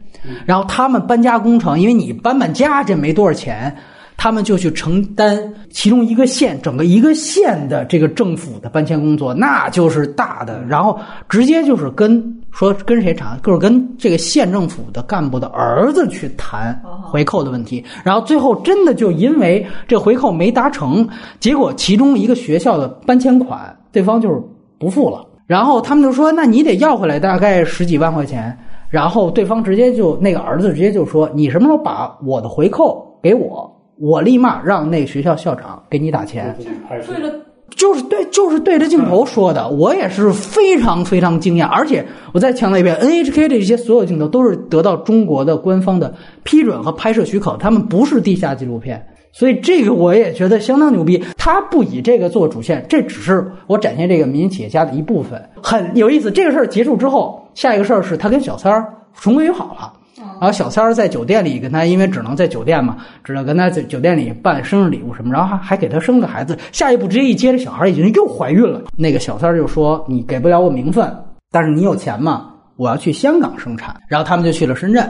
[0.45, 3.75] 然后他们搬家工程，因为你搬搬家这没多少钱。
[4.21, 5.41] 他们就去承担
[5.71, 10.61] 其中一个县，整个一个县的这个政府的搬迁工作，那就是大的。
[10.67, 10.99] 然后
[11.29, 16.73] 直接就是跟说跟谁谈，就是跟这个县政府的干部的儿子去谈
[17.03, 17.83] 回扣的问题。
[18.03, 21.07] 然后最后真的就因为这回扣没达成，
[21.39, 24.41] 结果其中一个学校的搬迁款对方就是
[24.77, 25.25] 不付了。
[25.45, 28.55] 然后他们就说：“那你得要回来大概十几万块钱。”
[28.89, 37.35] 然后对方直接就那个儿子直接就说：“你什么时候把我的回扣给我？”我立马让那学校校长给你打钱，对着
[37.75, 39.69] 就是对，就是对着镜头说的。
[39.69, 46.13] 我也是非常非常惊讶，而且我再强调一遍，NHK 的这些所有镜头都是得到中国的官方的
[46.43, 51.23] 批准和拍摄许可，他们不是地下纪录片，所以这个我也觉得相当牛逼。
[51.37, 56.31] 他不以这个做主线，这只是我展现这个民营企业家的一部分，很有意思。
[56.31, 59.93] 这个事儿结束之后，下一个事儿是他跟小三儿重归于好了。
[60.19, 66.57] 然后小三儿在酒店里跟他，因为只能在酒店嘛，只能跟他在酒店里办生日礼物什么，然后还还给他生个孩子。
[66.71, 68.81] 下一步直接一接，这小孩已经又怀孕了。
[68.95, 71.13] 那个小三儿就说：“你给不了我名分，
[71.51, 72.47] 但是你有钱吗？
[72.77, 75.07] 我要去香港生产。”然后他们就去了深圳。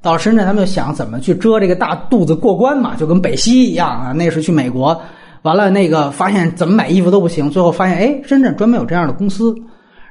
[0.00, 4.12] 到了深圳，他们就想怎么去遮这个大肚子过关嘛，就跟北西一样啊。
[4.12, 5.00] 那是去美国，
[5.42, 9.54] 完了那个发现怎么买衣服都不行，最后发现哎，深圳专门有这样的公司。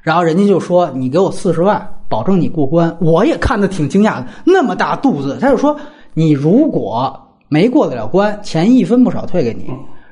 [0.01, 5.75] 然后人家就说：“你给我四十万，保证你过关。”我也看得挺惊讶的，那么大肚子，他就说
[6.13, 9.65] ：“你如果没过得了关，钱一分不少退给你。”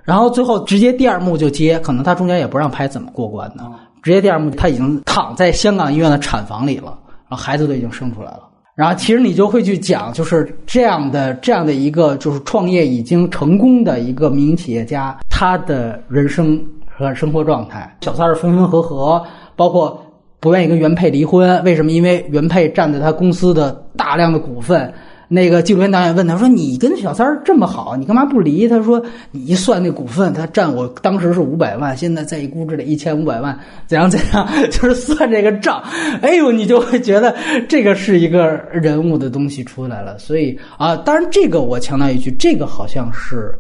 [0.04, 3.64] 然后最后直接第二幕就接，可能他中间也不让拍怎么过关的，
[4.02, 6.98] 直接第二幕他已经躺在香港医院的产房里了，
[7.28, 8.48] 然后孩子都已经生出来了。
[8.74, 19.22] 然后其实你就会去讲，就是这样的这样的一个就是创业已经成功的一个民营企业家，他的人生和生活状态，小三儿分分合合。
[19.56, 20.02] 包括
[20.40, 21.92] 不愿意跟原配离婚，为什么？
[21.92, 24.92] 因为原配占着他公司的大量的股份。
[25.32, 29.00] 那个纪录片导演问他说：“你跟小三儿这么好，你干嘛不离？”他说
[29.30, 33.56] ：“你一算那股份，他占我当时是五百万，现在再一估值得一千五百万，
[33.86, 34.48] 怎样怎样？
[34.72, 35.84] 就是算这个账。
[36.24, 37.36] 哎呦，你就会觉得
[37.68, 40.18] 这个是一个人物的东西出来了。
[40.18, 43.54] 所以啊，当然这个我强调一句，这个好像是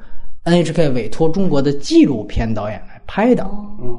[0.45, 2.81] NHK 委托中国的纪录片导演。
[3.11, 3.43] 拍的，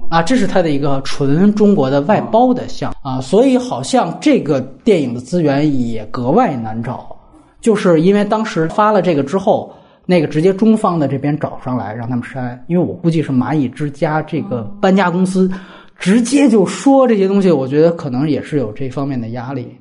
[0.08, 7.16] 啊，这是它的一个纯中国的外包的项啊，所以好像这个电影的资源也格外难找，
[7.60, 9.74] 就是因为当时发了这个之后，
[10.06, 15.50] 那个直接中方的这边找上来让他们删，因为我估计是蚂蚁之家这个搬家公司
[15.98, 19.76] 直接就说这些东西，我觉得可能也是有这方面的压力，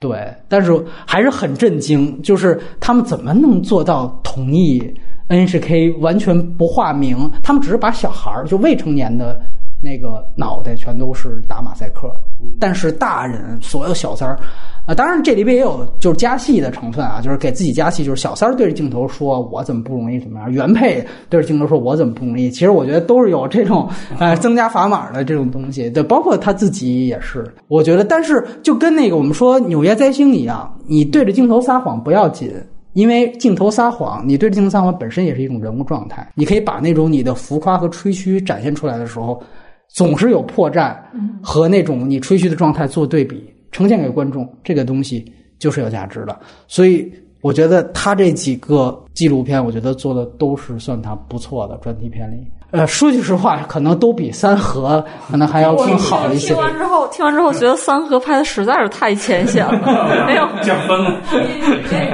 [0.00, 4.82] 对，但是还是很震惊，就是他们怎么能做到同意
[5.28, 9.40] ？NHK 完全不化名，他们只是把小孩儿就未成年的
[9.82, 12.14] 那个脑袋全都是打马赛克，
[12.60, 14.38] 但是大人所有小三儿。
[14.84, 22.50] 啊，当然这里边也有就是加戏的成分啊，就是给自己加戏，就是小三儿对着镜头说“我怎么不容易怎么样”，原配对着镜头说“我怎么不容易”。
[22.50, 23.88] 其实我觉得都是有这种
[24.18, 27.48] 呃增加砝码的这种东西，对，包括他自己也是。
[27.68, 32.52] 我觉得，但是就跟那个我们说《纽约灾星》一样，你对着镜头撒谎不要紧，
[32.92, 39.42] 因为镜头撒谎，你对着镜头撒谎本身也是一种人物状态，你可以把那种你的浮夸和吹嘘展现出来的时候，
[39.88, 40.96] 总是有破绽
[41.42, 43.52] 和那种你吹嘘的状态做对比。
[43.70, 45.24] 呈现给观众这个东西
[45.58, 46.38] 就是有价值的，
[46.68, 47.10] 所以
[47.42, 52.36] 我觉得他这几个纪录片，我觉得做的都是算他不错的专题片里。
[52.70, 56.54] 呃，说句实话，可能都比三河可能还要更好一些。
[56.54, 61.20] 听完之后，听完之后觉得三河拍的实在是太浅显了，没有 降分了，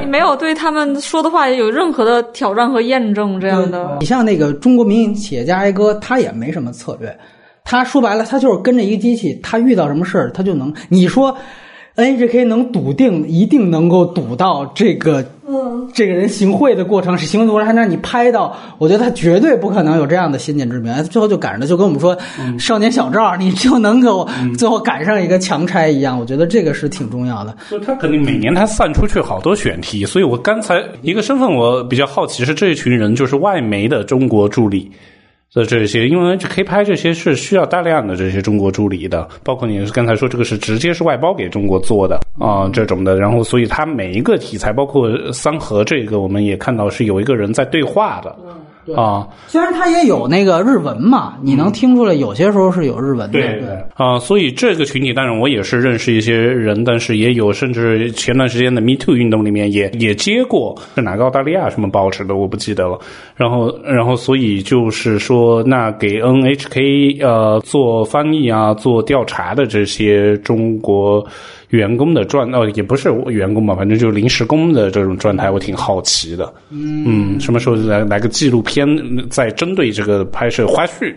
[0.09, 3.99] 没有对他们说的话有任何的挑战和验证这样的。
[4.01, 7.17] 你像那个中国民营企业家哀歌，他也没什么策略。
[7.65, 10.75] 他说白了，他就是跟着一个机器，他遇到什么事儿，他就能。
[10.89, 11.37] 你说
[11.99, 15.25] ，NHK 能笃定一定能够堵到这个，
[15.93, 20.95] 这个人行贿的过程是行贿过程，还让你拍到，我觉得他绝对不可能有这样的先见之明。
[21.05, 22.17] 最后就赶上了，就跟我们说
[22.59, 26.19] 《少年小赵》，你就能够最后赶上一个强拆一样。
[26.19, 27.57] 我觉得这个是挺重要的。
[27.69, 34.91] 就他肯定每年他散出去好多选题，所以我刚才一个身份我比较好奇是这一群人就是外媒的中国助理。
[35.55, 43.19] 的这些，因为可以拍这些是需要大量的这些中国助理的，包括你刚才说这个是直接是外包给中国做的啊，这种的。
[43.19, 48.37] 然后，所以它每一个题材，包括三河这个，我们也看到是有一个人在对话的。
[48.97, 53.39] 啊，虽然它也有那个日文嘛，你能听出来有些时候是有日文的。
[53.39, 62.99] 对对啊，所以这个群体当然我也是认识一些人，但是也有甚至前段时间的 Me Too 运动里面也也接过是哪个澳大利亚什么报纸的，我不记得了。
[63.39, 71.27] 然后然后所以就是说，那给 NHK 呃做翻译啊、做调查的这些中国。
[71.69, 76.51] 员工的状哦，也不是员工吧，反正就临时工的这种状态，我挺好奇的。
[76.71, 78.89] 嗯，什么时候来来个纪录片，
[79.29, 81.15] 在针对这个拍摄花絮、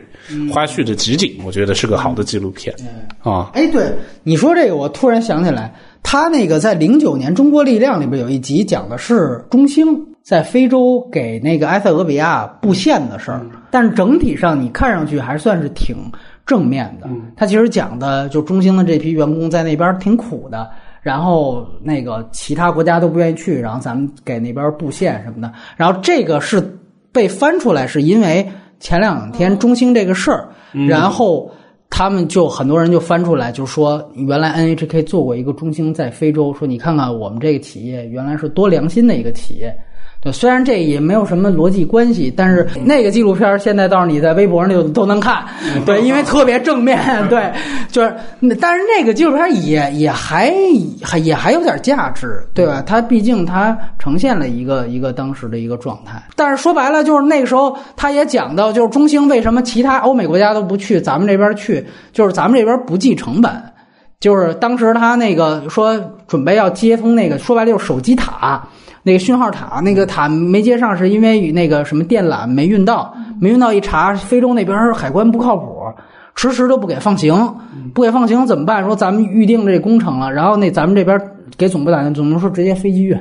[0.52, 2.76] 花絮的集锦，我觉得是个好的纪录片。
[3.23, 3.93] 啊，哎，对
[4.23, 5.73] 你说这个，我突然想起来，
[6.03, 9.88] 他那个在零九年《中国力量》里边有一集讲的是中兴
[10.23, 15.98] 在非洲给那个埃塞俄比亚布线的事儿，但是整体上你看上去还算是挺。
[16.43, 17.07] 正面的，
[17.38, 20.69] 他其实讲的就中兴的这批员工在那边挺苦的，
[21.02, 26.60] 然后那个其他国家都不愿意去，然后咱们给那边布线什么的，然后这个是
[27.11, 28.45] 被翻出来，是因为
[28.80, 30.49] 前两天中兴这个事儿，
[30.89, 31.49] 然后
[31.89, 39.73] 他们就很多人就翻出来，就说原来 NHK 做过一个中兴在非洲，说你看看我们这个企业原来是多良心的一个企业。
[40.23, 45.43] 对，虽然这也没有什么逻辑关系，但是那个纪录片现在倒是你在微博上就都能看，
[45.84, 47.52] 对，因为特别正面， 对，
[47.91, 48.15] 就是，
[48.61, 50.53] 但是那个纪录片也也还
[51.02, 52.84] 还也还有点价值，对吧？
[52.85, 61.84] 它毕竟它呈现了一个一个当时的一个状态，但是说白了就是那个时候他也讲到，就是中兴为什么其他欧美国家都不去，咱们这边去，
[62.14, 63.52] 就是咱们这边不计成本，
[64.19, 68.64] 就是当时他那个说准备要接通那个，说白了就是手机塔。
[69.03, 75.65] 那个讯号塔，那个塔没接上，是因为与那个什么电缆没运到，没运到一查，非洲那边海关不靠谱，
[76.35, 77.55] 迟迟都不给放行，
[77.93, 78.83] 不给放行怎么办？
[78.85, 81.19] 说咱们预定这工程了，然后那咱们这边
[81.57, 83.17] 给总部打电话，总部说直接飞机运，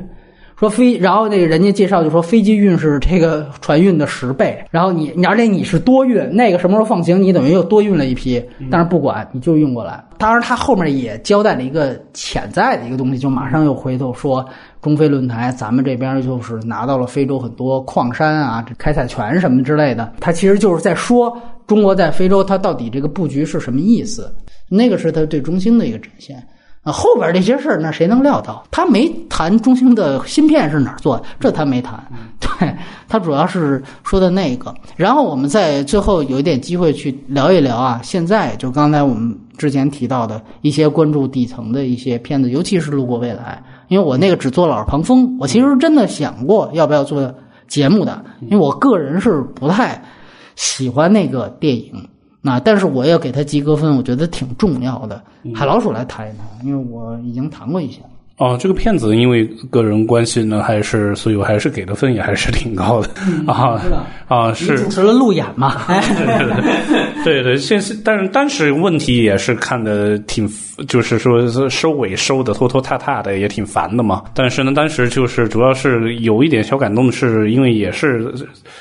[0.60, 10.04] 说飞，然后那个人家介绍就说飞机运是这个船运的十倍，然后你，而且你是多运，那个什么时候放行，你等于又多运了一批，但是不管你就运过来。
[10.18, 14.46] 当然他后面也交代了一个潜在的一个东西，就马上又回头说。
[14.82, 20.10] 中非论坛，咱们这边就是拿到了非洲很多矿山啊，这开采权什么之类的。
[20.20, 21.30] 他其实就是在说
[21.66, 24.34] 中国在非洲，它到底这个布局是什么意思？
[24.70, 26.42] 那个是他对中兴的一个展现。
[26.82, 28.64] 啊，后边这些事儿，那谁能料到？
[28.70, 32.02] 他没谈中兴的芯片是哪儿做的，这他没谈。
[32.40, 32.74] 对
[33.06, 34.74] 他主要是说的那个。
[34.96, 43.62] 然后我们在最后有一点机会去聊一聊啊，现在就刚才我们之前提到的一些关注底层的一些片子，尤其是路过未来。
[43.88, 47.34] 因为我那个只做老是庞峰，我其实真的想过要不要做
[47.68, 50.02] 节目的，因为我个人是不太
[50.56, 51.92] 喜欢那个电影，
[52.42, 55.22] 那但是我要给他及格分，我觉得挺重要的。
[55.54, 58.00] 海老鼠来谈一谈，因为我已经谈过一些。
[58.38, 63.08] 哦，这个片子因为个人关系呢，还是所以我还是给的分也还是挺高的
[63.46, 63.78] 啊
[64.28, 65.76] 啊是主持了路演嘛？
[67.24, 70.48] 对对对，现是但是当时问题也是看的挺
[70.88, 74.22] 就是说收尾收的拖拖沓沓的，也挺烦的嘛。
[74.34, 78.32] 但是呢，当时就是主要是有一点小感动，是因为也是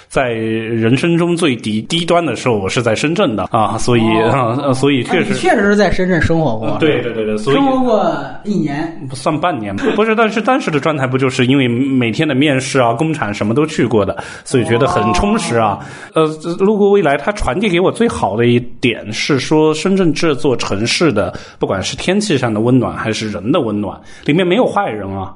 [0.08, 15.80] 在人生中最低低端的时候，我是在深圳的啊，所以啊，所以确实确实是在深圳生活过，对对对对，所以生活过一年，不算半年吧，不是，但是当时的状态不就是因为每天的面试啊、工厂什么都去过的，所以觉得很充实啊。
[16.14, 16.26] 呃，
[16.60, 25.34] 路过未来，他传递给我最好的一点是说，深圳这座城市的不管是天气上的温暖，还是人的温暖，里面没有坏人啊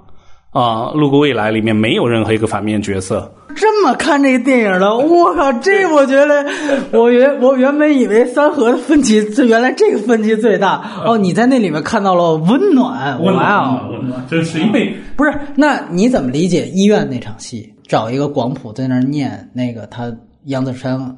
[0.52, 0.92] 啊！
[0.94, 3.34] 路过未来里面没有任何一个反面角色。
[3.56, 5.54] 这么看这个电影的，我靠！
[5.54, 6.46] 这我觉得，
[6.92, 11.04] 我原我原本以为三河的分歧，这原来这个分歧最大。
[11.06, 13.34] 哦，你在那里面看到了温暖，温！
[13.34, 17.72] 暖，温暖，这是因为不是，那你怎么理解医院那场戏？
[17.88, 20.12] 找一个广普在那儿念那个他
[20.46, 21.16] 杨子姗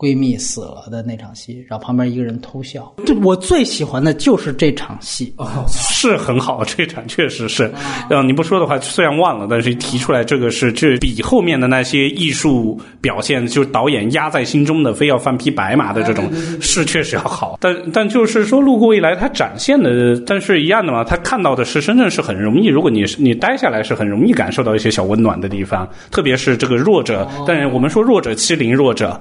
[0.00, 2.90] 闺蜜死了的那场戏，然后旁边一个人偷笑。
[3.04, 5.30] 这我最喜欢的就是这场戏。
[5.36, 7.70] 哦，是很好，这场确实是。
[8.08, 16.32] 嗯，你不说的话，虽然忘了，但是提出来这个是，这比后面的那些艺术表现，就是导演压在心中的，非要放匹白马的这种，
[16.62, 17.58] 是确实要好。
[17.60, 27.28] 但但就是说，路过未来，他展现的，但是一样的嘛，他看到的是深圳是很容易，如果你你待下来是很容易感受到一些小温暖的地方，特别是这个弱者。
[27.46, 29.20] 但是我们说弱者欺凌弱者。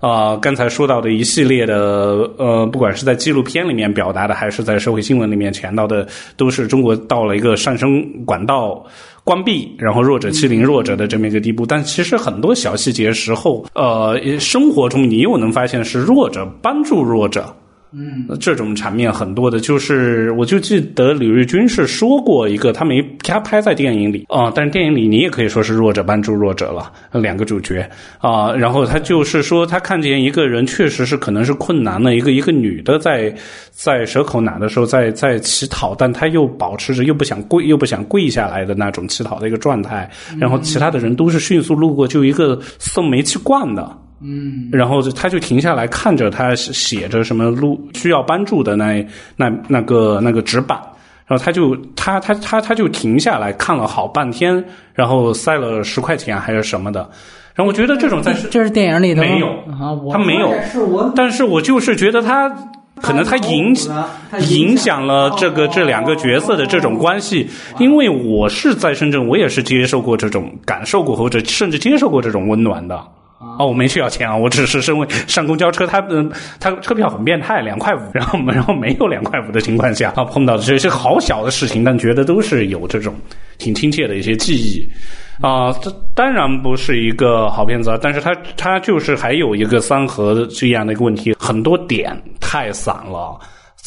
[0.00, 6.06] 啊、刚才说到的一系列的呃，不管是在纪录片里面表达的，还是在社会新闻里面强调的，
[6.36, 8.84] 都是中国到了一个上升管道
[9.24, 11.66] 关闭，然后弱者欺凌弱者的这么一个地步。
[11.66, 17.54] 但其实很多小细节时候，呃，生活中你又能发现是弱者帮助弱者。
[17.92, 27.88] 嗯，这种场面很多的，就是我就记得李瑞军是说过一个，他没他拍在电影里啊、但是电影里你也可以说是弱者帮助弱者了，两个主角
[28.18, 33.34] 啊、然后他就是说他看见一个人确实是可能是困难的一个一个女的在
[33.70, 43.96] 在蛇口哪的时候在在乞讨，但她又保持着又不想跪又不想跪下来的那种乞讨的一个状态，然后其他的人都是迅速路过，就一个送煤气罐的。
[44.20, 50.76] 嗯，然后他就停下来看着他写着什么路需要帮助的那那那个那个纸板，
[51.26, 57.00] 然后他就他他他他就停下来看了好半天，然后塞了十块钱还是什么的，
[57.54, 59.46] 然后我觉得这种在这是电影里的没有。
[59.46, 60.52] 啊，他没有。
[61.14, 62.48] 但是我就是觉得他
[63.00, 63.72] 可能他影
[64.30, 73.00] 他影影响了这个这两个角色的这种关系，因为我是在深圳，我也是接受过这种感受过，或者甚至接受过这种温暖的。
[73.38, 76.28] 啊，我没需要钱啊，我只是身为上公交车，他嗯，
[76.58, 83.14] 他车票很变态，两块五，然后然后没有两块五的情况下啊，碰到这些好小的事情，但觉得都是有这种
[83.58, 84.88] 挺亲切的一些记忆。
[85.40, 93.38] 啊，这当然不是一个好片子啊，但是它它就是还有一个三合这样的一个问题，很多点太散了。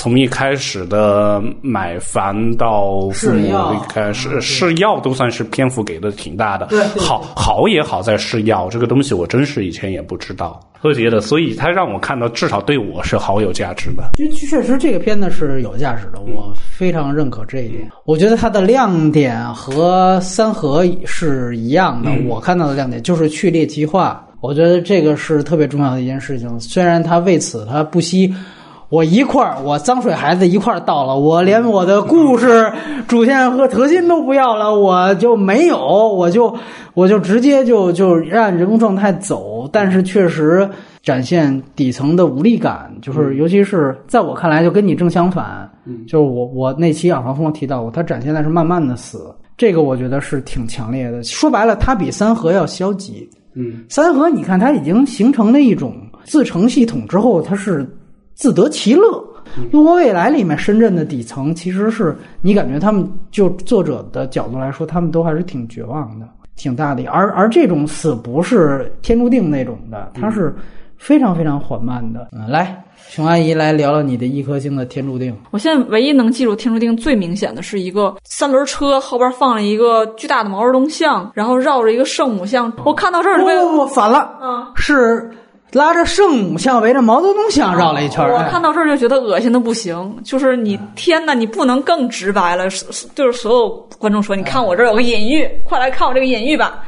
[0.01, 3.53] 从一开始的买房到父母
[3.87, 14.09] 开始试药都算是篇幅给的挺大的，对好好也好在试药这个东西，我真是以前也不知道，我觉得，所以他让我看到至少对我是好有价值的。
[14.15, 17.87] 就确实这个片子是有价值的，我非常认可这一点。
[18.03, 26.59] 我觉得它的亮点和三河是一样的，我看到的亮点就是去猎奇化，我觉得这个是特别重要的一件事情。
[26.59, 28.33] 虽然他为此他不惜。
[28.91, 32.69] 我一块儿，我脏水孩子一块儿倒了，我连我的故事
[33.07, 36.53] 主线和核心都不要了，我就没有，我就
[36.93, 40.69] 我就直接就就让人工状态走，但是确实
[41.01, 45.71] 展现底层的无力感，就是尤其是在我看来，就跟你正相反，
[46.05, 51.23] 就是我我那期耳旁风提到过，他展现的是慢慢的死，这个我觉得是挺强烈的。
[51.23, 53.29] 说白了，他比三河要消极。
[53.53, 55.93] 嗯，三河你看它已经形成了一种
[56.23, 57.85] 自成系统之后，它是
[58.41, 59.23] 自得其乐。
[59.71, 67.05] 路过未来里面，深圳的底层其实是你感觉他们就作者的角度来说，他们都还是挺绝望的，挺大的。
[67.05, 70.55] 而而这种死不是天注定那种的，它是
[70.97, 72.29] 非常非常缓慢的。
[72.31, 75.35] 嗯，来，熊阿姨来聊聊你的一颗星的天注定。
[75.51, 82.71] 我现在唯一能记住天注定最明显的是一个三轮车后边放了一个巨大的毛泽东像，然后绕着一个圣母像。
[82.85, 85.29] 我看到这儿就被不不不，反了，嗯是
[85.73, 88.33] 拉着圣母像围着毛泽东像绕了一圈儿。
[88.33, 92.67] 我哎看到这儿就觉得恶心的不行，就是你天呐，你不能更直白了。
[93.15, 96.83] 就是所有观众说，你看我这儿有个隐喻，快来看我这个隐喻吧。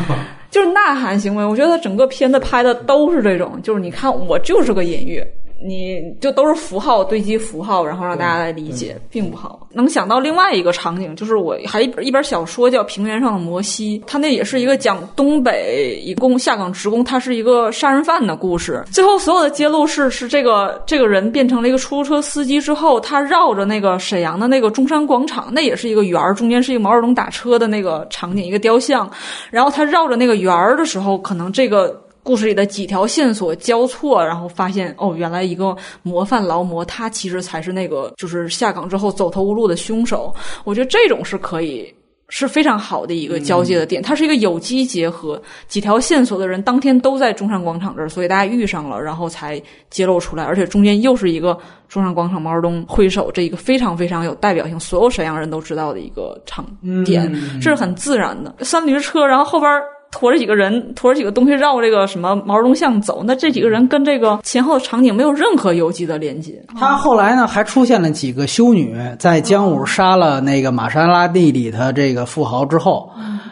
[0.50, 5.22] 就是呐喊行为，我觉得整个片子拍的都是这种，就是你看我就是个隐喻，
[5.62, 9.66] 你就都是符号堆积符号，然后让大家来理解，并不好。
[9.72, 18.84] 能想到另外一个场景，就是我还一本一本小说叫《平原上的摩西》，它那也是一个讲东北一共下岗职工，他是一个杀人犯的故事。
[18.92, 29.10] 最后所有的揭露是是这个这个人变成了一个出租车司机之后，他绕着那个沈阳的那个中山广场，那也是一个圆儿，中间是一个毛泽东打车的那个场景，一个雕像。
[29.50, 32.02] 然后他绕着那个圆儿的时候，可能这个。
[32.26, 40.34] 故事里的几条线索交错，然后发现哦，原来一个模范劳模，他其实才是那个就是下岗之后走投无路的凶手。
[40.64, 41.94] 我觉得这种是可以
[42.28, 51.56] 是非常好的一个交界的点，它是一个有机结合，几条线索的人当天都在中山广场这儿，所以大家遇上了，然后才揭露出来，而且中间又是一个
[51.88, 56.66] 中山广场毛泽东挥手这一个非常非常有代表性，所有沈阳人都知道的一个场
[57.04, 57.32] 点，
[57.62, 58.52] 这是很自然的。
[58.64, 59.70] 三驴车，然后后边。
[60.18, 66.54] 驮着几个人，驮着几个东西绕这个什么毛泽东像走，那这几个人跟这个前后场景没有任何有机的连接。
[66.78, 73.10] 他后来呢，还出现了几个修女，在姜武杀了那个玛莎拉蒂里的这个富豪之后，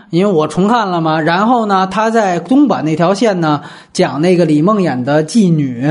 [0.08, 3.60] 因为我重看了嘛，然后呢，他在东莞那条线呢，
[3.92, 5.86] 讲那个李梦演的妓女。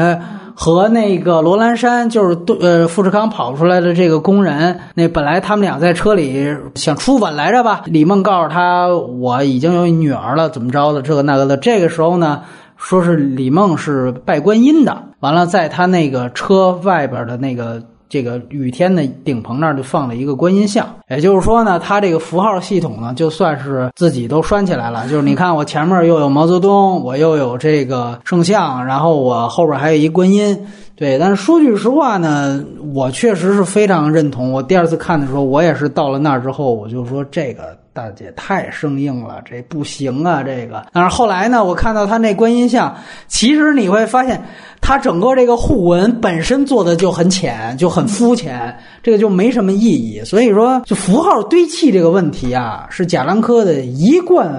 [0.55, 7.81] 和那个罗兰山，就是呃富士康跑出来的这个工人，那本来他们俩在车里想出吻来着吧？
[7.85, 11.01] 李梦告诉他，我已经有女儿了，怎么着的？
[11.01, 11.57] 这个那个的。
[11.57, 12.41] 这个时候呢，
[12.77, 17.81] 说是李梦是拜观音的，完了在他那个车外边的那个。
[18.13, 25.07] 这个雨天的顶棚那儿就放了一个观音像，也就是说呢，它这个符号系统呢，就算是自己都拴起来了。
[25.07, 30.55] 就是你看，我前面又有毛泽东，我又有这个圣像，然后我后边还有一观音。
[30.95, 32.63] 对，但是说句实话呢，
[32.93, 34.51] 我确实是非常认同。
[34.51, 40.85] 我第二次看的时候，我也是到了那儿之后，我就说这个大姐太生硬了，这不行啊，这个。
[40.91, 42.95] 但是后来呢，我看到他那观音像，
[43.27, 44.43] 其实你会发现。
[44.85, 50.21] 它整个这个互文本身做的就很浅，就很肤浅，这个就没什么意义。
[50.25, 54.51] 所以说，就符号堆砌这个问题啊，是贾樟柯的一贯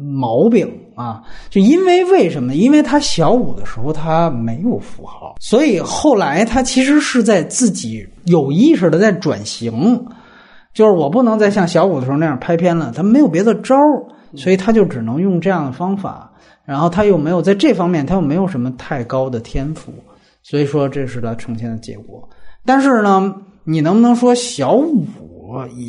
[0.00, 1.20] 毛病啊。
[1.50, 2.54] 就因为为什么？
[2.54, 10.00] 因为他小五的时候他没有符号，所以后来他其实是在自己有意识的在转型，
[10.72, 14.04] 就是我不能再像小五的时候那样拍片了，他没有别的招儿
[14.34, 16.28] 所以他就只能用这样的方法。
[16.64, 19.92] 然后他又没有在这方面，他又没有什么太高的天赋，
[20.42, 22.26] 所以说这是他呈现的结果。
[22.64, 23.34] 但是呢，
[23.64, 25.08] 你能不能说小五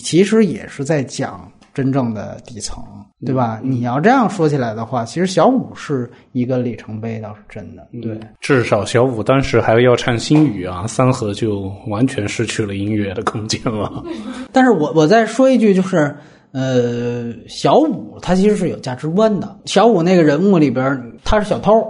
[0.03, 2.83] 其实也是在讲真正的底层，
[3.25, 3.59] 对吧？
[3.63, 7.87] 你要这样说起来的话，其实小五是一个里程碑，倒是真的。
[8.01, 14.03] 对，至少小五当时还要唱新语啊，三河就完全失去了音乐的空间了。
[14.51, 16.15] 但是我我再说一句，就是。
[16.55, 19.57] 呃，小五他其实是有价值观的。
[19.65, 21.83] 小五那个人物里边，他是小偷，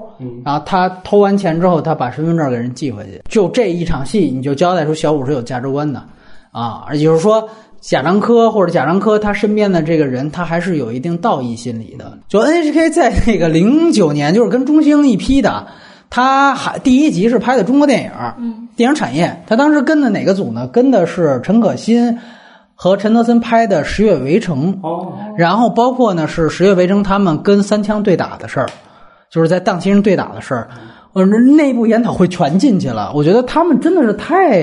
[0.46, 3.22] 然后他偷完钱之后，他把身份证给人寄回去。
[3.28, 6.02] 就这一场戏，你就交代出小五是有价值观的
[6.54, 6.86] 啊。
[6.94, 7.46] 也就是说，
[7.84, 12.18] 贾樟柯或者贾樟柯他身边的这个人，他还是有一定道义心理的。
[12.30, 15.68] 就 NHK 在那个零九年，就是跟中兴一批的，
[16.10, 20.66] 他还第一集是拍的中国电影，嗯，电影产业，他当时跟的哪个组呢？
[20.68, 22.18] 跟的是陈可辛。
[22.76, 28.68] 和陈德森拍的《十月围城》，哦，然后包括呢是《十月围城》他们跟三枪对打的事儿，
[29.30, 30.68] 就是在档期上对打的事儿，
[31.14, 33.12] 呃，内部研讨会全进去了。
[33.14, 34.58] 我觉得他们真的是太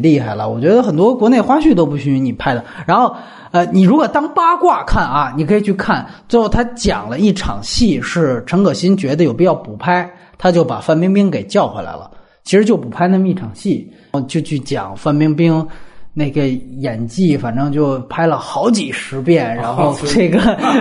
[0.00, 0.48] 厉害了。
[0.48, 2.62] 我觉得很多国内花絮都不许你拍的。
[2.86, 3.16] 然后，
[3.52, 6.06] 呃，你如果当八卦看啊，你可以去看。
[6.28, 12.10] 最后他讲了一场戏，是陈可辛觉得有必要补拍，他就把范冰冰给叫回来了。
[12.42, 13.90] 其实就补拍那么一场戏，
[14.28, 15.66] 就去讲范冰冰。
[16.16, 20.38] 那个演技，反正就拍了好几十遍，然后这个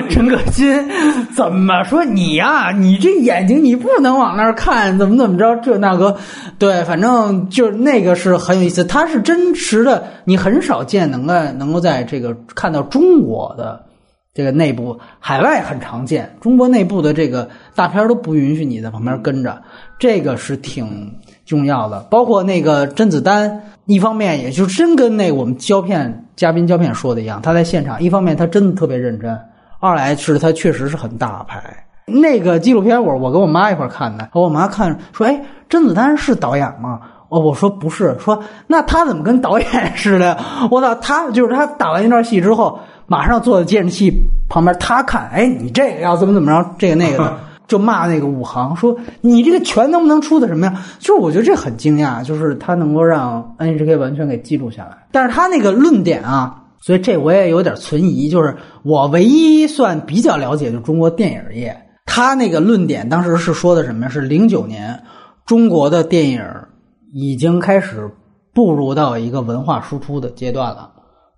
[0.07, 0.72] 陈可辛
[1.35, 2.72] 怎么说你呀？
[2.72, 6.15] 你这眼睛你不能往那儿看，怎么怎么着这那个？
[6.60, 13.84] 对，反正就那个是很有意思，他是真实的，你很少见能够能够在这个看到中国的
[14.35, 19.60] 这个内部，海外很常见，中国内部的这个大片都不允许你在旁边跟着，
[19.97, 21.11] 这个是挺
[21.56, 23.62] 重要的，包括那个甄子丹。
[23.86, 28.02] 一方面，也就真跟那我们胶片嘉宾胶片说的一样，他在现场。
[28.02, 29.36] 一方面，他真的特别认真；
[29.82, 31.62] 二来是他确实是很大牌。
[32.06, 38.18] 那个纪录片，我我跟我妈一块看的，和我妈看说：“哎，甄子丹是导演吗？”哦，我说不是。
[38.20, 39.68] 说那他怎么跟导演
[39.98, 40.38] 似的？
[40.72, 44.14] 我操，他就是他打完一段戏之后，马上坐在监视器
[44.48, 47.38] 旁边，他看，哎，你这个要怎么怎么着，这个那个的。
[47.74, 55.08] 就骂那个武行说：“你这个拳能不能出的什么呀？”就是我觉得这很惊讶，就是他能够让 NHK 完全给记录下来。
[55.12, 58.30] 但是他那个论点啊，所以这我也有点存疑。
[58.30, 61.76] 就是我唯一算比较了解的中国电影业，
[62.06, 64.10] 他那个论点当时是说的什么呀？
[64.10, 65.02] 是零九年
[65.44, 66.44] 中国的电影
[67.12, 68.08] 已经开始
[68.54, 70.91] 步入到一个文化输出的阶段了。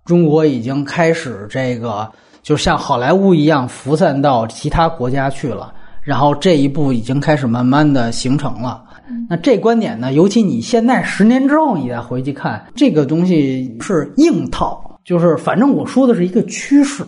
[0.04, 2.06] 中国已经开始这个，
[2.42, 5.72] 就像好莱坞一样辐散到其他国家去了。
[6.06, 8.84] 然后这一步已经开始慢慢的形成了。
[9.28, 17.04] 那这观点呢，尤其你现在十年之后你再回去看，这个东西是硬套，就是反正我说的是一个趋势。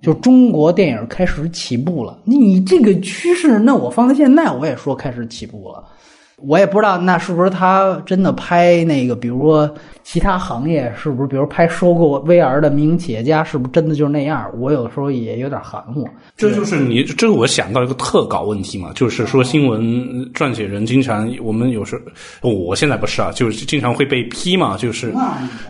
[0.00, 5.84] 就中国电影开始起步了，你这个趋势，那我放在现在，我也说开始起步了。
[6.42, 9.70] 我也不知道那是不是他真的拍那个，比如说
[10.12, 14.50] 其他行业是不是，比如拍收购 VR 的民营企业家，是不是真的就是那样？
[14.58, 16.04] 我有时候也有点含糊。
[16.36, 19.80] 这就是你，这个我想到一个特稿问题嘛，就是说新闻
[20.32, 21.96] 撰写人经常，我们有时
[22.42, 25.14] 我现在不是啊，就是经常会被批嘛，就是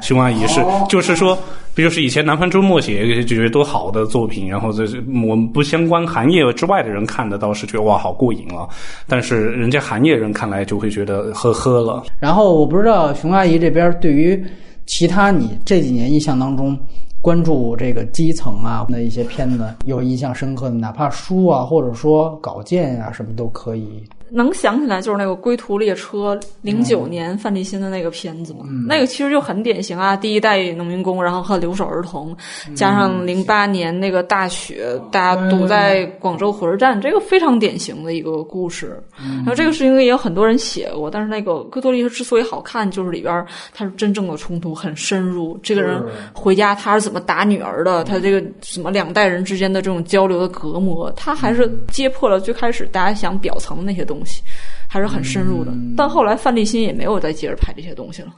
[0.00, 1.36] 熊阿姨是，就是说。
[1.72, 8.68] 不就是以前南方周末写就觉得多好的作品，然后这是我们不相关行业之外的人看的倒是觉得哇好过瘾了，
[9.06, 12.02] 但是人家行业人看来就会觉得呵呵了。
[12.18, 14.29] 然后我不知道熊阿姨这边对于
[14.86, 16.78] 其他你这几年印象当中
[17.22, 24.02] 关注这个基层啊的一些片子有印象深刻的，哪怕书啊或者说稿件啊什么都可以。
[24.30, 32.36] 能想起来就是那个《归途列车》，零九年范立新的那个片子嘛，那个其实就很典型啊，第一代农民工，然后和留守儿童，
[32.74, 39.02] 加上零八年那个大雪，大家堵在广州火车站，这个非常典型的一个故事。
[39.16, 43.44] 然后这个事情也有很多人写过，但是那个《归途列车》之所以好看，就是里边
[43.74, 46.02] 它是真正的冲突很深入，这个人
[46.32, 54.19] 回家他是怎么打女儿的，他这个什么两代人之间的这种交流的隔膜，他还是揭破了最开始大家想表层的那些东西。
[54.20, 54.42] 东西
[54.86, 58.28] 还是很深入的，但后来范立新也没有再接着拍这些东西了。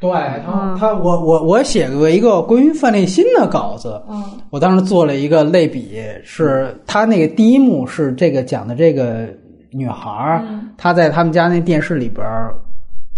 [0.00, 0.10] 对
[0.44, 9.28] 他，他我我我写过一个关于范立新的稿子，嗯，我当时做了一个类比，是他那个第一幕是这个讲的这个
[9.70, 10.44] 女孩儿，
[10.76, 12.26] 她在他们家那电视里边。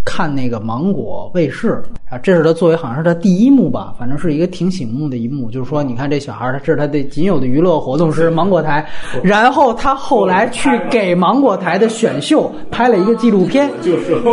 [0.05, 1.81] 看那个芒果卫视
[2.13, 5.51] 啊，这是他作为好像是他第一幕吧，反正是一个挺醒目的一幕。
[5.51, 8.87] 就是说，你看这小孩他这是他的仅有的娱乐活动是芒果台，
[9.23, 13.71] 然后他后来去给芒果台的选秀拍了一个纪录片，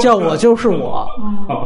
[0.02, 1.08] 叫我就是我。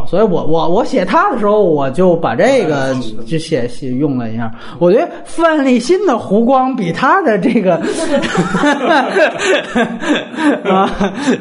[0.07, 2.95] 所以我我我写他的时候，我就把这个
[3.25, 4.51] 就写写用了一下。
[4.77, 7.77] 我觉得范立新的湖光比他的这个
[10.63, 10.87] 啊，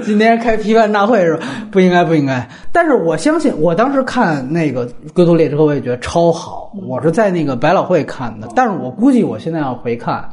[0.03, 1.47] 今天开批判大会是吧？
[1.71, 2.49] 不应该，不应该。
[2.75, 6.71] 但是我相信，我当时看那个《归途列车》，我也觉得超好。
[6.87, 10.29] 我是在那个百老汇看的，但是我估计我现在要回看，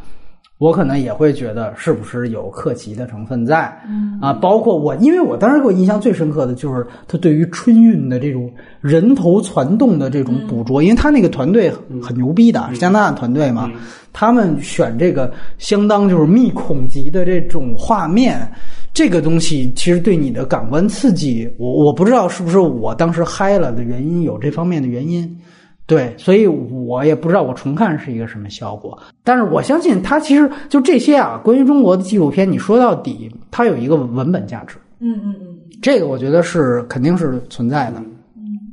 [0.57, 3.73] 我可能也会觉得是不是有客气的成分在。
[4.21, 8.51] 啊，包括我，因为我当时给我印象最深刻的就是他对于春运的这种
[8.81, 13.71] 人头攒动的这种捕捉，因为他那个团队很牛逼的，是加拿大团队嘛，
[14.11, 18.45] 他们选这个相当就是密孔级的这种画面。
[18.93, 25.37] 这个东西其实对你的感官刺激，我我不知道是不是我当时嗨了的原因，有这方面的原因，
[25.85, 28.97] 对，所以我也不知道我重看是一个什么效果。
[29.23, 38.01] 但是我相信它其实就这些啊，关于中国的纪录片，你说到底它有一个文本价值，嗯嗯嗯，这个我觉得是肯定是存在的。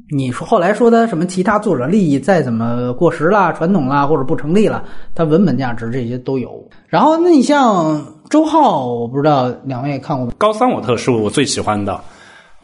[0.09, 4.85] 你说后来说他什么其他作者利益再怎么过时啦、传统啦或者不成立了，
[5.15, 6.65] 它文本价值这些都有。
[6.87, 10.33] 然后那你像周浩，我不知道两位看过吗？
[10.39, 12.01] 高三我特殊我最喜欢的。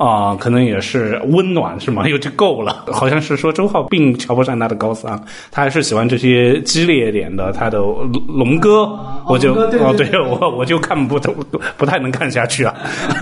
[0.02, 2.06] 啊，可能也是温暖是吗？
[2.10, 2.86] 又就够了。
[2.88, 5.16] 好像是说周浩并瞧不上他的高三，
[5.52, 7.52] 他还是喜欢这些激烈点的。
[7.52, 8.98] 他的龙哥，
[9.28, 11.32] 我就哦，对我我就看不懂
[11.78, 12.74] 不太能看下去啊。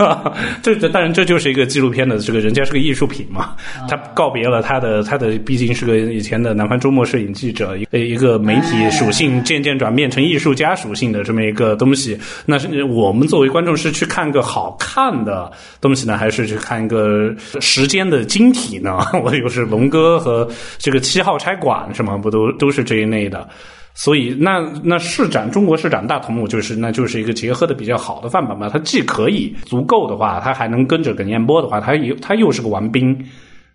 [0.63, 3.53] 这这当然这就是一个纪录片的这个人家是个艺术品嘛。
[3.87, 12.17] 他告别了他的他的毕竟是个以前的南方周末摄影记者，一一个媒体属性渐渐转变成艺术家属性的这么一个东西。
[12.47, 16.70] 那是我们作为观众是去看个好看的东西呢，还是去看？
[16.71, 22.17] 看一个时间的晶体呢， 我又是龙哥和这个七号差馆什么？
[22.17, 23.45] 不都都是这一类的，
[23.93, 28.69] 所以那那市长中国市长大同母就是那就是一个结合的比较好的范本嘛。
[28.69, 33.13] 它既可以足够的话，它还能跟着耿彦波的话，它又它又是个玩兵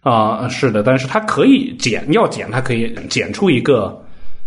[0.00, 4.02] 啊，是的，但是它可以剪，要剪它可以剪出一个。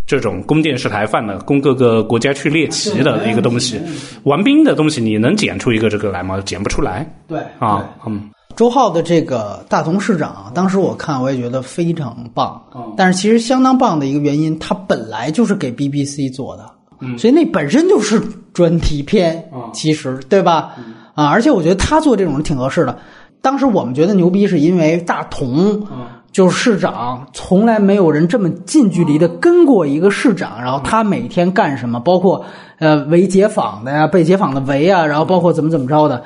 [0.10, 3.80] 这种供电视台范的，供各个国家去猎奇的一个东西，
[4.24, 6.42] 玩兵的东西，你能剪出一个这个来吗？
[6.44, 7.06] 剪不出来。
[7.28, 8.28] 对啊，嗯，
[8.60, 12.61] 周浩的这个大同市长，当时我看我也觉得非常棒，
[12.98, 16.65] 但是其实相当棒的一个原因，他本来就是给 BBC 做的，
[16.99, 18.22] 嗯，所以那本身就是
[18.52, 20.76] 专题片，其实对吧？
[21.15, 22.98] 啊，而且我觉得他做这种挺合适的。
[23.41, 25.88] 当时我们觉得牛逼，是因为大同。
[26.34, 32.45] 就是市长，从来没有人这么近距离的跟过一个市长，然后他每天干什么，包括
[32.77, 36.22] 呃围解访的呀，被解访的围啊，然后包括怎么怎么着的，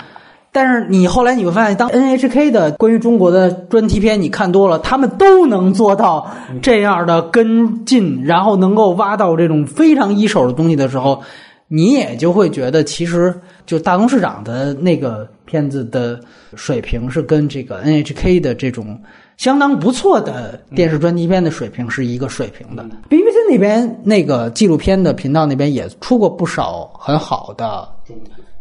[0.53, 6.29] 但是你后来你会发现，当 NHK 的关于中国的专题片你看多了，他们都能做到
[6.61, 11.19] 这样的跟进，然后能够挖到这种非常一手的东西的时候，
[11.67, 13.33] 你也就会觉得，其实
[13.65, 16.19] 就大东市长的那个片子的
[16.55, 19.01] 水平是跟这个 NHK 的这种
[19.37, 22.83] 相当不错的电视专题片的水平是一个水平的。
[23.09, 27.89] BBC 那边那个纪录片的频道那边也出过不少很好的。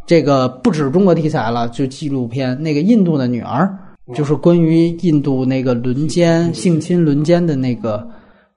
[0.05, 3.73] 这个不止中国题材了，就纪录片那个印度的女儿，
[4.13, 8.05] 就是关于印度那个轮奸、性侵、轮奸的那个、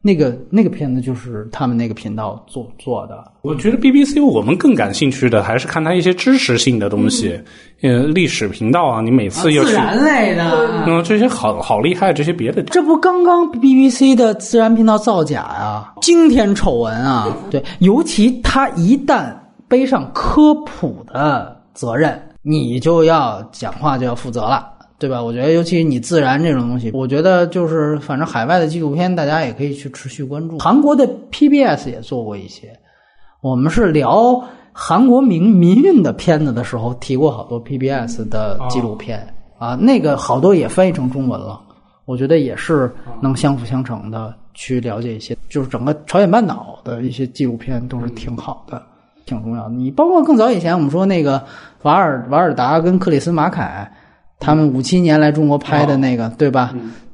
[0.02, 3.24] 那个、那个片子，就是他们那个频道做做的。
[3.42, 7.40] 我觉得 BBC 我们更感兴趣的还是看它一些知识性的东西，
[7.82, 10.50] 呃，历史频道啊，你每次要自去，然类的，
[10.84, 17.28] 嗯，这些好好厉害，这些别的这不刚刚 BBC 的自然频道造假啊，惊天丑闻啊！
[17.52, 19.32] 对，尤其他一旦
[19.68, 24.72] 背上科普的责任，你就要讲话就要负责了。
[24.98, 25.22] 对吧？
[25.22, 30.58] 我觉得，尤其你自然这种东西，我觉得就是，反正海外的纪录片，大家也可以去持续关注。
[30.58, 32.72] 韩国的 PBS 也做过一些，
[33.42, 41.60] 我们是聊韩国民民运的片子的时候，提过好多 PBS 的纪录片、啊，那个好多也翻译成中文了。
[42.06, 42.90] 我觉得也是
[43.20, 48.82] 能相辅相成的去了解一些，就是整个朝鲜半岛的一些纪录片都是挺好的，
[49.26, 49.74] 挺重要的。
[49.74, 51.44] 你包括更早以前我们说那个
[51.82, 53.90] 瓦尔瓦尔达跟克里斯马凯，
[54.38, 56.72] 他们五七年来中国拍的那个，对吧？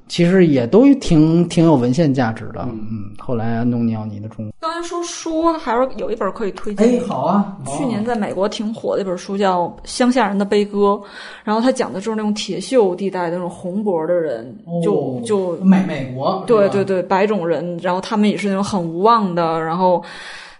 [0.08, 2.68] 其实也都挺挺有文献价值的。
[2.68, 6.86] 嗯，后来安东尼奥尼的中国，刚才说书还是有一本可以推荐。
[6.86, 10.78] 哎，好啊，去年在美国挺火的一本书叫《乡下人的悲歌》，
[11.44, 20.02] 然后他讲的就是那种铁锈地带的那种红脖的人，就就美美国，对对对，白种人，然后他们也是那种很无望的，然后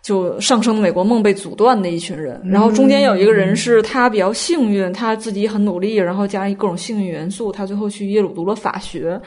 [0.03, 2.41] 就上升的美国梦被阻断的一群人。
[2.45, 9.20] 然后中间有一个人是他比较幸运，他自己很努力，然后加上各种幸运元素，他最后去耶鲁读了法学。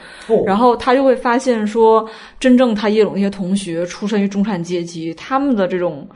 [0.44, 2.08] 然后他就会发现说，
[2.38, 6.06] 真正他耶鲁那些同学出身于中产阶级，他们的这种。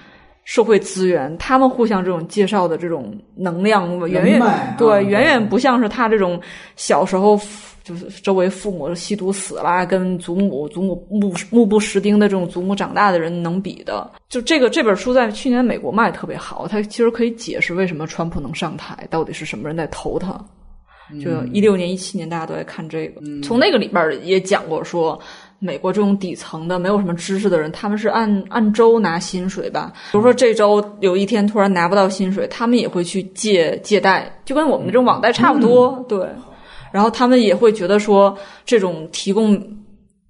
[0.50, 6.40] 社会资源，他们互相这种介绍的这种能量，远远、啊对，远远不像是他这种
[6.74, 7.38] 小时候
[7.84, 14.10] 就是周围父母吸毒死啦，跟祖母祖母目目不识丁的这种祖母长大的人能比的。
[14.28, 20.36] 就这个这本书在去年美国卖得特别好，它其实可以解释为什么川普能上台，到底是什么人在投他。
[21.22, 23.20] 就一六年、一七年，大家都在看这个。
[23.42, 25.20] 从那个里边也讲过说，
[25.60, 29.92] 美国这种底层的没有什么知识的人，他们是按按周拿薪水吧。
[30.10, 36.04] 比如说这周有一天突然拿不到薪水，他们也会去借借贷，就跟我们这种网贷差不多。
[36.08, 36.26] 对，
[36.90, 39.54] 然后他们也会觉得说，这种提供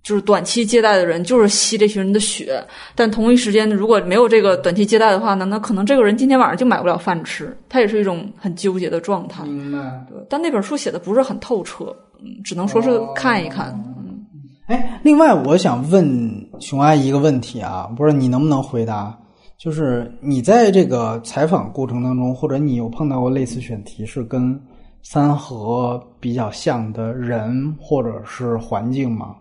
[0.02, 2.60] 就是短期借贷的人就是吸这群人的血，
[2.94, 9.44] 但同一时间如果没有这个短期借贷的话呢，那可能这个人今天晚上就买不了饭吃，他也是一种很纠结的状态。
[9.44, 9.78] 明白。
[10.08, 13.68] 对，但那本书写的不是很透彻，嗯，只能说是看一看。
[13.86, 13.89] 嗯，
[14.70, 19.18] 哎，另外我想问熊阿姨一个问题啊，不知道你能不能回答？
[19.58, 24.56] 就是你在这个采访过程当中，或者你有碰到过类似选题是跟
[25.02, 29.34] 三河比较像的人或者是环境吗？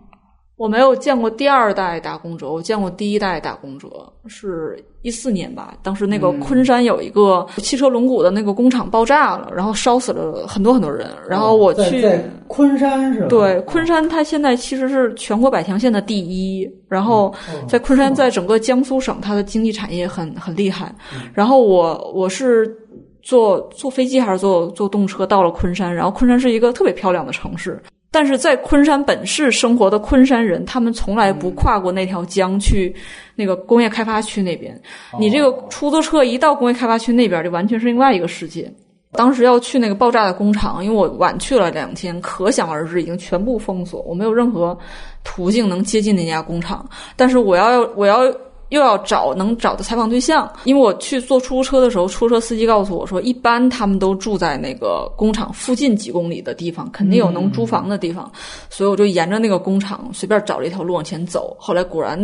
[0.59, 3.87] 我没有见过第二代打工者，我见过第一代打工者，
[4.27, 5.73] 是一四年吧。
[5.81, 11.07] 当时那个昆山有一个汽车轮毂的那个工厂爆炸了，然后烧死了很多很多人。
[11.29, 12.05] 然后我去
[12.47, 13.27] 昆山是吧？
[13.29, 17.33] 对，昆山它现在其实是全国百强县的第一，然后
[17.65, 20.93] 在昆山，在整个江苏省，它的经济产业很很厉害。
[21.33, 22.69] 然后我我是
[23.21, 27.81] 坐坐飞机还是坐坐动车到了昆山，然后昆山是一个特别漂亮的城市。
[28.11, 32.95] 但是在昆山本市生活的昆山人，他们从来不跨过那条江去
[33.35, 34.79] 那个工业开发区那边。
[35.19, 38.71] 你这个出租车一到工业开发区那边，就完全是另外一个世界。
[39.11, 44.77] 当时要去那个爆炸的工厂，因为我晚去了两天，可想而知已经全部封锁，我没有任何
[45.23, 46.87] 途径能接近那家工厂。
[47.15, 48.19] 但是我要我要
[48.69, 58.31] 又要找能找的采访对象，因为我去坐出租车的时候，出租车司机告诉我说，一般他们都住在那个工厂附近几公里的地方，肯定有能租房的地方，
[58.69, 61.55] 所以我就沿着那个工厂随便找了一条路往前走。
[61.59, 62.17] 后来果然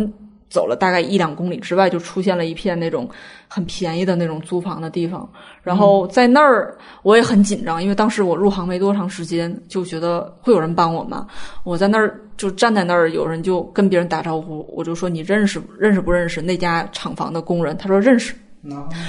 [0.56, 3.06] 走了大概一两公里之外，就出现了一片那种
[3.46, 5.28] 很便宜的那种租房的地方。
[5.62, 11.26] 然后在那儿我也很紧张，因为当时我入行没多长时间，就觉得会有人帮我嘛？
[11.62, 17.76] 我在那儿就站在那儿，有人就跟别人打招呼，我就说你认识认识不认识那家厂房的工人？
[17.76, 18.34] 他说认识。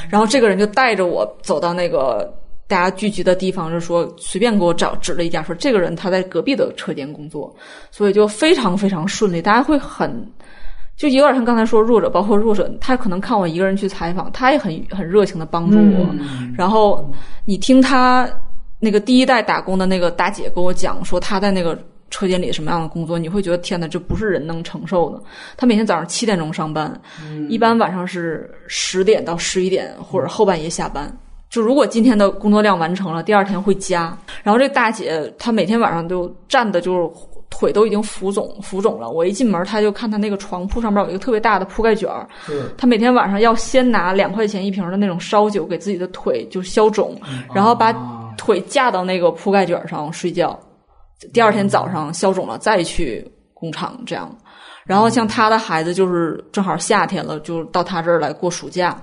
[0.10, 2.32] 然后这个人就带着我走到那个
[2.68, 7.56] 大家聚集的地方，就说随便给我找指了一家，说这个人他在隔壁的车间工作，
[7.90, 10.30] 所以就非常非常顺利，大家会很。
[10.98, 16.14] 就有点像刚才说弱者，包括弱者，他可能看我一个人去采访，他也很很热情的帮助我。
[16.58, 17.08] 然后
[17.46, 18.28] 你听他
[18.80, 21.78] 那个第一代打工的那个大姐跟我讲说，她在那个
[22.10, 25.22] 车间里什么样的工作，你会觉得天哪，这不是人能承受的。
[25.56, 27.00] 她每天早上七点钟上班，
[27.48, 31.16] 一般晚上是十点到十一点或者后半夜下班。
[31.50, 34.18] 就如果今天的工作量完成了，第二天会加。
[34.44, 37.10] 然后这大姐她每天晚上就站的就是
[37.50, 39.10] 腿都已经浮肿浮肿了。
[39.10, 42.28] 我一进门，他就看他那个床铺上面有一个特别大的铺盖卷儿。
[42.78, 47.20] 他每天晚上要先拿两块钱一瓶的那种烧酒给自己的腿就消肿，
[47.54, 47.94] 然后把
[48.38, 50.58] 腿架到那个铺盖卷上睡觉。
[51.34, 54.30] 第二天早上消肿了再去工厂这样。
[54.86, 58.96] 然后像他的孩子就是正好夏天了，就到他这儿来过暑假，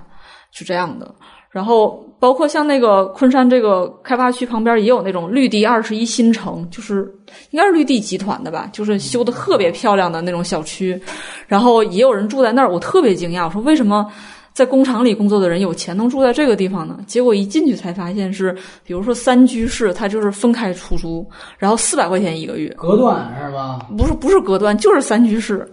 [0.52, 1.14] 是这样的。
[1.54, 7.08] 然后包括像那个昆山这个开发区旁边也有那种绿地二十一新城，就是
[7.52, 11.00] 应该是绿地集团的吧，就是修的特别漂亮的那种小区，
[11.46, 14.04] 然后也有人住在那儿，我特别惊讶，我说为什么
[14.52, 16.98] 在工厂里工作的人有钱能住在这个地方呢？
[17.06, 18.52] 结果一进去才发现是，
[18.82, 21.24] 比如说三居室，它就是分开出租，
[21.56, 23.86] 然后四百块钱一个月，隔断是吧？
[23.96, 25.64] 不是不是隔断，就是三居室。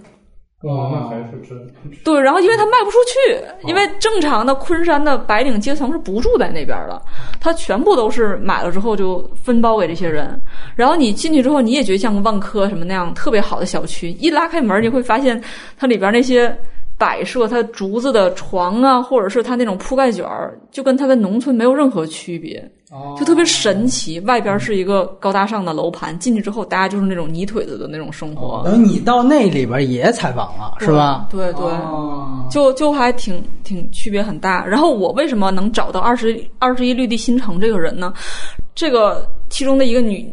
[0.62, 1.58] 哦，那还是真
[2.04, 7.02] 对，然后因为他卖不出去，因为正常的昆山的白领阶层是不住在那边的，
[7.40, 10.40] 他全部都是买了之后就分包给这些人。
[10.76, 15.42] 然后你进去之后，你也觉得像万科什么那样特别好的小区，一拉开门你会发现
[15.80, 16.56] 它里边那些
[17.02, 22.64] 摆设，它竹子的床啊，或者是它那种铺盖卷儿，就跟它在农村没有任何区别。
[23.18, 28.61] 就特别神奇，外边是一个高大上的楼盘，进去之后大家就是那种泥腿子的那种生活。
[28.65, 31.26] 等于你到那里边也采访了，是吧？
[31.32, 31.64] 对对，
[32.52, 34.64] 就就还挺挺区别很大。
[34.65, 38.14] 然后我为什么能找到二十二十一绿地新城这个人呢？
[38.76, 40.30] 这个其中的一个女。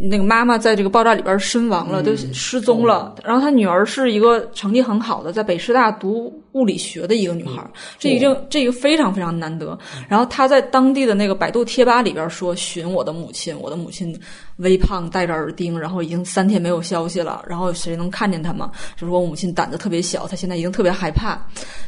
[0.00, 3.14] 那个妈妈在这个爆炸里边身亡了，就失踪了。
[3.24, 7.64] 然后她女儿是一个成绩很好的，在北师大读物理学的一个女孩，
[7.98, 9.78] 这已经这个非常非常难得。
[10.08, 14.18] 然后她在当地的那个百度贴吧里边说寻我的母亲，我的母亲
[14.56, 17.44] 微胖，戴着耳钉，然后已经三天没有消息了。
[17.46, 18.70] 然后谁能看见她吗？
[18.96, 21.38] 就是我母亲胆子特别小，她现在已经特别害怕，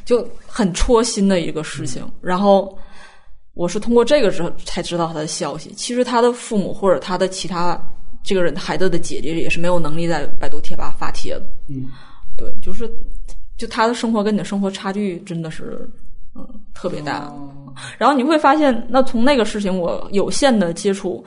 [0.04, 2.02] 就很戳心的一个事情。
[2.20, 2.76] 然后
[3.58, 5.70] 我是通过这个之后才知道他的消息。
[5.76, 7.78] 其实他的父母或者他的其他。
[8.24, 11.86] 这个人孩子的姐姐也是没有能力在百度贴吧发帖的，嗯，
[12.36, 12.90] 对，就是
[13.56, 15.88] 就他的生活跟你的生活差距真的是
[16.34, 17.32] 嗯特别大。
[17.96, 21.24] 然后你会发现，那从那个事情我有限的接触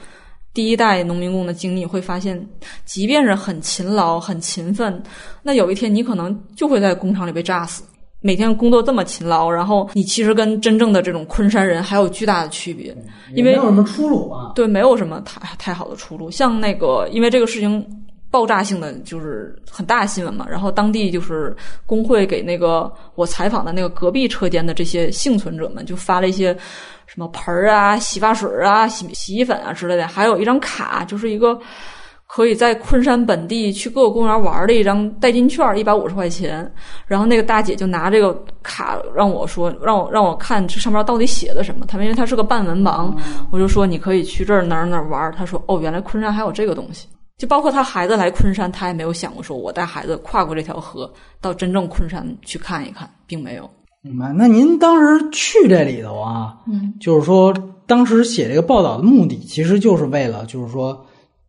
[0.54, 2.48] 第一代农民工的经历，会发现，
[2.86, 5.02] 即便是很勤劳、很勤奋，
[5.42, 7.84] 那有一天你可能就会在工厂里被炸死。
[8.22, 12.96] 每天工作这么勤劳，然后你其实跟真正的这种昆山人还有巨大的区别，
[13.34, 14.52] 因为没有什么出路啊。
[14.54, 16.30] 对，没有什么太太好的出路。
[16.30, 17.84] 像那个，因为这个事情
[18.30, 26.56] 爆炸性的就是很大新闻嘛，然后当地就是工会给那个我采访的那个隔壁车间的这些幸存者们就发了一些
[27.08, 31.60] 什么盆儿啊、洗发水啊、洗洗衣粉啊之类的，还有一张卡，就是一个。
[32.34, 36.72] 可以在昆山本地去各个公园玩的一张代金券，一百五十块钱。
[37.06, 38.34] 然后那个大姐就拿这个
[38.64, 41.86] 卡让我说，让我让我看这上面到底写的什么。
[41.86, 43.14] 她因为她是个半文盲，
[43.52, 45.30] 我就说你可以去这儿哪儿哪儿玩。
[45.34, 47.06] 她说哦，原来昆山还有这个东西。
[47.38, 53.70] 就包括她孩子来昆山，她也没有想过说我带孩子跨过这条河到真正昆山去看一看，并没有。
[54.02, 54.32] 明白？
[54.32, 57.54] 那您当时去这里头啊，嗯，就是说
[57.86, 61.06] 当时写这个报道的目的，其实就是为了就是说。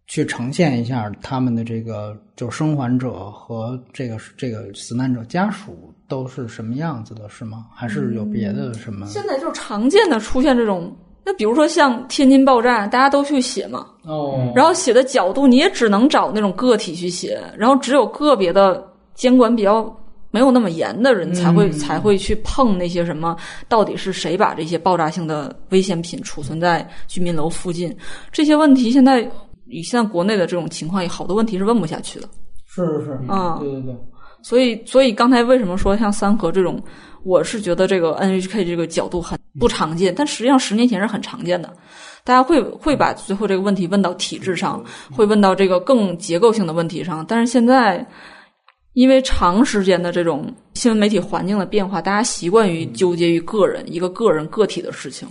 [0.07, 7.67] 去呈现一下他们的这个，就是生还者和这个这个死难者家属都是什么样子的，是吗？
[7.75, 9.07] 还是有别的什么？
[9.07, 19.83] 现在就是常见的出现这种，那比如说像天津爆炸，大家都去写嘛，哦，然后写的角度你也只能找那种个体去写，然后只有个别的监管比较
[20.31, 23.35] 没有那么严的人才会才会去碰那些什么，
[23.67, 27.97] 到底是谁把这些爆炸性的危险品储存在居民楼附近？
[28.31, 29.27] 这些问题现在。
[29.73, 32.29] 以现在国内的这种情况，有好多问题是问不下去的。
[32.67, 33.97] 是是是，嗯，对对对。
[34.43, 36.83] 所以，所以刚才为什么说像三和这种，
[37.23, 41.73] 我是觉得这个 NHK 这个角度很不常见，但实际上十年前是很常见的。
[42.25, 47.25] 大家会会把最后这个问题问到体制上，会问到这个更结构性的问题上。
[47.27, 48.05] 但是现在，
[48.95, 55.29] 因为长时间的这种新闻媒体环境的变化，大家习惯于纠结于个人一个个人个体的事情。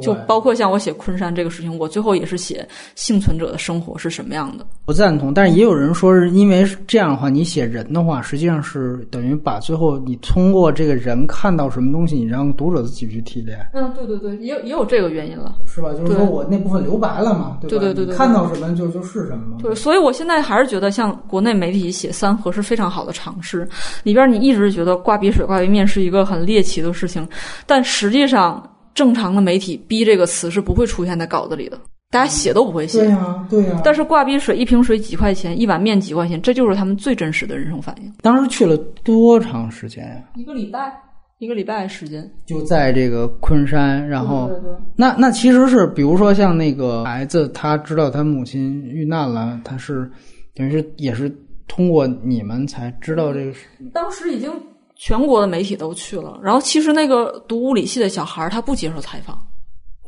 [0.00, 4.64] 就包括像我写昆山这个事情，我最后也是写幸存者的生活是什么样的。
[4.84, 13.58] 不赞同，但是也有人说是因为这样的话，你写人的话，实际上是等于把最后你通过这个人看到什么东西，你让读者自己去提炼。
[13.72, 15.90] 嗯，对对对，也有也有这个原因了，是吧？
[15.92, 19.58] 就是说我那部分留白了嘛，对对对对，看到什么就就是什么。
[19.62, 23.68] 对，所以我现在还是觉得，像国内媒体写三河是非常好的尝试。
[24.02, 27.28] 里边你一直觉得挂鼻水、挂杯面是一个很猎奇的事情，
[27.66, 28.62] 但实际上。
[29.00, 31.80] 正常的媒体“逼”这个词是不会出现在稿子里的。
[32.10, 32.98] 大家写都不会写。
[32.98, 38.12] 对呀，对呀但是挂逼水一瓶水几块钱，一碗面几块钱，这就是他们最真实的人生反应。
[38.20, 40.16] 当时去了多长时间呀？
[40.34, 40.92] 一个礼拜，
[41.38, 42.30] 一个礼拜时间。
[42.44, 50.10] 就在这个昆山，然后对对对那那其实是，比如说像那个孩子，他知道他母亲遇难了，他是
[50.54, 51.34] 等于是也是
[51.66, 53.60] 通过你们才知道这个事。
[53.94, 54.52] 当时已经
[55.00, 59.34] 全国的媒体都去了，然后其实那个读物理系的小孩儿他不接受采访，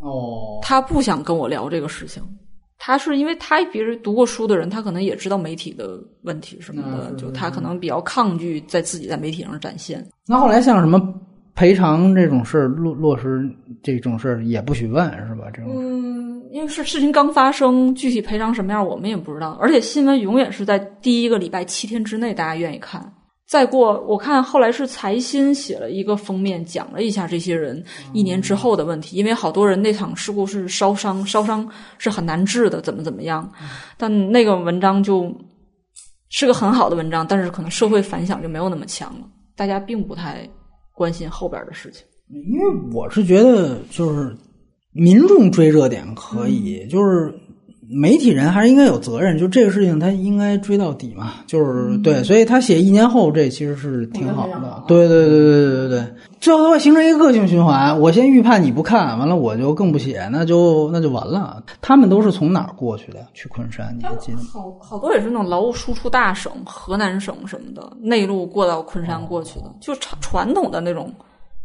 [0.02, 2.22] 哦，他不想跟我聊这个事情。
[2.78, 10.06] 他是因为他别人读过书的人，他可能也知道媒体的问题什么的，嗯就他可能比较抗拒在自己在媒体上展现。
[10.26, 11.00] 那后来像什么
[11.54, 13.48] 赔偿这种事儿落落实
[13.82, 15.44] 这种事儿也不许问是吧？
[15.54, 23.00] 这种嗯，因为是事情刚发生，具体赔偿什么样我们也不知道，而且新闻永远是在第一个礼拜七天之内大家愿意看。
[23.52, 27.84] 再过，我看后来是财新写了一个封面，讲了一下这些人
[28.14, 33.46] 一年之后的问题，因为好多人那场事故是烧伤，烧伤是很难治的，怎么怎么样。
[33.98, 35.30] 但那个文章就
[36.30, 40.48] 是个很好的文章，但是可能社会反响就没有那么强了，大家并不太
[40.94, 42.06] 关心后边的事情。
[42.30, 42.64] 因为
[42.94, 44.34] 我是觉得就是
[44.92, 47.38] 民众追热点可以，就是
[47.92, 61.62] 媒体人还是应该有责任，就这个事情他应该追到底嘛，就是、对，所以他写一年后这其实是挺好的对对对对对对对，最后它会形成一个恶性循环，我先预判你不看，完了我就更不写，那就那就完了。
[61.80, 63.26] 他们都是从哪儿过去的？
[63.34, 64.44] 去昆山，你还记得吗？
[64.52, 71.12] 好好多也是那种劳务输出大省，河南省什么的，内陆过到昆山过去的，就传传统的那种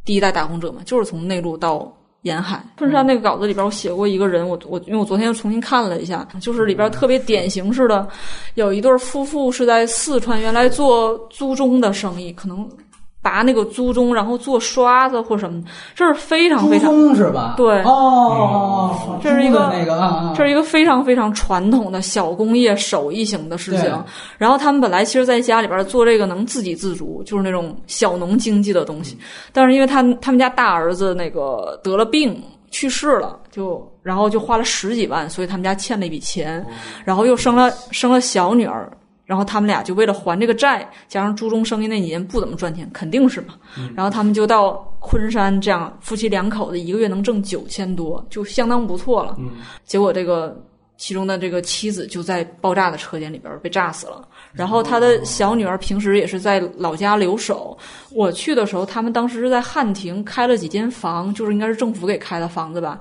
[0.03, 1.91] 第一代打工者嘛，就是从内陆到
[2.23, 2.63] 沿海。
[2.77, 8.07] 昆山那个稿子里边，我写过一个人，我我因为我昨天又重新看了一下，就是里边特别典型似的，
[8.55, 12.67] 有一对夫妇是在四川原来做租中的生意，可能
[13.27, 16.93] 拔那个租钟，然后做刷子或什么的，这是非常非常？
[17.57, 24.03] 对哦这是一个那个啊啊，这是一个非常非常传统的小工业手艺型的事情。
[24.37, 29.17] 然后他们本来其实在家里边做这个能自给自足，就是那种小农经济的东西。
[29.51, 32.41] 但是因为他他们家大儿子那个得了病
[32.71, 36.65] 去世了，就然后就花了十几万，所以他们家欠了一笔钱，
[37.03, 38.89] 然后又生了生了小女儿。
[39.27, 43.55] 然后他们俩就为了还这个债，加上朱中生意那几年不怎么赚钱，肯定是嘛。
[43.93, 49.37] 然后他们就到昆山，这样夫妻两口子一个月能挣九千多，就相当不错了。
[49.83, 50.57] 结果这个
[50.95, 54.25] 其中的这个妻子就在爆炸的车间里边被炸死了。
[54.53, 57.77] 然后他的小女儿平时也是在老家留守。
[58.11, 62.97] 我去的时候，他们当时是在汉庭开了几间房，就是应该是政府给开的房子吧。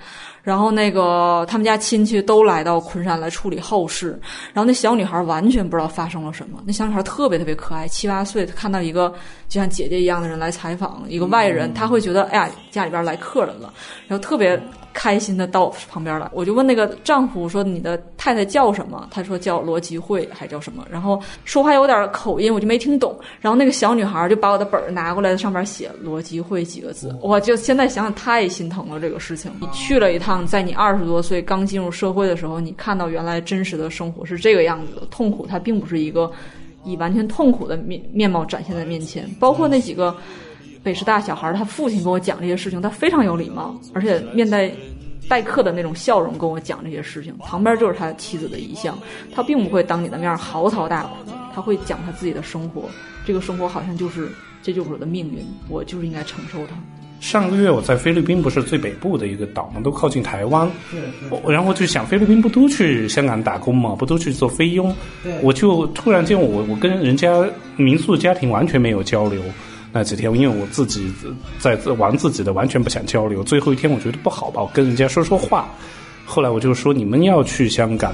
[0.46, 4.10] 然后那个他们家亲戚都来到昆山来处理后事，
[4.52, 6.62] 然后那小女孩完全不知道发生了什么。
[6.64, 9.12] 那小女孩特别特别可爱，七八岁，她看到一个
[9.48, 13.74] 就像姐姐一样的人来采访，一个外人，她会觉得哎呀家里边来客人了，
[14.06, 14.56] 然后特别
[14.92, 16.30] 开心的到旁边来。
[16.32, 19.08] 我就问那个丈夫说你的太太叫什么？
[19.10, 20.86] 他说叫罗吉慧，还叫什么？
[20.88, 23.18] 然后说话有点口音，我就没听懂。
[23.40, 29.50] 然后那个小女孩就把我的本儿拿过来，上面写罗吉慧几个字，我就现在想想太心疼了这个事情。
[29.60, 30.35] 你去了一趟。
[30.44, 36.28] 在你二十多岁刚进入社会的时候，你看到原来真实的生活是这个样子的，痛苦它并不是一个
[36.84, 39.30] 以完全痛苦的面面貌展现在面前。
[39.38, 40.16] 包括那几个
[40.82, 44.68] 北师大小孩，他父亲跟我讲这些事情，他非常有礼貌，而且面带
[45.28, 47.36] 待客的那种笑容跟我讲这些事情。
[47.38, 48.98] 旁边就是他妻子的遗像，
[49.32, 52.88] 他并不会当你的面嚎啕大哭，他会讲他自己的生活。
[53.24, 54.28] 这个生活好像就是
[54.62, 56.76] 这就是我的命运，我就是应该承受它。
[57.20, 60.70] 上个月我在菲律宾，不是最北部的一个岛嘛，都靠近台湾。
[61.30, 64.94] 我然后就想，菲律宾不都去香港打工嘛，不都去做菲佣？
[65.42, 67.44] 我就突然间，我我跟人家
[67.76, 69.42] 民宿家庭完全没有交流。
[69.92, 71.10] 那几天，因为我自己
[71.58, 73.42] 在玩自己的，完全不想交流。
[73.42, 75.68] 最后一天，我觉得不好吧，我跟人家说说话。
[76.26, 78.12] 后来我就说，你们要去香港，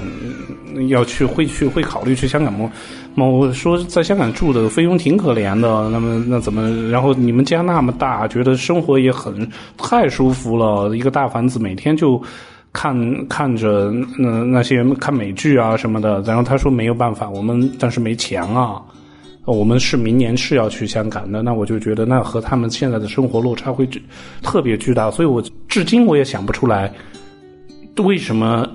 [0.87, 2.71] 要去会去会考虑去香港吗？
[3.15, 6.89] 我说在香港住的菲佣挺可怜的，那么那怎么？
[6.89, 12.21] 然后你们家那么大，觉得生活也很太舒服了，一个大房子，每天就
[12.71, 16.21] 看看着那那些看美剧啊什么的。
[16.21, 18.81] 然后他说没有办法，我们但是没钱啊。
[19.45, 23.85] 我们是明年是要去香港的，那我就觉得那和他们现在的生活落差会
[24.41, 26.89] 特别巨大，所以我至今我也想不出来。
[27.97, 28.67] 为什么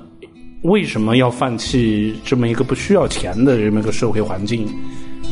[0.62, 4.68] 为什么要放弃这么一个不需要钱的这么一个社会环境，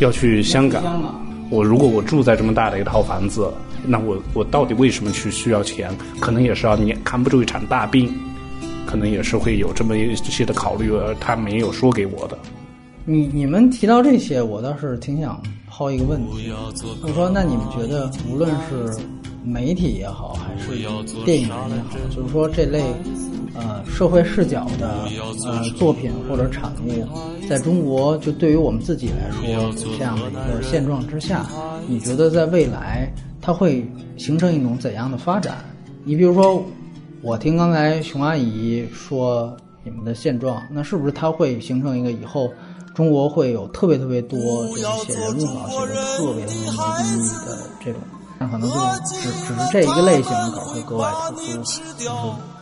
[0.01, 0.83] 要去香港？
[1.51, 3.49] 我如果我住在这么大的一套房子，
[3.87, 5.97] 那我我到底为什么去需要钱？
[6.19, 8.13] 可能也是要你扛不住一场大病，
[8.85, 12.37] 可能也是会有这么一些的考虑，而他没有说给我的。
[13.05, 15.41] 你你们提到这些，我倒是挺想
[15.77, 16.51] 抛一个问题，
[17.03, 18.99] 我说那你们觉得无论是
[19.45, 20.71] 媒体也好，还是
[21.27, 22.83] 电影人也好，就是说这类
[23.55, 25.07] 呃社会视角的
[25.45, 27.07] 呃作品或者产物，
[27.47, 31.45] 在中国就对于我们自己来说，这样的一个现状之下，
[31.87, 33.13] 你觉得在未来
[33.43, 33.87] 它会
[34.17, 35.59] 形成一种怎样的发展？
[36.05, 36.65] 你比如说，
[37.21, 39.55] 我听刚才熊阿姨说
[39.85, 42.51] 你们的现状，那是不是它会形成一个以后？
[42.97, 46.79] 中国会有特别特别多这种写人物稿写的特别特别牛逼
[47.45, 48.01] 的这种，
[48.41, 48.75] 但可能就
[49.05, 52.11] 只只是这一个类型的稿会格外突出，就是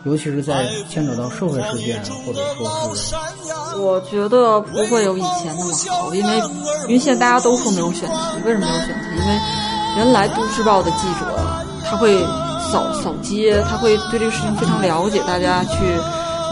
[0.05, 3.15] 尤其是在牵扯到社会事件或者说是，
[3.77, 6.37] 我觉得不会有以前那么好，因为
[6.89, 9.07] 因为现在大家都说没有选题，为什么没有选题？
[9.17, 9.41] 因为
[9.99, 11.27] 原来都市报的记者
[11.85, 12.21] 他会
[12.73, 15.79] 扫扫街，他会对这个事情非常了解，大家去。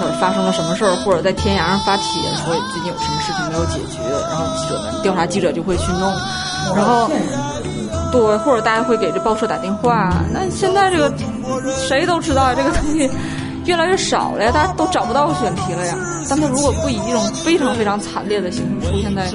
[0.03, 6.13] 哪儿发生了什么事儿，或者在天涯上发帖说最近有什么事情没有解决，然后记者们调查记者就会去弄，
[6.75, 7.09] 然后
[8.11, 10.13] 对，或者大家会给这报社打电话。
[10.33, 11.13] 那现在这个
[11.89, 13.09] 谁都知道这个东西
[13.65, 15.97] 越来越少了呀，大家都找不到选题了呀。
[16.29, 19.31] 但他如果不以一种非常非常惨烈的形式出现在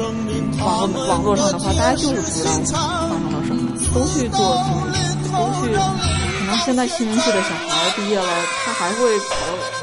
[0.60, 4.58] 网络网络上的话，大家就是不知道发生了什么，都去做
[5.32, 5.74] 都去。
[6.40, 8.26] 可能现在新闻系的小孩毕业了，
[8.66, 9.77] 他还会跑。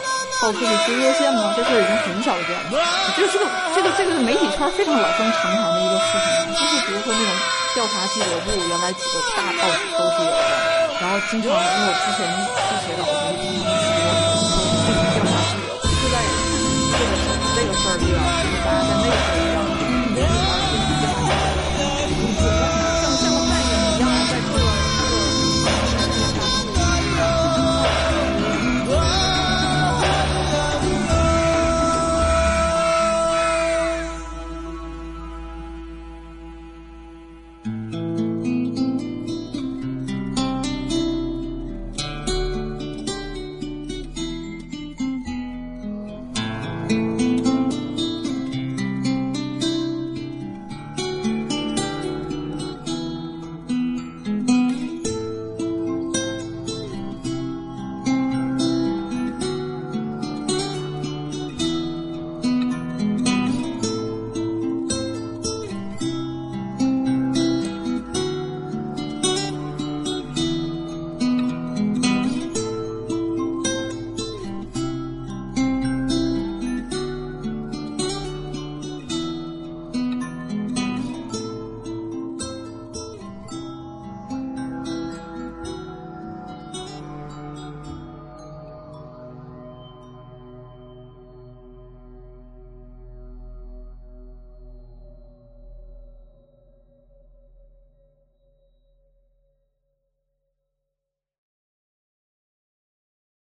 [0.44, 1.54] 到处去追热线吗？
[1.56, 2.68] 这事儿已经很少见了。
[2.68, 2.76] 我
[3.16, 7.32] 觉得这个这个这个媒体圈非常老生常谈的一个事情，就是比如说那种
[7.72, 13.53] 调查记者部，原来几个大报纸都是有的，然后经常因为我之前去写稿子，经常。